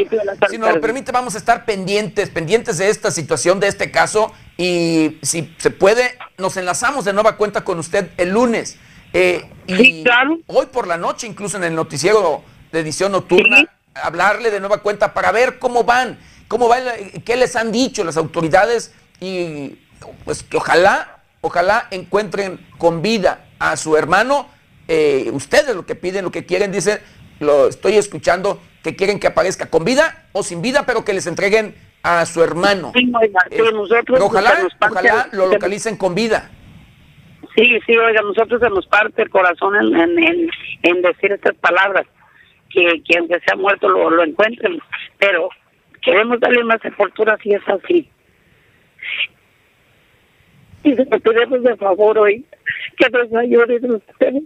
si 0.49 0.57
nos 0.57 0.73
lo 0.73 0.81
permite, 0.81 1.11
vamos 1.11 1.35
a 1.35 1.37
estar 1.37 1.65
pendientes, 1.65 2.29
pendientes 2.29 2.77
de 2.77 2.89
esta 2.89 3.11
situación, 3.11 3.59
de 3.59 3.67
este 3.67 3.91
caso, 3.91 4.33
y 4.57 5.17
si 5.21 5.53
se 5.57 5.69
puede, 5.69 6.17
nos 6.37 6.57
enlazamos 6.57 7.05
de 7.05 7.13
nueva 7.13 7.37
cuenta 7.37 7.63
con 7.63 7.79
usted 7.79 8.09
el 8.17 8.31
lunes. 8.31 8.77
Eh, 9.13 9.45
y 9.67 10.03
hoy 10.47 10.65
por 10.67 10.87
la 10.87 10.97
noche, 10.97 11.27
incluso 11.27 11.57
en 11.57 11.65
el 11.65 11.75
noticiero 11.75 12.43
de 12.73 12.79
edición 12.79 13.13
nocturna, 13.13 13.63
hablarle 13.93 14.51
de 14.51 14.59
nueva 14.59 14.79
cuenta 14.79 15.13
para 15.13 15.31
ver 15.31 15.59
cómo 15.59 15.83
van, 15.83 16.17
cómo 16.49 16.67
van, 16.67 16.83
qué 17.23 17.37
les 17.37 17.55
han 17.55 17.71
dicho 17.71 18.03
las 18.03 18.17
autoridades 18.17 18.93
y 19.21 19.77
pues 20.25 20.43
que 20.43 20.57
ojalá, 20.57 21.19
ojalá 21.39 21.87
encuentren 21.91 22.59
con 22.77 23.01
vida 23.01 23.45
a 23.59 23.77
su 23.77 23.95
hermano. 23.95 24.49
Eh, 24.87 25.29
ustedes 25.31 25.75
lo 25.75 25.85
que 25.85 25.95
piden, 25.95 26.25
lo 26.25 26.31
que 26.31 26.45
quieren, 26.45 26.71
dice, 26.71 27.01
lo 27.39 27.67
estoy 27.67 27.95
escuchando, 27.95 28.59
que 28.83 28.95
quieren 28.95 29.19
que 29.19 29.27
aparezca 29.27 29.67
con 29.67 29.85
vida 29.85 30.25
o 30.33 30.43
sin 30.43 30.61
vida, 30.61 30.83
pero 30.85 31.05
que 31.05 31.13
les 31.13 31.27
entreguen 31.27 31.75
a 32.01 32.25
su 32.25 32.43
hermano. 32.43 32.91
Sí, 32.95 33.11
eh, 33.51 33.61
nosotros 33.71 34.19
ojalá, 34.19 34.67
ojalá 34.81 35.29
lo 35.31 35.47
localicen 35.47 35.95
con 35.95 36.15
vida. 36.15 36.49
Sí, 37.55 37.79
sí, 37.85 37.95
oiga, 37.95 38.21
nosotros 38.23 38.59
se 38.59 38.69
nos 38.69 38.87
parte 38.87 39.21
el 39.21 39.29
corazón 39.29 39.75
en, 39.75 40.17
en, 40.17 40.49
en, 40.81 41.01
decir 41.03 41.31
estas 41.31 41.55
palabras, 41.57 42.07
que, 42.73 43.01
que 43.03 43.17
aunque 43.17 43.39
sea 43.41 43.55
muerto 43.55 43.87
lo, 43.87 44.09
lo 44.09 44.23
encuentren, 44.23 44.79
pero 45.19 45.49
queremos 46.01 46.39
darle 46.39 46.63
una 46.63 46.77
sepultura 46.79 47.37
si 47.41 47.53
es 47.53 47.61
así. 47.67 48.09
Y 50.83 50.95
se 50.95 51.05
pedimos 51.05 51.63
de 51.63 51.77
favor 51.77 52.17
hoy 52.17 52.45
que 52.97 53.09
nos 53.09 53.33
ayuden 53.33 53.91
ustedes 53.91 54.43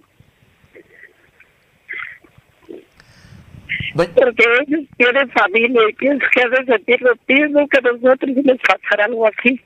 Porque 3.95 4.43
ellos 4.67 4.85
tienen 4.97 5.31
familia 5.31 5.81
y 5.89 5.93
piensan 5.93 6.29
que 6.31 6.41
hacen 6.41 6.65
sentir 6.67 7.01
lo 7.01 7.13
mismo 7.27 7.67
que 7.67 7.81
nosotros 7.81 8.31
y 8.37 8.43
les 8.43 8.59
pasará 8.59 9.05
algo 9.05 9.27
así. 9.27 9.59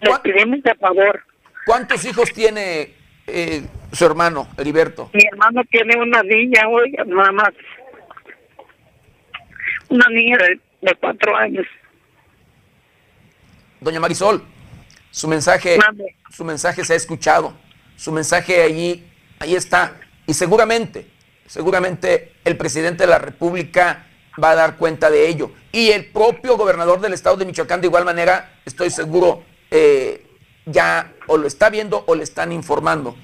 Les 0.00 0.18
pedimos 0.18 0.62
de 0.64 0.74
favor. 0.74 1.22
¿Cuántos 1.66 2.04
hijos 2.04 2.32
tiene 2.32 2.90
eh, 3.32 3.62
su 3.92 4.04
hermano, 4.04 4.48
Heriberto? 4.56 5.10
Mi 5.12 5.22
hermano 5.30 5.62
tiene 5.70 6.00
una 6.00 6.22
niña, 6.22 6.68
oiga, 6.68 7.04
nada 7.04 7.32
más. 7.32 7.50
Una 9.88 10.06
niña 10.08 10.38
de, 10.38 10.94
cuatro 11.00 11.36
años. 11.36 11.66
Doña 13.80 14.00
Marisol, 14.00 14.42
su 15.10 15.26
mensaje, 15.26 15.78
su 16.30 16.44
mensaje 16.44 16.84
se 16.84 16.92
ha 16.92 16.96
escuchado. 16.96 17.54
Su 17.96 18.12
mensaje 18.12 18.62
allí, 18.62 19.06
ahí 19.38 19.54
está. 19.54 19.94
Y 20.26 20.34
seguramente 20.34 21.06
seguramente 21.50 22.32
el 22.44 22.56
presidente 22.56 23.02
de 23.02 23.10
la 23.10 23.18
República 23.18 24.06
va 24.42 24.52
a 24.52 24.54
dar 24.54 24.76
cuenta 24.76 25.10
de 25.10 25.28
ello. 25.28 25.50
Y 25.72 25.90
el 25.90 26.06
propio 26.06 26.56
gobernador 26.56 27.00
del 27.00 27.12
estado 27.12 27.36
de 27.36 27.44
Michoacán, 27.44 27.80
de 27.80 27.88
igual 27.88 28.04
manera, 28.04 28.60
estoy 28.64 28.88
seguro, 28.90 29.42
eh, 29.68 30.24
ya 30.66 31.12
o 31.26 31.36
lo 31.36 31.46
está 31.46 31.70
viendo 31.70 32.04
o 32.06 32.14
le 32.14 32.22
están 32.22 32.52
informando. 32.52 33.16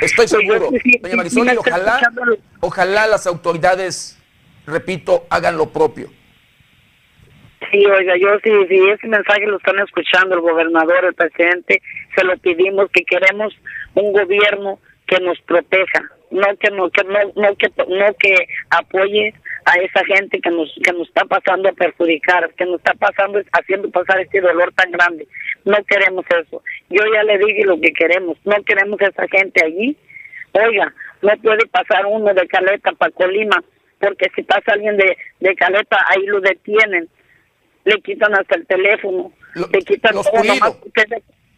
Estoy 0.00 0.26
seguro, 0.28 0.70
doña 1.00 1.16
Marisol, 1.16 1.46
y 1.46 1.56
ojalá, 1.56 2.00
ojalá 2.60 3.06
las 3.06 3.26
autoridades, 3.26 4.18
repito, 4.66 5.26
hagan 5.30 5.56
lo 5.56 5.70
propio. 5.70 6.08
Sí, 7.70 7.84
oiga, 7.86 8.14
yo 8.16 8.28
sí, 8.42 8.50
si 8.68 8.88
ese 8.90 9.06
mensaje 9.06 9.46
lo 9.46 9.56
están 9.56 9.78
escuchando 9.78 10.34
el 10.34 10.40
gobernador, 10.40 11.04
el 11.04 11.14
presidente, 11.14 11.80
se 12.14 12.24
lo 12.24 12.36
pedimos 12.38 12.90
que 12.90 13.04
queremos 13.04 13.54
un 13.94 14.12
gobierno 14.12 14.78
que 15.06 15.20
nos 15.20 15.40
proteja, 15.42 16.02
no 16.30 16.56
que 16.58 16.70
no 16.70 16.90
que 16.90 17.04
no, 17.04 17.18
no 17.36 17.56
que 17.56 17.72
no 17.88 18.14
que 18.18 18.48
apoye 18.70 19.34
a 19.64 19.78
esa 19.80 20.04
gente 20.04 20.40
que 20.40 20.50
nos 20.50 20.72
que 20.82 20.92
nos 20.92 21.08
está 21.08 21.24
pasando 21.24 21.68
a 21.68 21.72
perjudicar, 21.72 22.52
que 22.54 22.64
nos 22.64 22.76
está 22.76 22.94
pasando 22.94 23.40
haciendo 23.52 23.90
pasar 23.90 24.20
este 24.20 24.40
dolor 24.40 24.72
tan 24.74 24.90
grande. 24.90 25.26
No 25.64 25.76
queremos 25.84 26.24
eso. 26.28 26.62
Yo 26.90 27.02
ya 27.12 27.22
le 27.22 27.38
dije 27.38 27.64
lo 27.64 27.80
que 27.80 27.92
queremos. 27.92 28.36
No 28.44 28.56
queremos 28.64 29.00
esa 29.00 29.26
gente 29.28 29.64
allí. 29.64 29.96
Oiga, 30.52 30.94
no 31.22 31.30
puede 31.42 31.66
pasar 31.66 32.06
uno 32.06 32.32
de 32.32 32.46
Caleta 32.46 32.92
para 32.92 33.10
Colima, 33.12 33.62
porque 33.98 34.30
si 34.34 34.42
pasa 34.42 34.72
alguien 34.72 34.96
de, 34.96 35.16
de 35.40 35.54
Caleta, 35.56 35.98
ahí 36.08 36.24
lo 36.26 36.40
detienen. 36.40 37.08
Le 37.84 38.00
quitan 38.00 38.34
hasta 38.34 38.56
el 38.56 38.66
teléfono, 38.66 39.32
le 39.54 39.78
quitan 39.80 40.14
los 40.14 40.26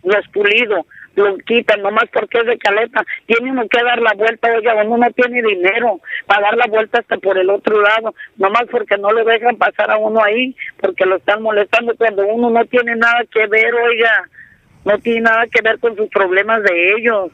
todo, 0.07 0.16
los 0.16 0.28
pulidos 0.28 0.86
lo 1.16 1.36
quitan 1.38 1.82
nomás 1.82 2.04
porque 2.12 2.38
es 2.38 2.46
de 2.46 2.59
caleta. 2.59 3.04
Tiene 3.26 3.50
uno 3.50 3.66
que 3.68 3.82
dar 3.82 4.00
la 4.00 4.12
vuelta, 4.14 4.48
oiga, 4.54 4.74
uno 4.84 4.98
no 4.98 5.11
tiene 5.12 5.42
dinero 5.42 6.00
para 6.26 6.42
dar 6.42 6.57
la 6.57 6.66
vuelta 6.66 6.98
hasta 6.98 7.16
por 7.16 7.38
el 7.38 7.50
otro 7.50 7.80
lado, 7.80 8.14
nomás 8.36 8.64
porque 8.70 8.96
no 8.98 9.11
le 9.12 9.24
dejan 9.24 9.57
pasar 9.57 9.90
a 9.90 9.96
uno 9.96 10.22
ahí, 10.22 10.54
porque 10.80 11.07
lo 11.07 11.16
están 11.16 11.42
molestando 11.42 11.94
cuando 11.96 12.26
uno 12.26 12.50
no 12.50 12.64
tiene 12.66 12.96
nada 12.96 13.24
que 13.32 13.46
ver, 13.46 13.74
oiga, 13.74 14.28
no 14.84 14.98
tiene 14.98 15.22
nada 15.22 15.46
que 15.50 15.62
ver 15.62 15.78
con 15.80 15.96
sus 15.96 16.09
problemas 16.11 16.62
de 16.62 16.94
ellos. 16.94 17.30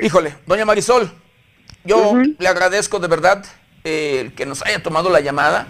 Híjole, 0.00 0.34
doña 0.46 0.64
Marisol, 0.64 1.10
yo 1.84 2.14
le 2.38 2.48
agradezco 2.48 2.98
de 3.00 3.08
verdad 3.08 3.44
eh, 3.84 4.30
que 4.36 4.46
nos 4.46 4.64
haya 4.64 4.82
tomado 4.82 5.10
la 5.10 5.20
llamada. 5.20 5.66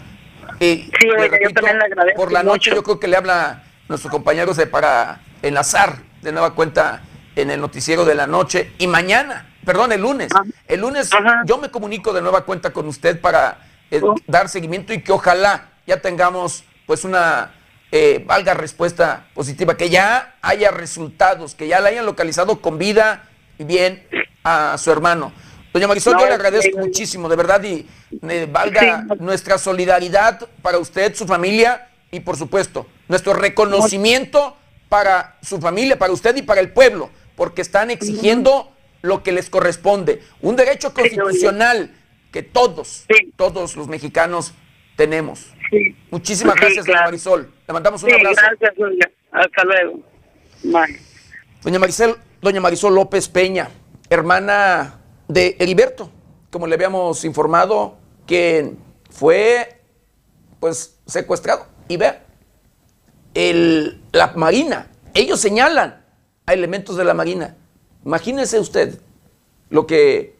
sí, 0.60 0.90
oiga, 1.18 1.38
yo 1.42 1.50
también 1.54 1.78
le 1.78 1.84
agradezco. 1.86 2.20
Por 2.20 2.30
la 2.30 2.42
noche 2.42 2.72
yo 2.74 2.82
creo 2.82 3.00
que 3.00 3.08
le 3.08 3.16
habla 3.16 3.64
nuestro 3.88 4.10
compañero 4.10 4.52
de 4.52 4.66
para 4.66 5.20
enlazar 5.42 6.11
de 6.22 6.32
nueva 6.32 6.54
cuenta 6.54 7.02
en 7.36 7.50
el 7.50 7.60
noticiero 7.60 8.04
de 8.04 8.14
la 8.14 8.26
noche 8.26 8.72
y 8.78 8.86
mañana, 8.86 9.54
perdón, 9.64 9.92
el 9.92 10.00
lunes. 10.00 10.30
El 10.66 10.80
lunes 10.80 11.10
yo 11.44 11.58
me 11.58 11.70
comunico 11.70 12.12
de 12.12 12.22
nueva 12.22 12.44
cuenta 12.44 12.70
con 12.70 12.86
usted 12.86 13.20
para 13.20 13.58
eh, 13.90 14.00
oh. 14.02 14.14
dar 14.26 14.48
seguimiento 14.48 14.92
y 14.92 15.02
que 15.02 15.12
ojalá 15.12 15.70
ya 15.86 16.00
tengamos 16.00 16.64
pues 16.86 17.04
una 17.04 17.52
eh, 17.90 18.24
valga 18.26 18.54
respuesta 18.54 19.26
positiva, 19.34 19.76
que 19.76 19.90
ya 19.90 20.36
haya 20.40 20.70
resultados, 20.70 21.54
que 21.54 21.68
ya 21.68 21.80
la 21.80 21.88
hayan 21.90 22.06
localizado 22.06 22.60
con 22.60 22.78
vida 22.78 23.28
y 23.58 23.64
bien 23.64 24.06
a 24.44 24.78
su 24.78 24.90
hermano. 24.90 25.32
Doña 25.72 25.88
Marisol, 25.88 26.18
yo 26.18 26.26
le 26.26 26.34
agradezco 26.34 26.78
muchísimo, 26.78 27.30
de 27.30 27.36
verdad, 27.36 27.62
y 27.62 27.88
eh, 28.28 28.46
valga 28.50 29.06
nuestra 29.18 29.56
solidaridad 29.56 30.46
para 30.60 30.78
usted, 30.78 31.14
su 31.14 31.26
familia 31.26 31.88
y 32.10 32.20
por 32.20 32.36
supuesto 32.36 32.86
nuestro 33.08 33.32
reconocimiento 33.32 34.56
para 34.92 35.38
su 35.40 35.58
familia, 35.58 35.98
para 35.98 36.12
usted 36.12 36.36
y 36.36 36.42
para 36.42 36.60
el 36.60 36.70
pueblo 36.70 37.08
porque 37.34 37.62
están 37.62 37.90
exigiendo 37.90 38.70
lo 39.00 39.22
que 39.22 39.32
les 39.32 39.48
corresponde, 39.48 40.20
un 40.42 40.54
derecho 40.54 40.92
constitucional 40.92 41.96
que 42.30 42.42
todos, 42.42 43.06
todos 43.36 43.74
los 43.74 43.88
mexicanos 43.88 44.52
tenemos. 44.94 45.46
Muchísimas 46.10 46.56
gracias, 46.56 46.84
doña 46.84 47.04
Marisol. 47.04 47.50
Le 47.66 47.72
mandamos 47.72 48.02
un 48.02 48.12
abrazo. 48.12 48.36
Gracias, 48.36 48.76
doña. 48.76 49.10
Hasta 49.30 49.64
luego. 49.64 50.00
Doña 51.62 51.78
Marisol, 51.78 52.18
doña 52.42 52.60
Marisol 52.60 52.94
López 52.94 53.30
Peña, 53.30 53.70
hermana 54.10 55.00
de 55.26 55.56
Heriberto, 55.58 56.12
como 56.50 56.66
le 56.66 56.74
habíamos 56.74 57.24
informado, 57.24 57.96
que 58.26 58.74
fue 59.08 59.80
pues 60.60 61.00
secuestrado. 61.06 61.66
Y 61.88 61.96
vea, 61.96 62.26
el, 63.34 64.02
la 64.12 64.32
Marina, 64.36 64.90
ellos 65.14 65.40
señalan 65.40 66.04
a 66.46 66.52
elementos 66.52 66.96
de 66.96 67.04
la 67.04 67.14
Marina. 67.14 67.56
Imagínese 68.04 68.58
usted 68.58 68.98
lo 69.70 69.86
que 69.86 70.36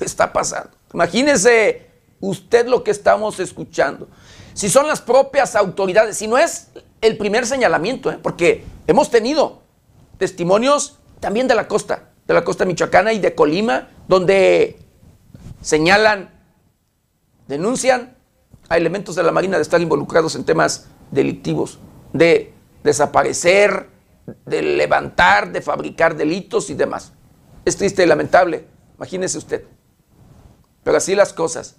está 0.00 0.32
pasando. 0.32 0.70
Imagínese 0.92 1.90
usted 2.20 2.66
lo 2.66 2.84
que 2.84 2.90
estamos 2.90 3.40
escuchando. 3.40 4.08
Si 4.54 4.70
son 4.70 4.86
las 4.86 5.00
propias 5.00 5.56
autoridades, 5.56 6.16
si 6.16 6.26
no 6.28 6.38
es 6.38 6.68
el 7.00 7.16
primer 7.16 7.46
señalamiento, 7.46 8.10
¿eh? 8.10 8.18
porque 8.22 8.64
hemos 8.86 9.10
tenido 9.10 9.62
testimonios 10.18 10.98
también 11.20 11.48
de 11.48 11.54
la 11.54 11.68
costa, 11.68 12.10
de 12.26 12.34
la 12.34 12.44
costa 12.44 12.64
michoacana 12.64 13.12
y 13.12 13.18
de 13.18 13.34
Colima, 13.34 13.88
donde 14.08 14.78
señalan, 15.60 16.30
denuncian 17.48 18.16
a 18.68 18.76
elementos 18.76 19.14
de 19.14 19.22
la 19.22 19.32
Marina 19.32 19.56
de 19.56 19.62
estar 19.62 19.80
involucrados 19.80 20.34
en 20.36 20.44
temas 20.44 20.86
delictivos, 21.10 21.78
de 22.12 22.52
desaparecer, 22.82 23.88
de 24.46 24.62
levantar, 24.62 25.52
de 25.52 25.60
fabricar 25.60 26.16
delitos 26.16 26.70
y 26.70 26.74
demás. 26.74 27.12
Es 27.64 27.76
triste 27.76 28.02
y 28.02 28.06
lamentable, 28.06 28.66
imagínese 28.96 29.38
usted. 29.38 29.64
Pero 30.82 30.96
así 30.96 31.14
las 31.14 31.32
cosas. 31.32 31.76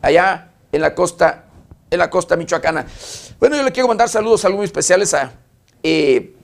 Allá 0.00 0.52
en 0.70 0.80
la 0.80 0.94
costa, 0.94 1.46
en 1.90 1.98
la 1.98 2.10
costa 2.10 2.36
michoacana. 2.36 2.86
Bueno, 3.38 3.56
yo 3.56 3.62
le 3.62 3.72
quiero 3.72 3.88
mandar 3.88 4.08
saludos, 4.08 4.40
saludos 4.40 4.66
especiales 4.66 5.14
a, 5.14 5.32
eh, 5.82 6.36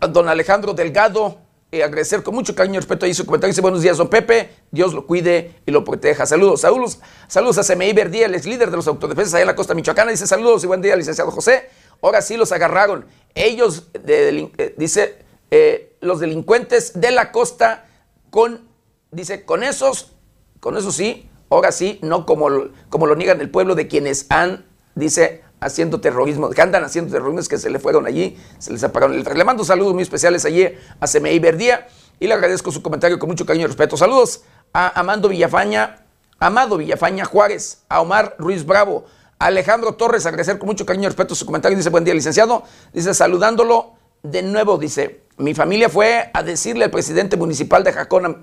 a 0.00 0.06
don 0.06 0.28
Alejandro 0.28 0.74
Delgado, 0.74 1.38
eh, 1.72 1.84
agradecer 1.84 2.22
con 2.22 2.34
mucho 2.34 2.54
cariño 2.54 2.74
y 2.74 2.78
respeto 2.78 3.06
ahí 3.06 3.14
su 3.14 3.24
comentario. 3.24 3.52
Dice 3.52 3.60
buenos 3.60 3.82
días, 3.82 3.96
don 3.96 4.08
Pepe. 4.08 4.50
Dios 4.70 4.92
lo 4.92 5.06
cuide 5.06 5.54
y 5.66 5.70
lo 5.70 5.84
proteja. 5.84 6.26
Saludos, 6.26 6.62
saludos, 6.62 6.98
saludos 7.28 7.58
a 7.58 7.74
CMI 7.74 7.92
Verdía, 7.92 8.26
el 8.26 8.34
ex 8.34 8.46
líder 8.46 8.70
de 8.70 8.76
los 8.76 8.88
autodefensas 8.88 9.34
allá 9.34 9.42
en 9.42 9.46
la 9.46 9.54
costa 9.54 9.74
michoacana. 9.74 10.10
Dice 10.10 10.26
saludos 10.26 10.64
y 10.64 10.66
buen 10.66 10.82
día, 10.82 10.96
licenciado 10.96 11.30
José. 11.30 11.68
Ahora 12.02 12.22
sí 12.22 12.36
los 12.36 12.50
agarraron. 12.50 13.06
Ellos, 13.34 13.88
eh, 13.94 14.74
dice, 14.76 15.18
eh, 15.50 15.96
los 16.00 16.18
delincuentes 16.18 17.00
de 17.00 17.12
la 17.12 17.30
costa 17.30 17.86
con, 18.30 18.68
dice, 19.12 19.44
con 19.44 19.62
esos, 19.62 20.12
con 20.58 20.76
eso 20.76 20.90
sí, 20.90 21.28
ahora 21.50 21.72
sí, 21.72 21.98
no 22.02 22.26
como, 22.26 22.48
como 22.88 23.06
lo 23.06 23.14
niegan 23.14 23.40
el 23.40 23.50
pueblo 23.50 23.74
de 23.74 23.86
quienes 23.86 24.26
han, 24.28 24.66
dice, 24.94 25.42
haciendo 25.60 26.00
terrorismo, 26.00 26.50
que 26.50 26.60
andan 26.62 26.84
haciendo 26.84 27.12
terrorismo, 27.12 27.42
que 27.48 27.58
se 27.58 27.70
le 27.70 27.78
fueron 27.78 28.06
allí, 28.06 28.36
se 28.58 28.72
les 28.72 28.82
apagaron 28.82 29.16
el 29.16 29.24
Le 29.24 29.44
mando 29.44 29.64
saludos 29.64 29.94
muy 29.94 30.02
especiales 30.02 30.44
allí 30.44 30.66
a 30.98 31.06
CMI 31.06 31.38
Verdía 31.38 31.86
y 32.18 32.26
le 32.26 32.34
agradezco 32.34 32.72
su 32.72 32.82
comentario 32.82 33.18
con 33.18 33.28
mucho 33.28 33.46
cariño 33.46 33.64
y 33.64 33.68
respeto. 33.68 33.96
Saludos 33.96 34.42
a 34.72 34.98
Amando 34.98 35.28
Villafaña, 35.28 36.04
Amado 36.38 36.78
Villafaña 36.78 37.24
Juárez, 37.24 37.82
a 37.88 38.00
Omar 38.00 38.36
Ruiz 38.38 38.64
Bravo, 38.64 39.04
a 39.38 39.46
Alejandro 39.46 39.94
Torres, 39.94 40.26
agradecer 40.26 40.58
con 40.58 40.66
mucho 40.66 40.86
cariño 40.86 41.04
y 41.04 41.08
respeto 41.08 41.34
su 41.34 41.46
comentario. 41.46 41.76
Dice, 41.76 41.90
buen 41.90 42.04
día, 42.04 42.14
licenciado. 42.14 42.62
Dice, 42.92 43.12
saludándolo 43.14 43.94
de 44.22 44.42
nuevo, 44.42 44.78
dice, 44.78 45.22
mi 45.38 45.54
familia 45.54 45.88
fue 45.88 46.30
a 46.32 46.42
decirle 46.42 46.84
al 46.84 46.90
presidente 46.90 47.36
municipal 47.36 47.84
de 47.84 47.92
Jacona, 47.92 48.36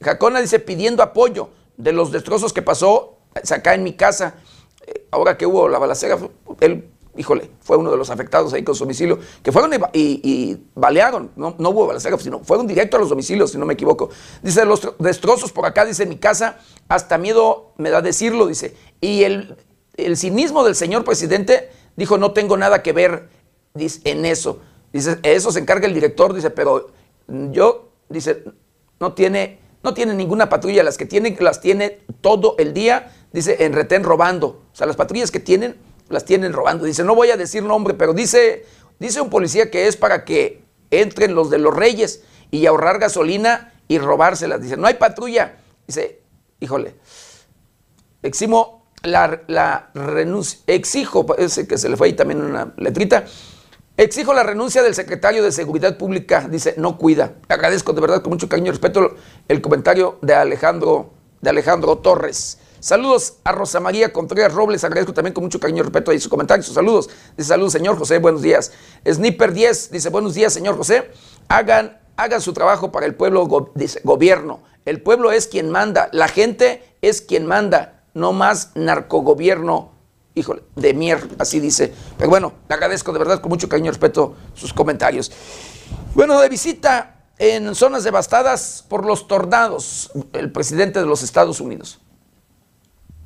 Jacona 0.00 0.40
dice, 0.40 0.60
pidiendo 0.60 1.02
apoyo 1.02 1.50
de 1.76 1.92
los 1.92 2.12
destrozos 2.12 2.52
que 2.52 2.62
pasó 2.62 3.18
acá 3.50 3.74
en 3.74 3.82
mi 3.82 3.94
casa 3.94 4.34
ahora 5.10 5.36
que 5.36 5.46
hubo 5.46 5.68
la 5.68 5.78
balacera, 5.78 6.18
él, 6.60 6.90
híjole, 7.16 7.50
fue 7.60 7.76
uno 7.76 7.90
de 7.90 7.96
los 7.96 8.10
afectados 8.10 8.52
ahí 8.52 8.62
con 8.64 8.74
su 8.74 8.84
domicilio, 8.84 9.18
que 9.42 9.52
fueron 9.52 9.70
y, 9.92 10.58
balearon, 10.74 11.30
no, 11.36 11.54
hubo 11.58 11.86
balacera, 11.86 12.18
sino 12.18 12.40
fueron 12.40 12.66
directo 12.66 12.96
a 12.96 13.00
los 13.00 13.08
domicilios, 13.08 13.52
si 13.52 13.58
no 13.58 13.66
me 13.66 13.74
equivoco. 13.74 14.10
Dice, 14.42 14.64
los 14.64 14.94
destrozos 14.98 15.52
por 15.52 15.66
acá, 15.66 15.84
dice, 15.84 16.06
mi 16.06 16.16
casa, 16.16 16.58
hasta 16.88 17.18
miedo 17.18 17.72
me 17.76 17.90
da 17.90 18.02
decirlo, 18.02 18.46
dice. 18.46 18.76
Y 19.00 19.24
el, 19.24 19.56
cinismo 20.16 20.64
del 20.64 20.74
señor 20.74 21.04
presidente 21.04 21.70
dijo, 21.96 22.18
no 22.18 22.32
tengo 22.32 22.56
nada 22.56 22.82
que 22.82 22.92
ver 22.92 23.28
en 23.74 24.24
eso. 24.24 24.58
Dice, 24.92 25.18
eso 25.22 25.52
se 25.52 25.60
encarga 25.60 25.86
el 25.86 25.94
director, 25.94 26.34
dice, 26.34 26.50
pero 26.50 26.90
yo, 27.28 27.90
dice, 28.08 28.44
no 29.00 29.12
tiene, 29.12 29.60
no 29.82 29.94
tiene 29.94 30.14
ninguna 30.14 30.48
patrulla, 30.48 30.82
las 30.82 30.98
que 30.98 31.06
tiene, 31.06 31.36
las 31.40 31.60
tiene 31.60 32.00
todo 32.20 32.56
el 32.58 32.74
día 32.74 33.12
dice, 33.34 33.64
en 33.64 33.72
retén 33.72 34.04
robando. 34.04 34.62
O 34.72 34.76
sea, 34.76 34.86
las 34.86 34.96
patrullas 34.96 35.30
que 35.30 35.40
tienen, 35.40 35.76
las 36.08 36.24
tienen 36.24 36.52
robando. 36.52 36.84
Dice, 36.84 37.02
no 37.02 37.14
voy 37.14 37.30
a 37.30 37.36
decir 37.36 37.64
nombre, 37.64 37.92
pero 37.92 38.14
dice, 38.14 38.64
dice 39.00 39.20
un 39.20 39.28
policía 39.28 39.70
que 39.70 39.88
es 39.88 39.96
para 39.96 40.24
que 40.24 40.62
entren 40.90 41.34
los 41.34 41.50
de 41.50 41.58
los 41.58 41.74
reyes 41.74 42.22
y 42.52 42.64
ahorrar 42.66 43.00
gasolina 43.00 43.74
y 43.88 43.98
robárselas. 43.98 44.62
Dice, 44.62 44.76
no 44.76 44.86
hay 44.86 44.94
patrulla. 44.94 45.56
Dice, 45.86 46.22
híjole, 46.60 46.94
eximo 48.22 48.86
la, 49.02 49.42
la 49.48 49.90
renuncia, 49.94 50.60
exijo, 50.68 51.26
parece 51.26 51.66
que 51.66 51.76
se 51.76 51.88
le 51.88 51.96
fue 51.96 52.06
ahí 52.06 52.12
también 52.14 52.40
una 52.40 52.72
letrita, 52.76 53.24
exijo 53.96 54.32
la 54.32 54.44
renuncia 54.44 54.82
del 54.82 54.94
secretario 54.94 55.42
de 55.42 55.50
Seguridad 55.50 55.98
Pública, 55.98 56.46
dice, 56.48 56.74
no 56.78 56.98
cuida. 56.98 57.34
Agradezco 57.48 57.92
de 57.92 58.00
verdad 58.00 58.22
con 58.22 58.30
mucho 58.30 58.48
cariño 58.48 58.68
y 58.68 58.70
respeto 58.70 59.16
el 59.48 59.60
comentario 59.60 60.18
de 60.22 60.34
Alejandro, 60.34 61.10
de 61.40 61.50
Alejandro 61.50 61.98
Torres. 61.98 62.58
Saludos 62.84 63.38
a 63.44 63.52
Rosa 63.52 63.80
María 63.80 64.12
Contreras 64.12 64.52
Robles, 64.52 64.84
agradezco 64.84 65.14
también 65.14 65.32
con 65.32 65.42
mucho 65.42 65.58
cariño 65.58 65.78
y 65.78 65.84
respeto 65.84 66.10
ahí 66.10 66.20
su 66.20 66.28
comentario, 66.28 66.62
sus 66.62 66.74
saludos. 66.74 67.08
Dice 67.34 67.48
saludos, 67.48 67.72
señor 67.72 67.96
José, 67.96 68.18
buenos 68.18 68.42
días. 68.42 68.72
Sniper 69.10 69.54
10 69.54 69.90
dice 69.90 70.10
buenos 70.10 70.34
días, 70.34 70.52
señor 70.52 70.76
José. 70.76 71.10
Hagan, 71.48 71.98
hagan 72.18 72.42
su 72.42 72.52
trabajo 72.52 72.92
para 72.92 73.06
el 73.06 73.14
pueblo, 73.14 73.72
dice 73.74 74.02
gobierno. 74.04 74.60
El 74.84 75.00
pueblo 75.00 75.32
es 75.32 75.46
quien 75.46 75.70
manda, 75.70 76.10
la 76.12 76.28
gente 76.28 76.84
es 77.00 77.22
quien 77.22 77.46
manda, 77.46 78.02
no 78.12 78.34
más 78.34 78.72
narcogobierno, 78.74 79.92
híjole, 80.34 80.62
de 80.76 80.92
mier, 80.92 81.26
así 81.38 81.60
dice. 81.60 81.90
Pero 82.18 82.28
bueno, 82.28 82.52
le 82.68 82.74
agradezco 82.74 83.14
de 83.14 83.18
verdad 83.18 83.40
con 83.40 83.48
mucho 83.48 83.66
cariño 83.66 83.86
y 83.86 83.92
respeto 83.92 84.36
sus 84.52 84.74
comentarios. 84.74 85.32
Bueno, 86.14 86.38
de 86.38 86.50
visita 86.50 87.24
en 87.38 87.74
zonas 87.74 88.04
devastadas 88.04 88.84
por 88.86 89.06
los 89.06 89.26
tornados, 89.26 90.10
el 90.34 90.52
presidente 90.52 91.00
de 91.00 91.06
los 91.06 91.22
Estados 91.22 91.60
Unidos. 91.60 92.03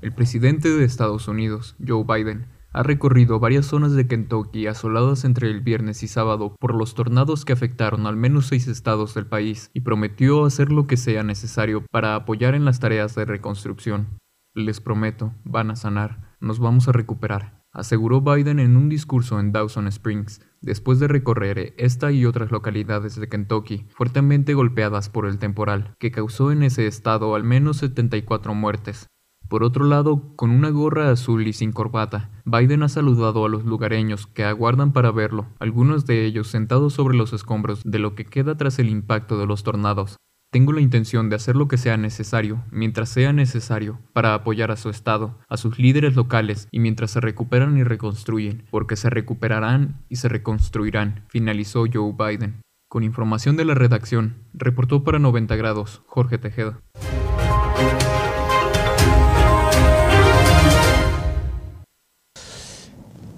El 0.01 0.12
presidente 0.12 0.68
de 0.68 0.84
Estados 0.84 1.26
Unidos, 1.26 1.74
Joe 1.84 2.05
Biden, 2.05 2.46
ha 2.72 2.84
recorrido 2.84 3.40
varias 3.40 3.66
zonas 3.66 3.94
de 3.94 4.07
Kentucky 4.07 4.68
asoladas 4.68 5.24
entre 5.24 5.51
el 5.51 5.61
viernes 5.61 6.05
y 6.05 6.09
sábado 6.09 6.55
por 6.61 6.72
los 6.72 6.94
tornados 6.94 7.44
que 7.44 7.53
afectaron 7.53 8.07
al 8.07 8.16
menos 8.16 8.46
seis 8.46 8.68
estados 8.68 9.14
del 9.14 9.26
país 9.26 9.70
y 9.74 9.80
prometió 9.80 10.44
hacer 10.44 10.70
lo 10.70 10.86
que 10.86 10.96
sea 10.96 11.24
necesario 11.24 11.84
para 11.90 12.14
apoyar 12.14 12.55
en 12.55 12.64
las 12.64 12.78
tareas 12.78 13.16
de 13.16 13.24
reconstrucción. 13.24 14.20
Les 14.55 14.80
prometo, 14.80 15.34
van 15.42 15.72
a 15.72 15.76
sanar, 15.76 16.36
nos 16.38 16.61
vamos 16.61 16.86
a 16.86 16.92
recuperar, 16.92 17.64
aseguró 17.72 18.20
Biden 18.20 18.61
en 18.61 18.76
un 18.76 18.88
discurso 18.88 19.40
en 19.40 19.51
Dawson 19.51 19.88
Springs, 19.88 20.40
después 20.61 21.01
de 21.01 21.09
recorrer 21.09 21.74
esta 21.76 22.12
y 22.12 22.24
otras 22.24 22.53
localidades 22.53 23.18
de 23.18 23.28
Kentucky 23.28 23.86
fuertemente 23.88 24.55
golpeadas 24.55 25.09
por 25.09 25.26
el 25.26 25.38
temporal, 25.38 25.96
que 25.99 26.12
causó 26.12 26.53
en 26.53 26.62
ese 26.62 26.86
estado 26.86 27.34
al 27.34 27.42
menos 27.42 27.78
74 27.78 28.55
muertes, 28.55 29.09
por 29.49 29.64
otro 29.64 29.84
lado, 29.84 30.34
con 30.36 30.51
una 30.51 30.70
gorra 30.70 31.11
azul 31.11 31.46
y 31.46 31.53
sin 31.53 31.72
corbata, 31.72 32.30
Biden 32.44 32.82
ha 32.82 32.88
saludado 32.88 33.44
a 33.44 33.49
los 33.49 33.64
lugareños 33.64 34.26
que 34.26 34.44
aguardan 34.44 34.92
para 34.92 35.11
verlo, 35.11 35.46
algunos 35.59 36.07
de 36.07 36.26
ellos 36.26 36.49
sentados 36.49 36.92
sobre 36.92 37.16
los 37.16 37.32
escombros 37.32 37.82
de 37.84 37.99
lo 37.99 38.14
que 38.14 38.24
queda 38.24 38.57
tras 38.57 38.78
el 38.78 38.88
impacto 38.88 39.38
de 39.38 39.46
los 39.46 39.62
tornados. 39.62 40.16
Tengo 40.51 40.72
la 40.72 40.80
intención 40.80 41.28
de 41.28 41.36
hacer 41.36 41.57
lo 41.57 41.68
que 41.68 41.76
sea 41.76 41.99
necesario, 41.99 42.64
mientras 42.70 43.11
sea 43.11 43.34
necesario, 43.34 43.99
para 44.14 44.32
apoyar 44.32 44.70
a 44.70 44.76
su 44.76 44.88
Estado, 44.88 45.38
a 45.46 45.59
sus 45.59 45.78
líderes 45.78 46.16
locales 46.16 46.68
y 46.70 46.80
mientras 46.80 47.11
se 47.11 47.20
recuperan 47.20 47.76
y 47.76 47.84
reconstruyen, 47.84 48.64
porque 48.70 48.96
se 48.96 49.11
recuperarán 49.11 50.03
y 50.09 50.16
se 50.16 50.28
reconstruirán, 50.28 51.24
finalizó 51.28 51.84
Joe 51.92 52.14
Biden. 52.18 52.62
Con 52.88 53.03
información 53.03 53.59
de 53.59 53.66
la 53.66 53.74
redacción, 53.74 54.36
reportó 54.55 55.05
para 55.05 55.18
90 55.18 55.55
grados 55.57 56.01
Jorge 56.07 56.38
Tejeda. 56.38 56.80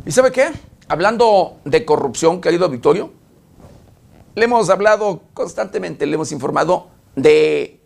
¿Y 0.07 0.13
sabe 0.13 0.33
qué? 0.33 0.51
Hablando 0.89 1.61
de 1.65 1.85
corrupción, 1.85 2.41
querido 2.41 2.69
Victorio, 2.69 3.13
le 4.35 4.45
hemos 4.45 4.71
hablado 4.71 5.23
constantemente, 5.35 6.07
le 6.07 6.15
hemos 6.15 6.33
informado 6.33 6.89
de 7.17 7.81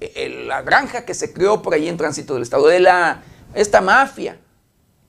eh, 0.00 0.44
la 0.46 0.62
granja 0.62 1.06
que 1.06 1.14
se 1.14 1.32
creó 1.32 1.62
por 1.62 1.72
ahí 1.72 1.88
en 1.88 1.96
tránsito 1.96 2.34
del 2.34 2.42
Estado, 2.42 2.66
de 2.66 2.80
la, 2.80 3.22
esta 3.54 3.80
mafia 3.80 4.38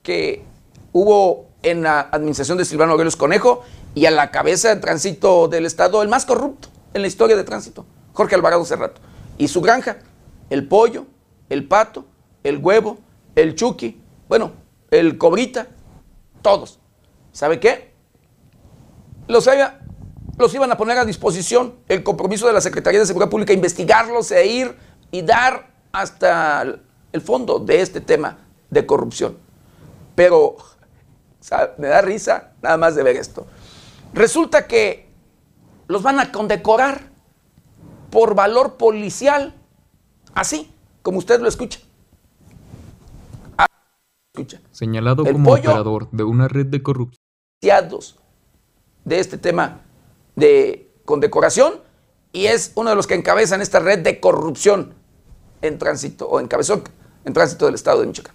que 0.02 0.42
hubo 0.92 1.48
en 1.62 1.82
la 1.82 2.00
administración 2.00 2.56
de 2.56 2.64
Silvano 2.64 2.92
Aurelos 2.92 3.16
Conejo 3.16 3.62
y 3.94 4.06
a 4.06 4.10
la 4.10 4.30
cabeza 4.30 4.74
de 4.74 4.80
tránsito 4.80 5.48
del 5.48 5.66
Estado, 5.66 6.02
el 6.02 6.08
más 6.08 6.24
corrupto 6.24 6.68
en 6.94 7.02
la 7.02 7.08
historia 7.08 7.36
de 7.36 7.44
tránsito, 7.44 7.84
Jorge 8.14 8.34
Alvarado 8.34 8.64
Cerrato. 8.64 9.02
Y 9.36 9.48
su 9.48 9.60
granja, 9.60 9.98
el 10.48 10.66
pollo, 10.66 11.06
el 11.50 11.68
pato, 11.68 12.06
el 12.42 12.56
huevo, 12.56 12.98
el 13.34 13.54
chuki, 13.54 14.00
bueno, 14.28 14.52
el 14.90 15.18
cobrita, 15.18 15.68
todos. 16.42 16.78
¿Sabe 17.32 17.60
qué? 17.60 17.92
Los, 19.26 19.48
los 20.38 20.54
iban 20.54 20.72
a 20.72 20.76
poner 20.76 20.98
a 20.98 21.04
disposición 21.04 21.74
el 21.88 22.02
compromiso 22.02 22.46
de 22.46 22.52
la 22.52 22.60
Secretaría 22.60 23.00
de 23.00 23.06
Seguridad 23.06 23.30
Pública, 23.30 23.52
investigarlos 23.52 24.30
e 24.30 24.46
ir 24.46 24.76
y 25.10 25.22
dar 25.22 25.70
hasta 25.92 26.62
el 27.12 27.20
fondo 27.20 27.58
de 27.58 27.80
este 27.80 28.00
tema 28.00 28.38
de 28.70 28.86
corrupción. 28.86 29.38
Pero 30.14 30.56
me 31.78 31.88
da 31.88 32.00
risa 32.00 32.52
nada 32.62 32.76
más 32.76 32.94
de 32.94 33.02
ver 33.02 33.16
esto. 33.16 33.46
Resulta 34.12 34.66
que 34.66 35.08
los 35.86 36.02
van 36.02 36.20
a 36.20 36.32
condecorar 36.32 37.02
por 38.10 38.34
valor 38.34 38.76
policial, 38.76 39.54
así 40.34 40.72
como 41.02 41.18
usted 41.18 41.40
lo 41.40 41.48
escucha. 41.48 41.80
Escucha. 44.40 44.60
Señalado 44.70 45.24
El 45.26 45.32
como 45.32 45.50
pollo- 45.50 45.60
operador 45.70 46.08
de 46.12 46.24
una 46.24 46.48
red 46.48 46.66
de 46.66 46.82
corrupción. 46.82 47.20
de 49.04 49.18
este 49.20 49.38
tema 49.38 49.80
de 50.36 50.90
condecoración 51.04 51.74
y 52.32 52.46
es 52.46 52.72
uno 52.76 52.90
de 52.90 52.96
los 52.96 53.06
que 53.06 53.14
encabezan 53.14 53.60
esta 53.62 53.80
red 53.80 54.00
de 54.00 54.20
corrupción 54.20 54.94
en 55.62 55.78
tránsito 55.78 56.28
o 56.28 56.40
encabezó 56.40 56.82
en 57.24 57.32
tránsito 57.32 57.66
del 57.66 57.74
estado 57.74 58.00
de 58.02 58.06
Michoacán. 58.08 58.34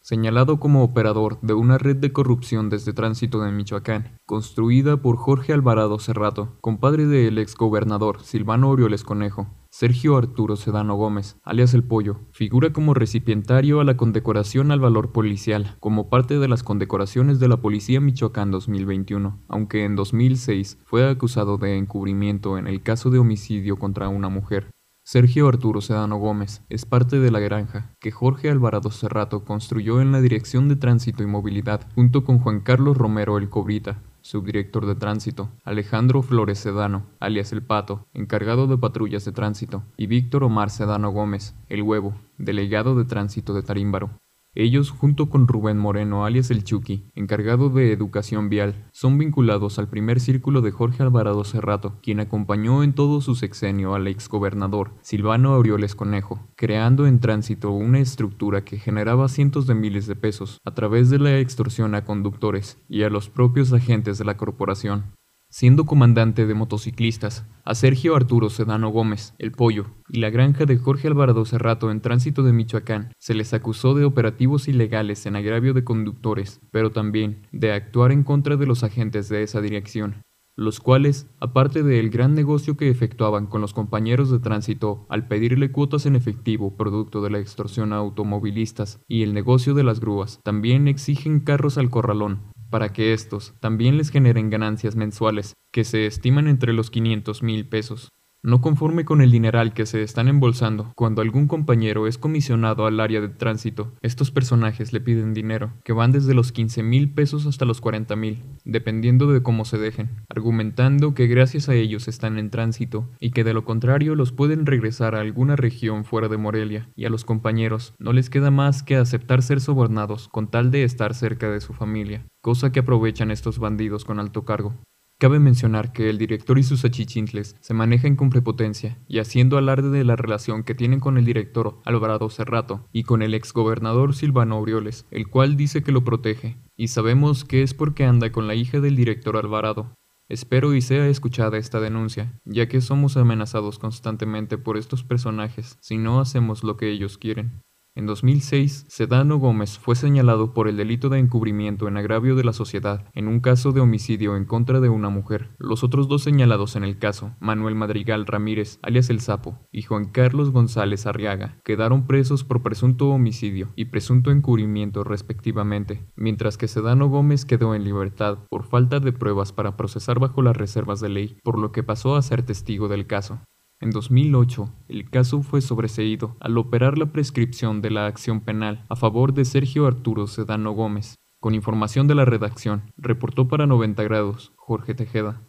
señalado 0.00 0.58
como 0.60 0.82
operador 0.84 1.38
de 1.40 1.54
una 1.54 1.78
red 1.78 1.96
de 1.96 2.12
corrupción 2.12 2.68
desde 2.68 2.92
Tránsito 2.92 3.40
de 3.40 3.50
Michoacán, 3.52 4.18
construida 4.26 4.98
por 4.98 5.16
Jorge 5.16 5.52
Alvarado 5.54 5.98
Cerrato, 5.98 6.56
compadre 6.60 7.06
del 7.06 7.38
exgobernador 7.38 8.22
Silvano 8.22 8.68
Orioles 8.68 9.02
Conejo. 9.02 9.46
Sergio 9.76 10.16
Arturo 10.16 10.54
Sedano 10.54 10.94
Gómez, 10.94 11.36
alias 11.42 11.74
El 11.74 11.82
Pollo, 11.82 12.20
figura 12.30 12.72
como 12.72 12.94
recipientario 12.94 13.80
a 13.80 13.84
la 13.84 13.96
condecoración 13.96 14.70
al 14.70 14.78
valor 14.78 15.10
policial, 15.10 15.74
como 15.80 16.08
parte 16.08 16.38
de 16.38 16.46
las 16.46 16.62
condecoraciones 16.62 17.40
de 17.40 17.48
la 17.48 17.56
Policía 17.56 18.00
Michoacán 18.00 18.52
2021, 18.52 19.42
aunque 19.48 19.84
en 19.84 19.96
2006 19.96 20.78
fue 20.84 21.10
acusado 21.10 21.58
de 21.58 21.76
encubrimiento 21.76 22.56
en 22.56 22.68
el 22.68 22.84
caso 22.84 23.10
de 23.10 23.18
homicidio 23.18 23.76
contra 23.76 24.08
una 24.08 24.28
mujer. 24.28 24.70
Sergio 25.02 25.48
Arturo 25.48 25.80
Sedano 25.80 26.18
Gómez 26.18 26.62
es 26.68 26.86
parte 26.86 27.18
de 27.18 27.32
la 27.32 27.40
granja 27.40 27.96
que 27.98 28.12
Jorge 28.12 28.50
Alvarado 28.50 28.92
Cerrato 28.92 29.44
construyó 29.44 30.00
en 30.00 30.12
la 30.12 30.20
Dirección 30.20 30.68
de 30.68 30.76
Tránsito 30.76 31.24
y 31.24 31.26
Movilidad 31.26 31.88
junto 31.96 32.22
con 32.22 32.38
Juan 32.38 32.60
Carlos 32.60 32.96
Romero 32.96 33.38
El 33.38 33.50
Cobrita, 33.50 34.00
subdirector 34.24 34.86
de 34.86 34.94
tránsito, 34.94 35.50
Alejandro 35.64 36.22
Flores 36.22 36.58
Sedano, 36.58 37.06
alias 37.20 37.52
El 37.52 37.62
Pato, 37.62 38.06
encargado 38.14 38.66
de 38.66 38.78
patrullas 38.78 39.24
de 39.26 39.32
tránsito, 39.32 39.84
y 39.98 40.06
Víctor 40.06 40.44
Omar 40.44 40.70
Sedano 40.70 41.10
Gómez, 41.10 41.54
El 41.68 41.82
Huevo, 41.82 42.14
delegado 42.38 42.96
de 42.96 43.04
tránsito 43.04 43.52
de 43.52 43.62
Tarímbaro. 43.62 44.10
Ellos, 44.56 44.90
junto 44.90 45.28
con 45.28 45.48
Rubén 45.48 45.78
Moreno, 45.78 46.24
alias 46.24 46.50
El 46.50 46.62
Chucky, 46.62 47.10
encargado 47.14 47.70
de 47.70 47.92
educación 47.92 48.48
vial, 48.48 48.88
son 48.92 49.18
vinculados 49.18 49.80
al 49.80 49.88
primer 49.88 50.20
círculo 50.20 50.60
de 50.60 50.70
Jorge 50.70 51.02
Alvarado 51.02 51.42
Cerrato, 51.42 51.98
quien 52.02 52.20
acompañó 52.20 52.84
en 52.84 52.92
todo 52.92 53.20
su 53.20 53.34
sexenio 53.34 53.94
al 53.94 54.06
exgobernador 54.06 54.92
Silvano 55.02 55.54
Aureoles 55.54 55.96
Conejo, 55.96 56.46
creando 56.54 57.08
en 57.08 57.18
tránsito 57.18 57.72
una 57.72 57.98
estructura 57.98 58.64
que 58.64 58.78
generaba 58.78 59.28
cientos 59.28 59.66
de 59.66 59.74
miles 59.74 60.06
de 60.06 60.14
pesos 60.14 60.60
a 60.64 60.72
través 60.72 61.10
de 61.10 61.18
la 61.18 61.38
extorsión 61.38 61.96
a 61.96 62.04
conductores 62.04 62.78
y 62.88 63.02
a 63.02 63.10
los 63.10 63.28
propios 63.28 63.72
agentes 63.72 64.18
de 64.18 64.24
la 64.24 64.36
corporación 64.36 65.14
siendo 65.54 65.86
comandante 65.86 66.46
de 66.46 66.54
motociclistas, 66.54 67.46
a 67.64 67.76
Sergio 67.76 68.16
Arturo 68.16 68.50
Sedano 68.50 68.88
Gómez, 68.88 69.34
el 69.38 69.52
Pollo, 69.52 69.86
y 70.08 70.18
la 70.18 70.28
granja 70.28 70.64
de 70.64 70.76
Jorge 70.78 71.06
Alvarado 71.06 71.44
Cerrato 71.44 71.92
en 71.92 72.00
tránsito 72.00 72.42
de 72.42 72.52
Michoacán, 72.52 73.12
se 73.20 73.34
les 73.34 73.54
acusó 73.54 73.94
de 73.94 74.04
operativos 74.04 74.66
ilegales 74.66 75.26
en 75.26 75.36
agravio 75.36 75.72
de 75.72 75.84
conductores, 75.84 76.60
pero 76.72 76.90
también 76.90 77.46
de 77.52 77.70
actuar 77.70 78.10
en 78.10 78.24
contra 78.24 78.56
de 78.56 78.66
los 78.66 78.82
agentes 78.82 79.28
de 79.28 79.44
esa 79.44 79.60
dirección, 79.60 80.24
los 80.56 80.80
cuales, 80.80 81.28
aparte 81.38 81.84
del 81.84 82.10
gran 82.10 82.34
negocio 82.34 82.76
que 82.76 82.88
efectuaban 82.88 83.46
con 83.46 83.60
los 83.60 83.74
compañeros 83.74 84.32
de 84.32 84.40
tránsito 84.40 85.06
al 85.08 85.28
pedirle 85.28 85.70
cuotas 85.70 86.06
en 86.06 86.16
efectivo 86.16 86.76
producto 86.76 87.22
de 87.22 87.30
la 87.30 87.38
extorsión 87.38 87.92
a 87.92 87.96
automovilistas 87.96 89.00
y 89.06 89.22
el 89.22 89.34
negocio 89.34 89.74
de 89.74 89.84
las 89.84 90.00
grúas, 90.00 90.40
también 90.42 90.88
exigen 90.88 91.38
carros 91.38 91.78
al 91.78 91.90
corralón, 91.90 92.40
para 92.74 92.92
que 92.92 93.12
estos 93.12 93.54
también 93.60 93.96
les 93.98 94.10
generen 94.10 94.50
ganancias 94.50 94.96
mensuales 94.96 95.52
que 95.72 95.84
se 95.84 96.06
estiman 96.06 96.48
entre 96.48 96.72
los 96.72 96.90
500 96.90 97.40
mil 97.44 97.68
pesos. 97.68 98.08
No 98.46 98.60
conforme 98.60 99.06
con 99.06 99.22
el 99.22 99.30
dineral 99.30 99.72
que 99.72 99.86
se 99.86 100.02
están 100.02 100.28
embolsando, 100.28 100.92
cuando 100.96 101.22
algún 101.22 101.48
compañero 101.48 102.06
es 102.06 102.18
comisionado 102.18 102.84
al 102.84 103.00
área 103.00 103.22
de 103.22 103.30
tránsito, 103.30 103.94
estos 104.02 104.30
personajes 104.30 104.92
le 104.92 105.00
piden 105.00 105.32
dinero, 105.32 105.72
que 105.82 105.94
van 105.94 106.12
desde 106.12 106.34
los 106.34 106.52
15 106.52 106.82
mil 106.82 107.10
pesos 107.10 107.46
hasta 107.46 107.64
los 107.64 107.80
40 107.80 108.14
mil, 108.16 108.42
dependiendo 108.66 109.32
de 109.32 109.42
cómo 109.42 109.64
se 109.64 109.78
dejen, 109.78 110.10
argumentando 110.28 111.14
que 111.14 111.26
gracias 111.26 111.70
a 111.70 111.74
ellos 111.74 112.06
están 112.06 112.38
en 112.38 112.50
tránsito 112.50 113.08
y 113.18 113.30
que 113.30 113.44
de 113.44 113.54
lo 113.54 113.64
contrario 113.64 114.14
los 114.14 114.30
pueden 114.30 114.66
regresar 114.66 115.14
a 115.14 115.20
alguna 115.20 115.56
región 115.56 116.04
fuera 116.04 116.28
de 116.28 116.36
Morelia, 116.36 116.90
y 116.94 117.06
a 117.06 117.10
los 117.10 117.24
compañeros 117.24 117.94
no 117.98 118.12
les 118.12 118.28
queda 118.28 118.50
más 118.50 118.82
que 118.82 118.96
aceptar 118.96 119.40
ser 119.40 119.62
sobornados 119.62 120.28
con 120.28 120.50
tal 120.50 120.70
de 120.70 120.84
estar 120.84 121.14
cerca 121.14 121.48
de 121.48 121.62
su 121.62 121.72
familia, 121.72 122.26
cosa 122.42 122.72
que 122.72 122.80
aprovechan 122.80 123.30
estos 123.30 123.58
bandidos 123.58 124.04
con 124.04 124.20
alto 124.20 124.44
cargo. 124.44 124.74
Cabe 125.18 125.38
mencionar 125.38 125.92
que 125.92 126.10
el 126.10 126.18
director 126.18 126.58
y 126.58 126.64
sus 126.64 126.84
achichincles 126.84 127.56
se 127.60 127.72
manejan 127.72 128.16
con 128.16 128.30
prepotencia 128.30 128.98
y 129.06 129.20
haciendo 129.20 129.56
alarde 129.56 129.90
de 129.90 130.02
la 130.02 130.16
relación 130.16 130.64
que 130.64 130.74
tienen 130.74 130.98
con 130.98 131.16
el 131.18 131.24
director 131.24 131.78
Alvarado 131.84 132.28
Cerrato 132.30 132.88
y 132.92 133.04
con 133.04 133.22
el 133.22 133.32
exgobernador 133.32 134.14
Silvano 134.14 134.56
Aureoles, 134.56 135.06
el 135.12 135.28
cual 135.28 135.56
dice 135.56 135.84
que 135.84 135.92
lo 135.92 136.02
protege, 136.02 136.58
y 136.76 136.88
sabemos 136.88 137.44
que 137.44 137.62
es 137.62 137.74
porque 137.74 138.04
anda 138.04 138.32
con 138.32 138.48
la 138.48 138.56
hija 138.56 138.80
del 138.80 138.96
director 138.96 139.36
Alvarado. 139.36 139.94
Espero 140.28 140.74
y 140.74 140.80
sea 140.80 141.06
escuchada 141.06 141.58
esta 141.58 141.78
denuncia, 141.78 142.40
ya 142.44 142.66
que 142.66 142.80
somos 142.80 143.16
amenazados 143.16 143.78
constantemente 143.78 144.58
por 144.58 144.76
estos 144.76 145.04
personajes 145.04 145.78
si 145.80 145.96
no 145.96 146.18
hacemos 146.20 146.64
lo 146.64 146.76
que 146.76 146.90
ellos 146.90 147.18
quieren. 147.18 147.62
En 147.96 148.06
2006, 148.06 148.86
Sedano 148.88 149.38
Gómez 149.38 149.78
fue 149.78 149.94
señalado 149.94 150.52
por 150.52 150.66
el 150.66 150.76
delito 150.76 151.10
de 151.10 151.20
encubrimiento 151.20 151.86
en 151.86 151.96
agravio 151.96 152.34
de 152.34 152.42
la 152.42 152.52
sociedad 152.52 153.08
en 153.14 153.28
un 153.28 153.38
caso 153.38 153.70
de 153.70 153.80
homicidio 153.80 154.36
en 154.36 154.46
contra 154.46 154.80
de 154.80 154.88
una 154.88 155.10
mujer. 155.10 155.54
Los 155.58 155.84
otros 155.84 156.08
dos 156.08 156.24
señalados 156.24 156.74
en 156.74 156.82
el 156.82 156.98
caso, 156.98 157.36
Manuel 157.38 157.76
Madrigal 157.76 158.26
Ramírez, 158.26 158.80
alias 158.82 159.10
El 159.10 159.20
Sapo, 159.20 159.60
y 159.70 159.82
Juan 159.82 160.06
Carlos 160.06 160.50
González 160.50 161.06
Arriaga, 161.06 161.60
quedaron 161.64 162.08
presos 162.08 162.42
por 162.42 162.64
presunto 162.64 163.10
homicidio 163.10 163.72
y 163.76 163.84
presunto 163.84 164.32
encubrimiento 164.32 165.04
respectivamente, 165.04 166.04
mientras 166.16 166.58
que 166.58 166.66
Sedano 166.66 167.08
Gómez 167.08 167.44
quedó 167.44 167.76
en 167.76 167.84
libertad 167.84 168.38
por 168.50 168.64
falta 168.64 168.98
de 168.98 169.12
pruebas 169.12 169.52
para 169.52 169.76
procesar 169.76 170.18
bajo 170.18 170.42
las 170.42 170.56
reservas 170.56 170.98
de 170.98 171.10
ley, 171.10 171.38
por 171.44 171.60
lo 171.60 171.70
que 171.70 171.84
pasó 171.84 172.16
a 172.16 172.22
ser 172.22 172.42
testigo 172.42 172.88
del 172.88 173.06
caso. 173.06 173.40
En 173.84 173.90
2008, 173.90 174.72
el 174.88 175.10
caso 175.10 175.42
fue 175.42 175.60
sobreseído 175.60 176.38
al 176.40 176.56
operar 176.56 176.96
la 176.96 177.12
prescripción 177.12 177.82
de 177.82 177.90
la 177.90 178.06
acción 178.06 178.40
penal 178.40 178.82
a 178.88 178.96
favor 178.96 179.34
de 179.34 179.44
Sergio 179.44 179.86
Arturo 179.86 180.26
Sedano 180.26 180.72
Gómez. 180.72 181.16
Con 181.38 181.54
información 181.54 182.08
de 182.08 182.14
la 182.14 182.24
redacción, 182.24 182.90
reportó 182.96 183.46
para 183.46 183.66
90 183.66 184.02
grados 184.04 184.54
Jorge 184.56 184.94
Tejeda. 184.94 185.42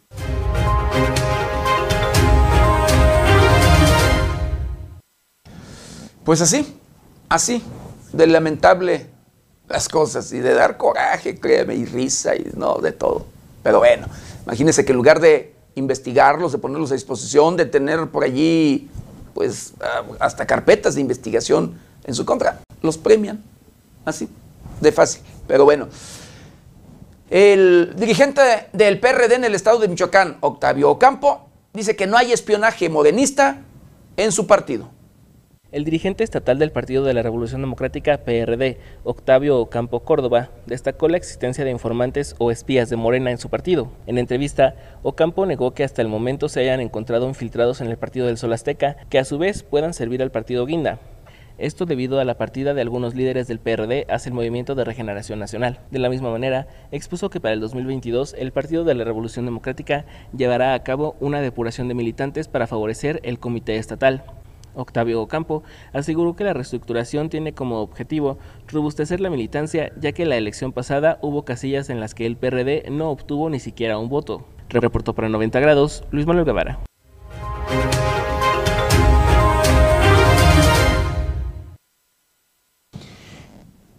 Pues 6.22 6.42
así, 6.42 6.78
así, 7.30 7.62
de 8.12 8.26
lamentable 8.26 9.06
las 9.66 9.88
cosas 9.88 10.30
y 10.34 10.40
de 10.40 10.52
dar 10.52 10.76
coraje, 10.76 11.40
créeme, 11.40 11.74
y 11.74 11.86
risa 11.86 12.36
y 12.36 12.50
no, 12.54 12.80
de 12.82 12.92
todo. 12.92 13.28
Pero 13.62 13.78
bueno, 13.78 14.08
imagínense 14.44 14.84
que 14.84 14.92
en 14.92 14.98
lugar 14.98 15.20
de 15.20 15.55
investigarlos, 15.76 16.52
de 16.52 16.58
ponerlos 16.58 16.90
a 16.90 16.94
disposición, 16.94 17.56
de 17.56 17.66
tener 17.66 18.08
por 18.08 18.24
allí, 18.24 18.90
pues, 19.34 19.74
ah, 19.80 20.02
hasta 20.18 20.46
carpetas 20.46 20.96
de 20.96 21.02
investigación 21.02 21.78
en 22.04 22.14
su 22.14 22.24
contra, 22.24 22.60
los 22.82 22.98
premian. 22.98 23.42
Así, 24.04 24.28
de 24.80 24.92
fácil. 24.92 25.22
Pero 25.46 25.64
bueno, 25.64 25.88
el 27.30 27.94
dirigente 27.96 28.68
del 28.72 28.98
PRD 28.98 29.34
en 29.34 29.44
el 29.44 29.54
estado 29.54 29.78
de 29.78 29.88
Michoacán, 29.88 30.38
Octavio 30.40 30.90
Ocampo, 30.90 31.48
dice 31.72 31.94
que 31.94 32.06
no 32.06 32.16
hay 32.16 32.32
espionaje 32.32 32.88
morenista 32.88 33.58
en 34.16 34.32
su 34.32 34.46
partido. 34.46 34.88
El 35.72 35.84
dirigente 35.84 36.22
estatal 36.22 36.60
del 36.60 36.70
Partido 36.70 37.02
de 37.02 37.12
la 37.12 37.22
Revolución 37.22 37.60
Democrática, 37.60 38.18
PRD, 38.18 38.78
Octavio 39.02 39.58
Ocampo 39.58 39.98
Córdoba, 39.98 40.50
destacó 40.66 41.08
la 41.08 41.16
existencia 41.16 41.64
de 41.64 41.72
informantes 41.72 42.36
o 42.38 42.52
espías 42.52 42.88
de 42.88 42.94
Morena 42.94 43.32
en 43.32 43.38
su 43.38 43.48
partido. 43.48 43.90
En 44.06 44.16
entrevista, 44.18 44.76
Ocampo 45.02 45.44
negó 45.44 45.74
que 45.74 45.82
hasta 45.82 46.02
el 46.02 46.08
momento 46.08 46.48
se 46.48 46.60
hayan 46.60 46.78
encontrado 46.78 47.26
infiltrados 47.26 47.80
en 47.80 47.88
el 47.88 47.96
Partido 47.96 48.28
del 48.28 48.38
Sol 48.38 48.52
Azteca 48.52 48.96
que 49.10 49.18
a 49.18 49.24
su 49.24 49.38
vez 49.38 49.64
puedan 49.64 49.92
servir 49.92 50.22
al 50.22 50.30
Partido 50.30 50.66
Guinda. 50.66 51.00
Esto 51.58 51.84
debido 51.84 52.20
a 52.20 52.24
la 52.24 52.38
partida 52.38 52.72
de 52.72 52.82
algunos 52.82 53.16
líderes 53.16 53.48
del 53.48 53.58
PRD 53.58 54.06
hacia 54.08 54.28
el 54.28 54.34
Movimiento 54.34 54.76
de 54.76 54.84
Regeneración 54.84 55.40
Nacional. 55.40 55.80
De 55.90 55.98
la 55.98 56.10
misma 56.10 56.30
manera, 56.30 56.68
expuso 56.92 57.28
que 57.28 57.40
para 57.40 57.54
el 57.54 57.60
2022 57.60 58.36
el 58.38 58.52
Partido 58.52 58.84
de 58.84 58.94
la 58.94 59.02
Revolución 59.02 59.46
Democrática 59.46 60.04
llevará 60.36 60.74
a 60.74 60.82
cabo 60.84 61.16
una 61.18 61.40
depuración 61.40 61.88
de 61.88 61.94
militantes 61.94 62.46
para 62.46 62.68
favorecer 62.68 63.18
el 63.24 63.40
Comité 63.40 63.78
Estatal. 63.78 64.22
Octavio 64.76 65.20
Ocampo 65.20 65.62
aseguró 65.92 66.36
que 66.36 66.44
la 66.44 66.52
reestructuración 66.52 67.28
tiene 67.28 67.52
como 67.52 67.80
objetivo 67.80 68.38
robustecer 68.68 69.20
la 69.20 69.30
militancia, 69.30 69.92
ya 70.00 70.12
que 70.12 70.26
la 70.26 70.36
elección 70.36 70.72
pasada 70.72 71.18
hubo 71.22 71.44
casillas 71.44 71.90
en 71.90 71.98
las 71.98 72.14
que 72.14 72.26
el 72.26 72.36
PRD 72.36 72.90
no 72.90 73.10
obtuvo 73.10 73.50
ni 73.50 73.58
siquiera 73.58 73.98
un 73.98 74.08
voto. 74.08 74.44
Reportó 74.68 75.14
para 75.14 75.28
90 75.28 75.58
grados 75.60 76.04
Luis 76.10 76.26
Manuel 76.26 76.44
Guevara. 76.44 76.78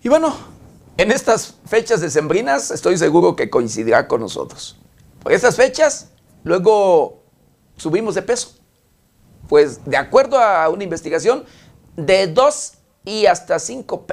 Y 0.04 0.10
bueno, 0.10 0.34
en 0.98 1.12
estas 1.12 1.56
fechas 1.66 2.00
decembrinas 2.00 2.72
estoy 2.72 2.98
seguro 2.98 3.36
que 3.36 3.50
coincidirá 3.50 4.08
con 4.08 4.22
nosotros. 4.22 4.78
Por 5.22 5.34
estas 5.34 5.56
fechas, 5.56 6.12
luego 6.44 7.24
subimos 7.76 8.16
de 8.16 8.22
peso. 8.22 8.57
Pues 9.48 9.82
de 9.86 9.98
acuerdo 9.98 10.40
a 10.40 10.70
una 10.70 10.84
investigación, 10.84 11.44
de 11.96 12.28
2 12.28 12.74
y 13.06 13.26
hasta 13.26 13.60
5 13.60 14.06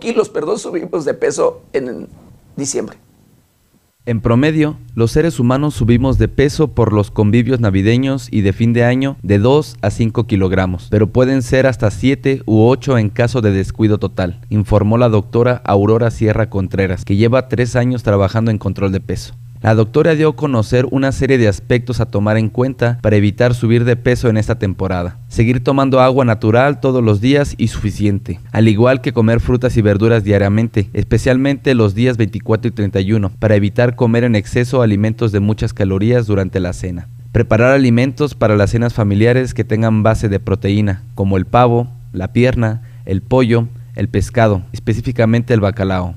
kilos 0.00 0.28
perdón, 0.28 0.58
subimos 0.60 1.04
de 1.04 1.14
peso 1.14 1.62
en 1.72 2.08
diciembre. 2.56 2.98
En 4.06 4.22
promedio, 4.22 4.78
los 4.94 5.12
seres 5.12 5.38
humanos 5.38 5.74
subimos 5.74 6.16
de 6.16 6.26
peso 6.26 6.68
por 6.68 6.92
los 6.92 7.10
convivios 7.10 7.60
navideños 7.60 8.28
y 8.32 8.40
de 8.40 8.54
fin 8.54 8.72
de 8.72 8.82
año 8.82 9.18
de 9.22 9.38
2 9.38 9.76
a 9.82 9.90
5 9.90 10.26
kilogramos, 10.26 10.88
pero 10.90 11.12
pueden 11.12 11.42
ser 11.42 11.66
hasta 11.66 11.90
7 11.90 12.42
u 12.46 12.62
8 12.66 12.96
en 12.96 13.10
caso 13.10 13.42
de 13.42 13.52
descuido 13.52 13.98
total, 13.98 14.40
informó 14.48 14.96
la 14.96 15.10
doctora 15.10 15.60
Aurora 15.66 16.10
Sierra 16.10 16.48
Contreras, 16.48 17.04
que 17.04 17.16
lleva 17.16 17.48
3 17.48 17.76
años 17.76 18.02
trabajando 18.02 18.50
en 18.50 18.58
control 18.58 18.90
de 18.90 19.00
peso. 19.00 19.34
La 19.62 19.74
doctora 19.74 20.14
dio 20.14 20.30
a 20.30 20.36
conocer 20.36 20.86
una 20.90 21.12
serie 21.12 21.36
de 21.36 21.46
aspectos 21.46 22.00
a 22.00 22.06
tomar 22.06 22.38
en 22.38 22.48
cuenta 22.48 22.98
para 23.02 23.16
evitar 23.16 23.54
subir 23.54 23.84
de 23.84 23.94
peso 23.94 24.30
en 24.30 24.38
esta 24.38 24.58
temporada. 24.58 25.18
Seguir 25.28 25.62
tomando 25.62 26.00
agua 26.00 26.24
natural 26.24 26.80
todos 26.80 27.04
los 27.04 27.20
días 27.20 27.56
y 27.58 27.68
suficiente, 27.68 28.40
al 28.52 28.68
igual 28.68 29.02
que 29.02 29.12
comer 29.12 29.38
frutas 29.38 29.76
y 29.76 29.82
verduras 29.82 30.24
diariamente, 30.24 30.88
especialmente 30.94 31.74
los 31.74 31.94
días 31.94 32.16
24 32.16 32.68
y 32.68 32.72
31, 32.72 33.32
para 33.38 33.54
evitar 33.54 33.96
comer 33.96 34.24
en 34.24 34.34
exceso 34.34 34.80
alimentos 34.80 35.30
de 35.30 35.40
muchas 35.40 35.74
calorías 35.74 36.26
durante 36.26 36.58
la 36.58 36.72
cena. 36.72 37.08
Preparar 37.30 37.72
alimentos 37.72 38.34
para 38.34 38.56
las 38.56 38.70
cenas 38.70 38.94
familiares 38.94 39.52
que 39.52 39.64
tengan 39.64 40.02
base 40.02 40.30
de 40.30 40.40
proteína, 40.40 41.02
como 41.14 41.36
el 41.36 41.44
pavo, 41.44 41.86
la 42.14 42.32
pierna, 42.32 42.80
el 43.04 43.20
pollo, 43.20 43.68
el 43.94 44.08
pescado, 44.08 44.62
específicamente 44.72 45.52
el 45.52 45.60
bacalao. 45.60 46.14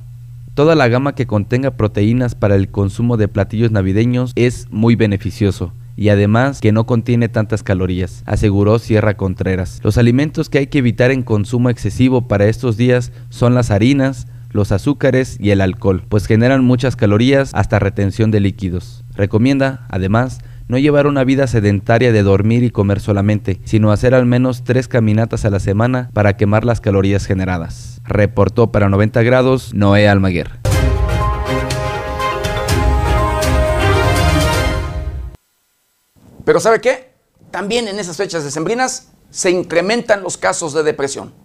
Toda 0.54 0.76
la 0.76 0.88
gama 0.88 1.16
que 1.16 1.26
contenga 1.26 1.72
proteínas 1.72 2.36
para 2.36 2.54
el 2.54 2.70
consumo 2.70 3.18
de 3.18 3.28
platillos 3.28 3.72
navideños 3.72 4.34
es 4.36 4.68
muy 4.70 4.96
beneficioso 4.96 5.74
y 5.96 6.10
además 6.10 6.62
que 6.62 6.72
no 6.72 6.86
contiene 6.86 7.28
tantas 7.28 7.64
calorías, 7.64 8.22
aseguró 8.28 8.78
Sierra 8.78 9.18
Contreras. 9.18 9.80
Los 9.84 9.98
alimentos 9.98 10.50
que 10.50 10.60
hay 10.60 10.68
que 10.68 10.78
evitar 10.78 11.10
en 11.10 11.24
consumo 11.24 11.72
excesivo 11.72 12.28
para 12.28 12.46
estos 12.46 12.78
días 12.78 13.12
son 13.30 13.56
las 13.56 13.72
harinas, 13.72 14.28
los 14.52 14.72
azúcares 14.72 15.38
y 15.40 15.50
el 15.50 15.60
alcohol, 15.60 16.04
pues 16.08 16.28
generan 16.28 16.64
muchas 16.64 16.96
calorías 16.96 17.50
hasta 17.56 17.80
retención 17.80 18.30
de 18.30 18.40
líquidos. 18.40 19.04
Recomienda, 19.16 19.88
además, 19.90 20.38
no 20.68 20.78
llevar 20.78 21.08
una 21.08 21.24
vida 21.24 21.48
sedentaria 21.48 22.12
de 22.12 22.24
dormir 22.24 22.64
y 22.64 22.72
comer 22.72 23.00
solamente, 23.00 23.60
sino 23.66 23.92
hacer 23.92 24.14
al 24.14 24.26
menos 24.26 24.64
tres 24.64 24.88
caminatas 24.88 25.46
a 25.46 25.50
la 25.50 25.60
semana 25.60 26.10
para 26.14 26.38
quemar 26.38 26.66
las 26.66 26.82
calorías 26.82 27.26
generadas. 27.26 28.02
Reportó 28.04 28.72
para 28.72 28.90
90 28.90 29.24
grados 29.24 29.74
Noé 29.74 30.08
Almaguer. 30.08 30.52
Pero 36.46 36.60
¿sabe 36.60 36.82
qué? 36.82 37.14
También 37.52 37.88
en 37.88 38.00
esas 38.00 38.18
fechas 38.18 38.44
decembrinas 38.44 39.12
se 39.30 39.50
incrementan 39.52 40.24
los 40.24 40.38
casos 40.38 40.74
de 40.74 40.84
depresión. 40.84 41.43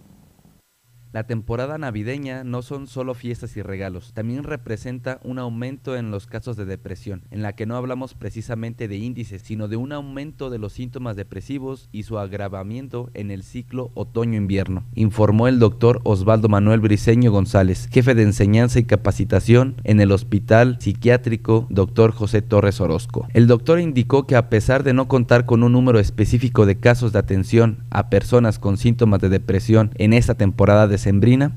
La 1.10 1.24
temporada 1.24 1.78
navideña 1.78 2.44
no 2.44 2.60
son 2.60 2.86
solo 2.86 3.14
fiestas 3.14 3.56
y 3.56 3.62
regalos, 3.62 4.12
también 4.12 4.44
representa 4.44 5.20
un 5.24 5.38
aumento 5.38 5.96
en 5.96 6.10
los 6.10 6.26
casos 6.26 6.58
de 6.58 6.66
depresión, 6.66 7.22
en 7.30 7.40
la 7.40 7.54
que 7.54 7.64
no 7.64 7.76
hablamos 7.76 8.12
precisamente 8.12 8.88
de 8.88 8.98
índices, 8.98 9.40
sino 9.40 9.68
de 9.68 9.76
un 9.76 9.92
aumento 9.92 10.50
de 10.50 10.58
los 10.58 10.74
síntomas 10.74 11.16
depresivos 11.16 11.88
y 11.92 12.02
su 12.02 12.18
agravamiento 12.18 13.08
en 13.14 13.30
el 13.30 13.42
ciclo 13.42 13.90
otoño-invierno, 13.94 14.84
informó 14.94 15.48
el 15.48 15.58
doctor 15.58 16.02
Osvaldo 16.04 16.50
Manuel 16.50 16.80
Briceño 16.80 17.32
González, 17.32 17.88
jefe 17.90 18.14
de 18.14 18.24
enseñanza 18.24 18.78
y 18.78 18.84
capacitación 18.84 19.76
en 19.84 20.00
el 20.00 20.12
Hospital 20.12 20.76
Psiquiátrico 20.78 21.66
Dr. 21.70 22.12
José 22.12 22.42
Torres 22.42 22.82
Orozco. 22.82 23.26
El 23.32 23.46
doctor 23.46 23.80
indicó 23.80 24.26
que 24.26 24.36
a 24.36 24.50
pesar 24.50 24.82
de 24.82 24.92
no 24.92 25.08
contar 25.08 25.46
con 25.46 25.62
un 25.62 25.72
número 25.72 26.00
específico 26.00 26.66
de 26.66 26.78
casos 26.78 27.14
de 27.14 27.18
atención 27.18 27.78
a 27.88 28.10
personas 28.10 28.58
con 28.58 28.76
síntomas 28.76 29.22
de 29.22 29.30
depresión 29.30 29.90
en 29.94 30.12
esta 30.12 30.34
temporada 30.34 30.86
de 30.86 30.98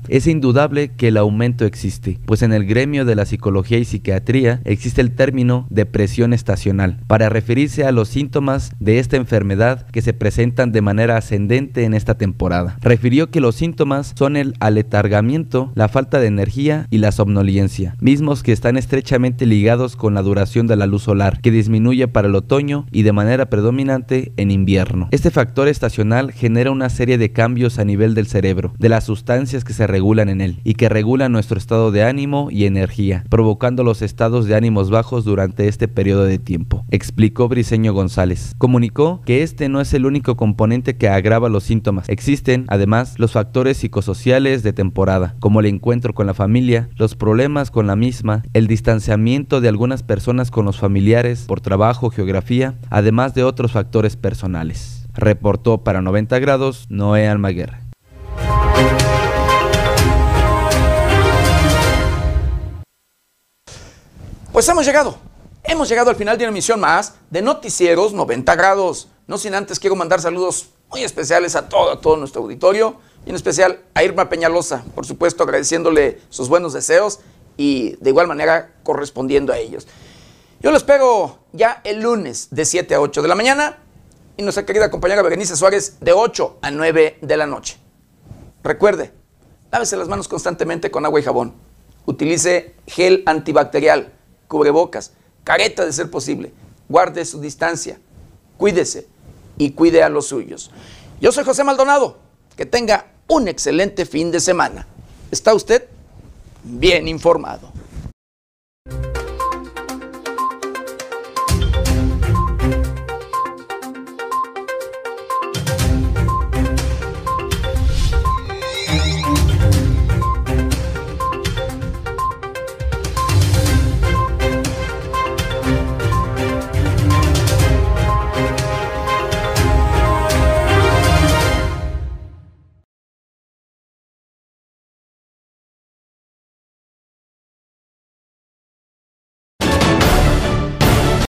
es 0.08 0.26
indudable 0.26 0.88
que 0.88 1.08
el 1.08 1.16
aumento 1.16 1.66
existe, 1.66 2.18
pues 2.24 2.42
en 2.42 2.52
el 2.52 2.64
gremio 2.64 3.04
de 3.04 3.14
la 3.14 3.26
psicología 3.26 3.78
y 3.78 3.84
psiquiatría 3.84 4.60
existe 4.64 5.00
el 5.02 5.12
término 5.12 5.66
depresión 5.68 6.32
estacional, 6.32 6.98
para 7.06 7.28
referirse 7.28 7.84
a 7.84 7.92
los 7.92 8.08
síntomas 8.08 8.72
de 8.80 8.98
esta 8.98 9.16
enfermedad 9.16 9.86
que 9.88 10.00
se 10.00 10.14
presentan 10.14 10.72
de 10.72 10.80
manera 10.80 11.16
ascendente 11.16 11.84
en 11.84 11.92
esta 11.92 12.16
temporada. 12.16 12.78
Refirió 12.80 13.30
que 13.30 13.40
los 13.40 13.56
síntomas 13.56 14.14
son 14.16 14.36
el 14.36 14.54
aletargamiento, 14.60 15.70
la 15.74 15.88
falta 15.88 16.18
de 16.18 16.28
energía 16.28 16.86
y 16.90 16.98
la 16.98 17.12
somnolencia, 17.12 17.94
mismos 18.00 18.42
que 18.42 18.52
están 18.52 18.76
estrechamente 18.76 19.44
ligados 19.44 19.96
con 19.96 20.14
la 20.14 20.22
duración 20.22 20.66
de 20.66 20.76
la 20.76 20.86
luz 20.86 21.02
solar, 21.02 21.40
que 21.42 21.50
disminuye 21.50 22.08
para 22.08 22.28
el 22.28 22.34
otoño 22.34 22.86
y 22.90 23.02
de 23.02 23.12
manera 23.12 23.50
predominante 23.50 24.32
en 24.36 24.50
invierno. 24.50 25.08
Este 25.10 25.30
factor 25.30 25.68
estacional 25.68 26.32
genera 26.32 26.70
una 26.70 26.88
serie 26.88 27.18
de 27.18 27.32
cambios 27.32 27.78
a 27.78 27.84
nivel 27.84 28.14
del 28.14 28.26
cerebro, 28.26 28.72
de 28.78 28.88
la 28.88 29.00
sustancia 29.02 29.31
que 29.32 29.72
se 29.72 29.86
regulan 29.86 30.28
en 30.28 30.42
él 30.42 30.60
y 30.62 30.74
que 30.74 30.90
regulan 30.90 31.32
nuestro 31.32 31.56
estado 31.56 31.90
de 31.90 32.04
ánimo 32.04 32.48
y 32.50 32.66
energía, 32.66 33.24
provocando 33.30 33.82
los 33.82 34.02
estados 34.02 34.44
de 34.44 34.54
ánimos 34.54 34.90
bajos 34.90 35.24
durante 35.24 35.68
este 35.68 35.88
periodo 35.88 36.24
de 36.24 36.38
tiempo, 36.38 36.84
explicó 36.90 37.48
Briseño 37.48 37.94
González. 37.94 38.54
Comunicó 38.58 39.22
que 39.24 39.42
este 39.42 39.70
no 39.70 39.80
es 39.80 39.94
el 39.94 40.04
único 40.04 40.36
componente 40.36 40.98
que 40.98 41.08
agrava 41.08 41.48
los 41.48 41.64
síntomas. 41.64 42.10
Existen, 42.10 42.66
además, 42.68 43.18
los 43.18 43.32
factores 43.32 43.78
psicosociales 43.78 44.62
de 44.62 44.74
temporada, 44.74 45.34
como 45.40 45.60
el 45.60 45.66
encuentro 45.66 46.12
con 46.12 46.26
la 46.26 46.34
familia, 46.34 46.90
los 46.96 47.14
problemas 47.14 47.70
con 47.70 47.86
la 47.86 47.96
misma, 47.96 48.42
el 48.52 48.66
distanciamiento 48.66 49.62
de 49.62 49.68
algunas 49.68 50.02
personas 50.02 50.50
con 50.50 50.66
los 50.66 50.78
familiares 50.78 51.46
por 51.46 51.62
trabajo, 51.62 52.10
geografía, 52.10 52.74
además 52.90 53.34
de 53.34 53.44
otros 53.44 53.72
factores 53.72 54.16
personales. 54.16 55.08
Reportó 55.14 55.84
para 55.84 56.02
90 56.02 56.38
grados 56.38 56.84
Noé 56.90 57.28
Almaguer. 57.28 57.92
Pues 64.52 64.68
hemos 64.68 64.84
llegado, 64.84 65.16
hemos 65.64 65.88
llegado 65.88 66.10
al 66.10 66.16
final 66.16 66.36
de 66.36 66.44
una 66.44 66.50
emisión 66.50 66.78
más 66.78 67.14
de 67.30 67.40
Noticieros 67.40 68.12
90 68.12 68.54
grados. 68.54 69.08
No 69.26 69.38
sin 69.38 69.54
antes 69.54 69.80
quiero 69.80 69.96
mandar 69.96 70.20
saludos 70.20 70.68
muy 70.90 71.02
especiales 71.02 71.56
a 71.56 71.70
todo, 71.70 71.98
todo 72.00 72.18
nuestro 72.18 72.42
auditorio 72.42 72.96
y 73.24 73.30
en 73.30 73.36
especial 73.36 73.80
a 73.94 74.04
Irma 74.04 74.28
Peñalosa, 74.28 74.84
por 74.94 75.06
supuesto 75.06 75.42
agradeciéndole 75.42 76.20
sus 76.28 76.50
buenos 76.50 76.74
deseos 76.74 77.20
y 77.56 77.96
de 77.96 78.10
igual 78.10 78.26
manera 78.26 78.74
correspondiendo 78.82 79.54
a 79.54 79.58
ellos. 79.58 79.88
Yo 80.60 80.70
lo 80.70 80.76
espero 80.76 81.38
ya 81.52 81.80
el 81.84 82.02
lunes 82.02 82.48
de 82.50 82.66
7 82.66 82.94
a 82.94 83.00
8 83.00 83.22
de 83.22 83.28
la 83.28 83.34
mañana 83.34 83.78
y 84.36 84.42
nuestra 84.42 84.66
querida 84.66 84.90
compañera 84.90 85.22
Berenice 85.22 85.56
Suárez 85.56 85.96
de 86.00 86.12
8 86.12 86.58
a 86.60 86.70
9 86.70 87.20
de 87.22 87.36
la 87.38 87.46
noche. 87.46 87.78
Recuerde, 88.62 89.14
lávese 89.70 89.96
las 89.96 90.08
manos 90.08 90.28
constantemente 90.28 90.90
con 90.90 91.06
agua 91.06 91.20
y 91.20 91.22
jabón. 91.22 91.54
Utilice 92.04 92.74
gel 92.86 93.22
antibacterial 93.24 94.12
cubrebocas, 94.52 95.12
careta 95.44 95.86
de 95.86 95.94
ser 95.94 96.10
posible. 96.10 96.52
Guarde 96.86 97.24
su 97.24 97.40
distancia, 97.40 97.98
cuídese 98.58 99.06
y 99.56 99.70
cuide 99.70 100.02
a 100.02 100.10
los 100.10 100.26
suyos. 100.26 100.70
Yo 101.22 101.32
soy 101.32 101.42
José 101.44 101.64
Maldonado. 101.64 102.18
Que 102.54 102.66
tenga 102.66 103.06
un 103.28 103.48
excelente 103.48 104.04
fin 104.04 104.30
de 104.30 104.38
semana. 104.38 104.86
¿Está 105.30 105.54
usted 105.54 105.86
bien 106.62 107.08
informado? 107.08 107.72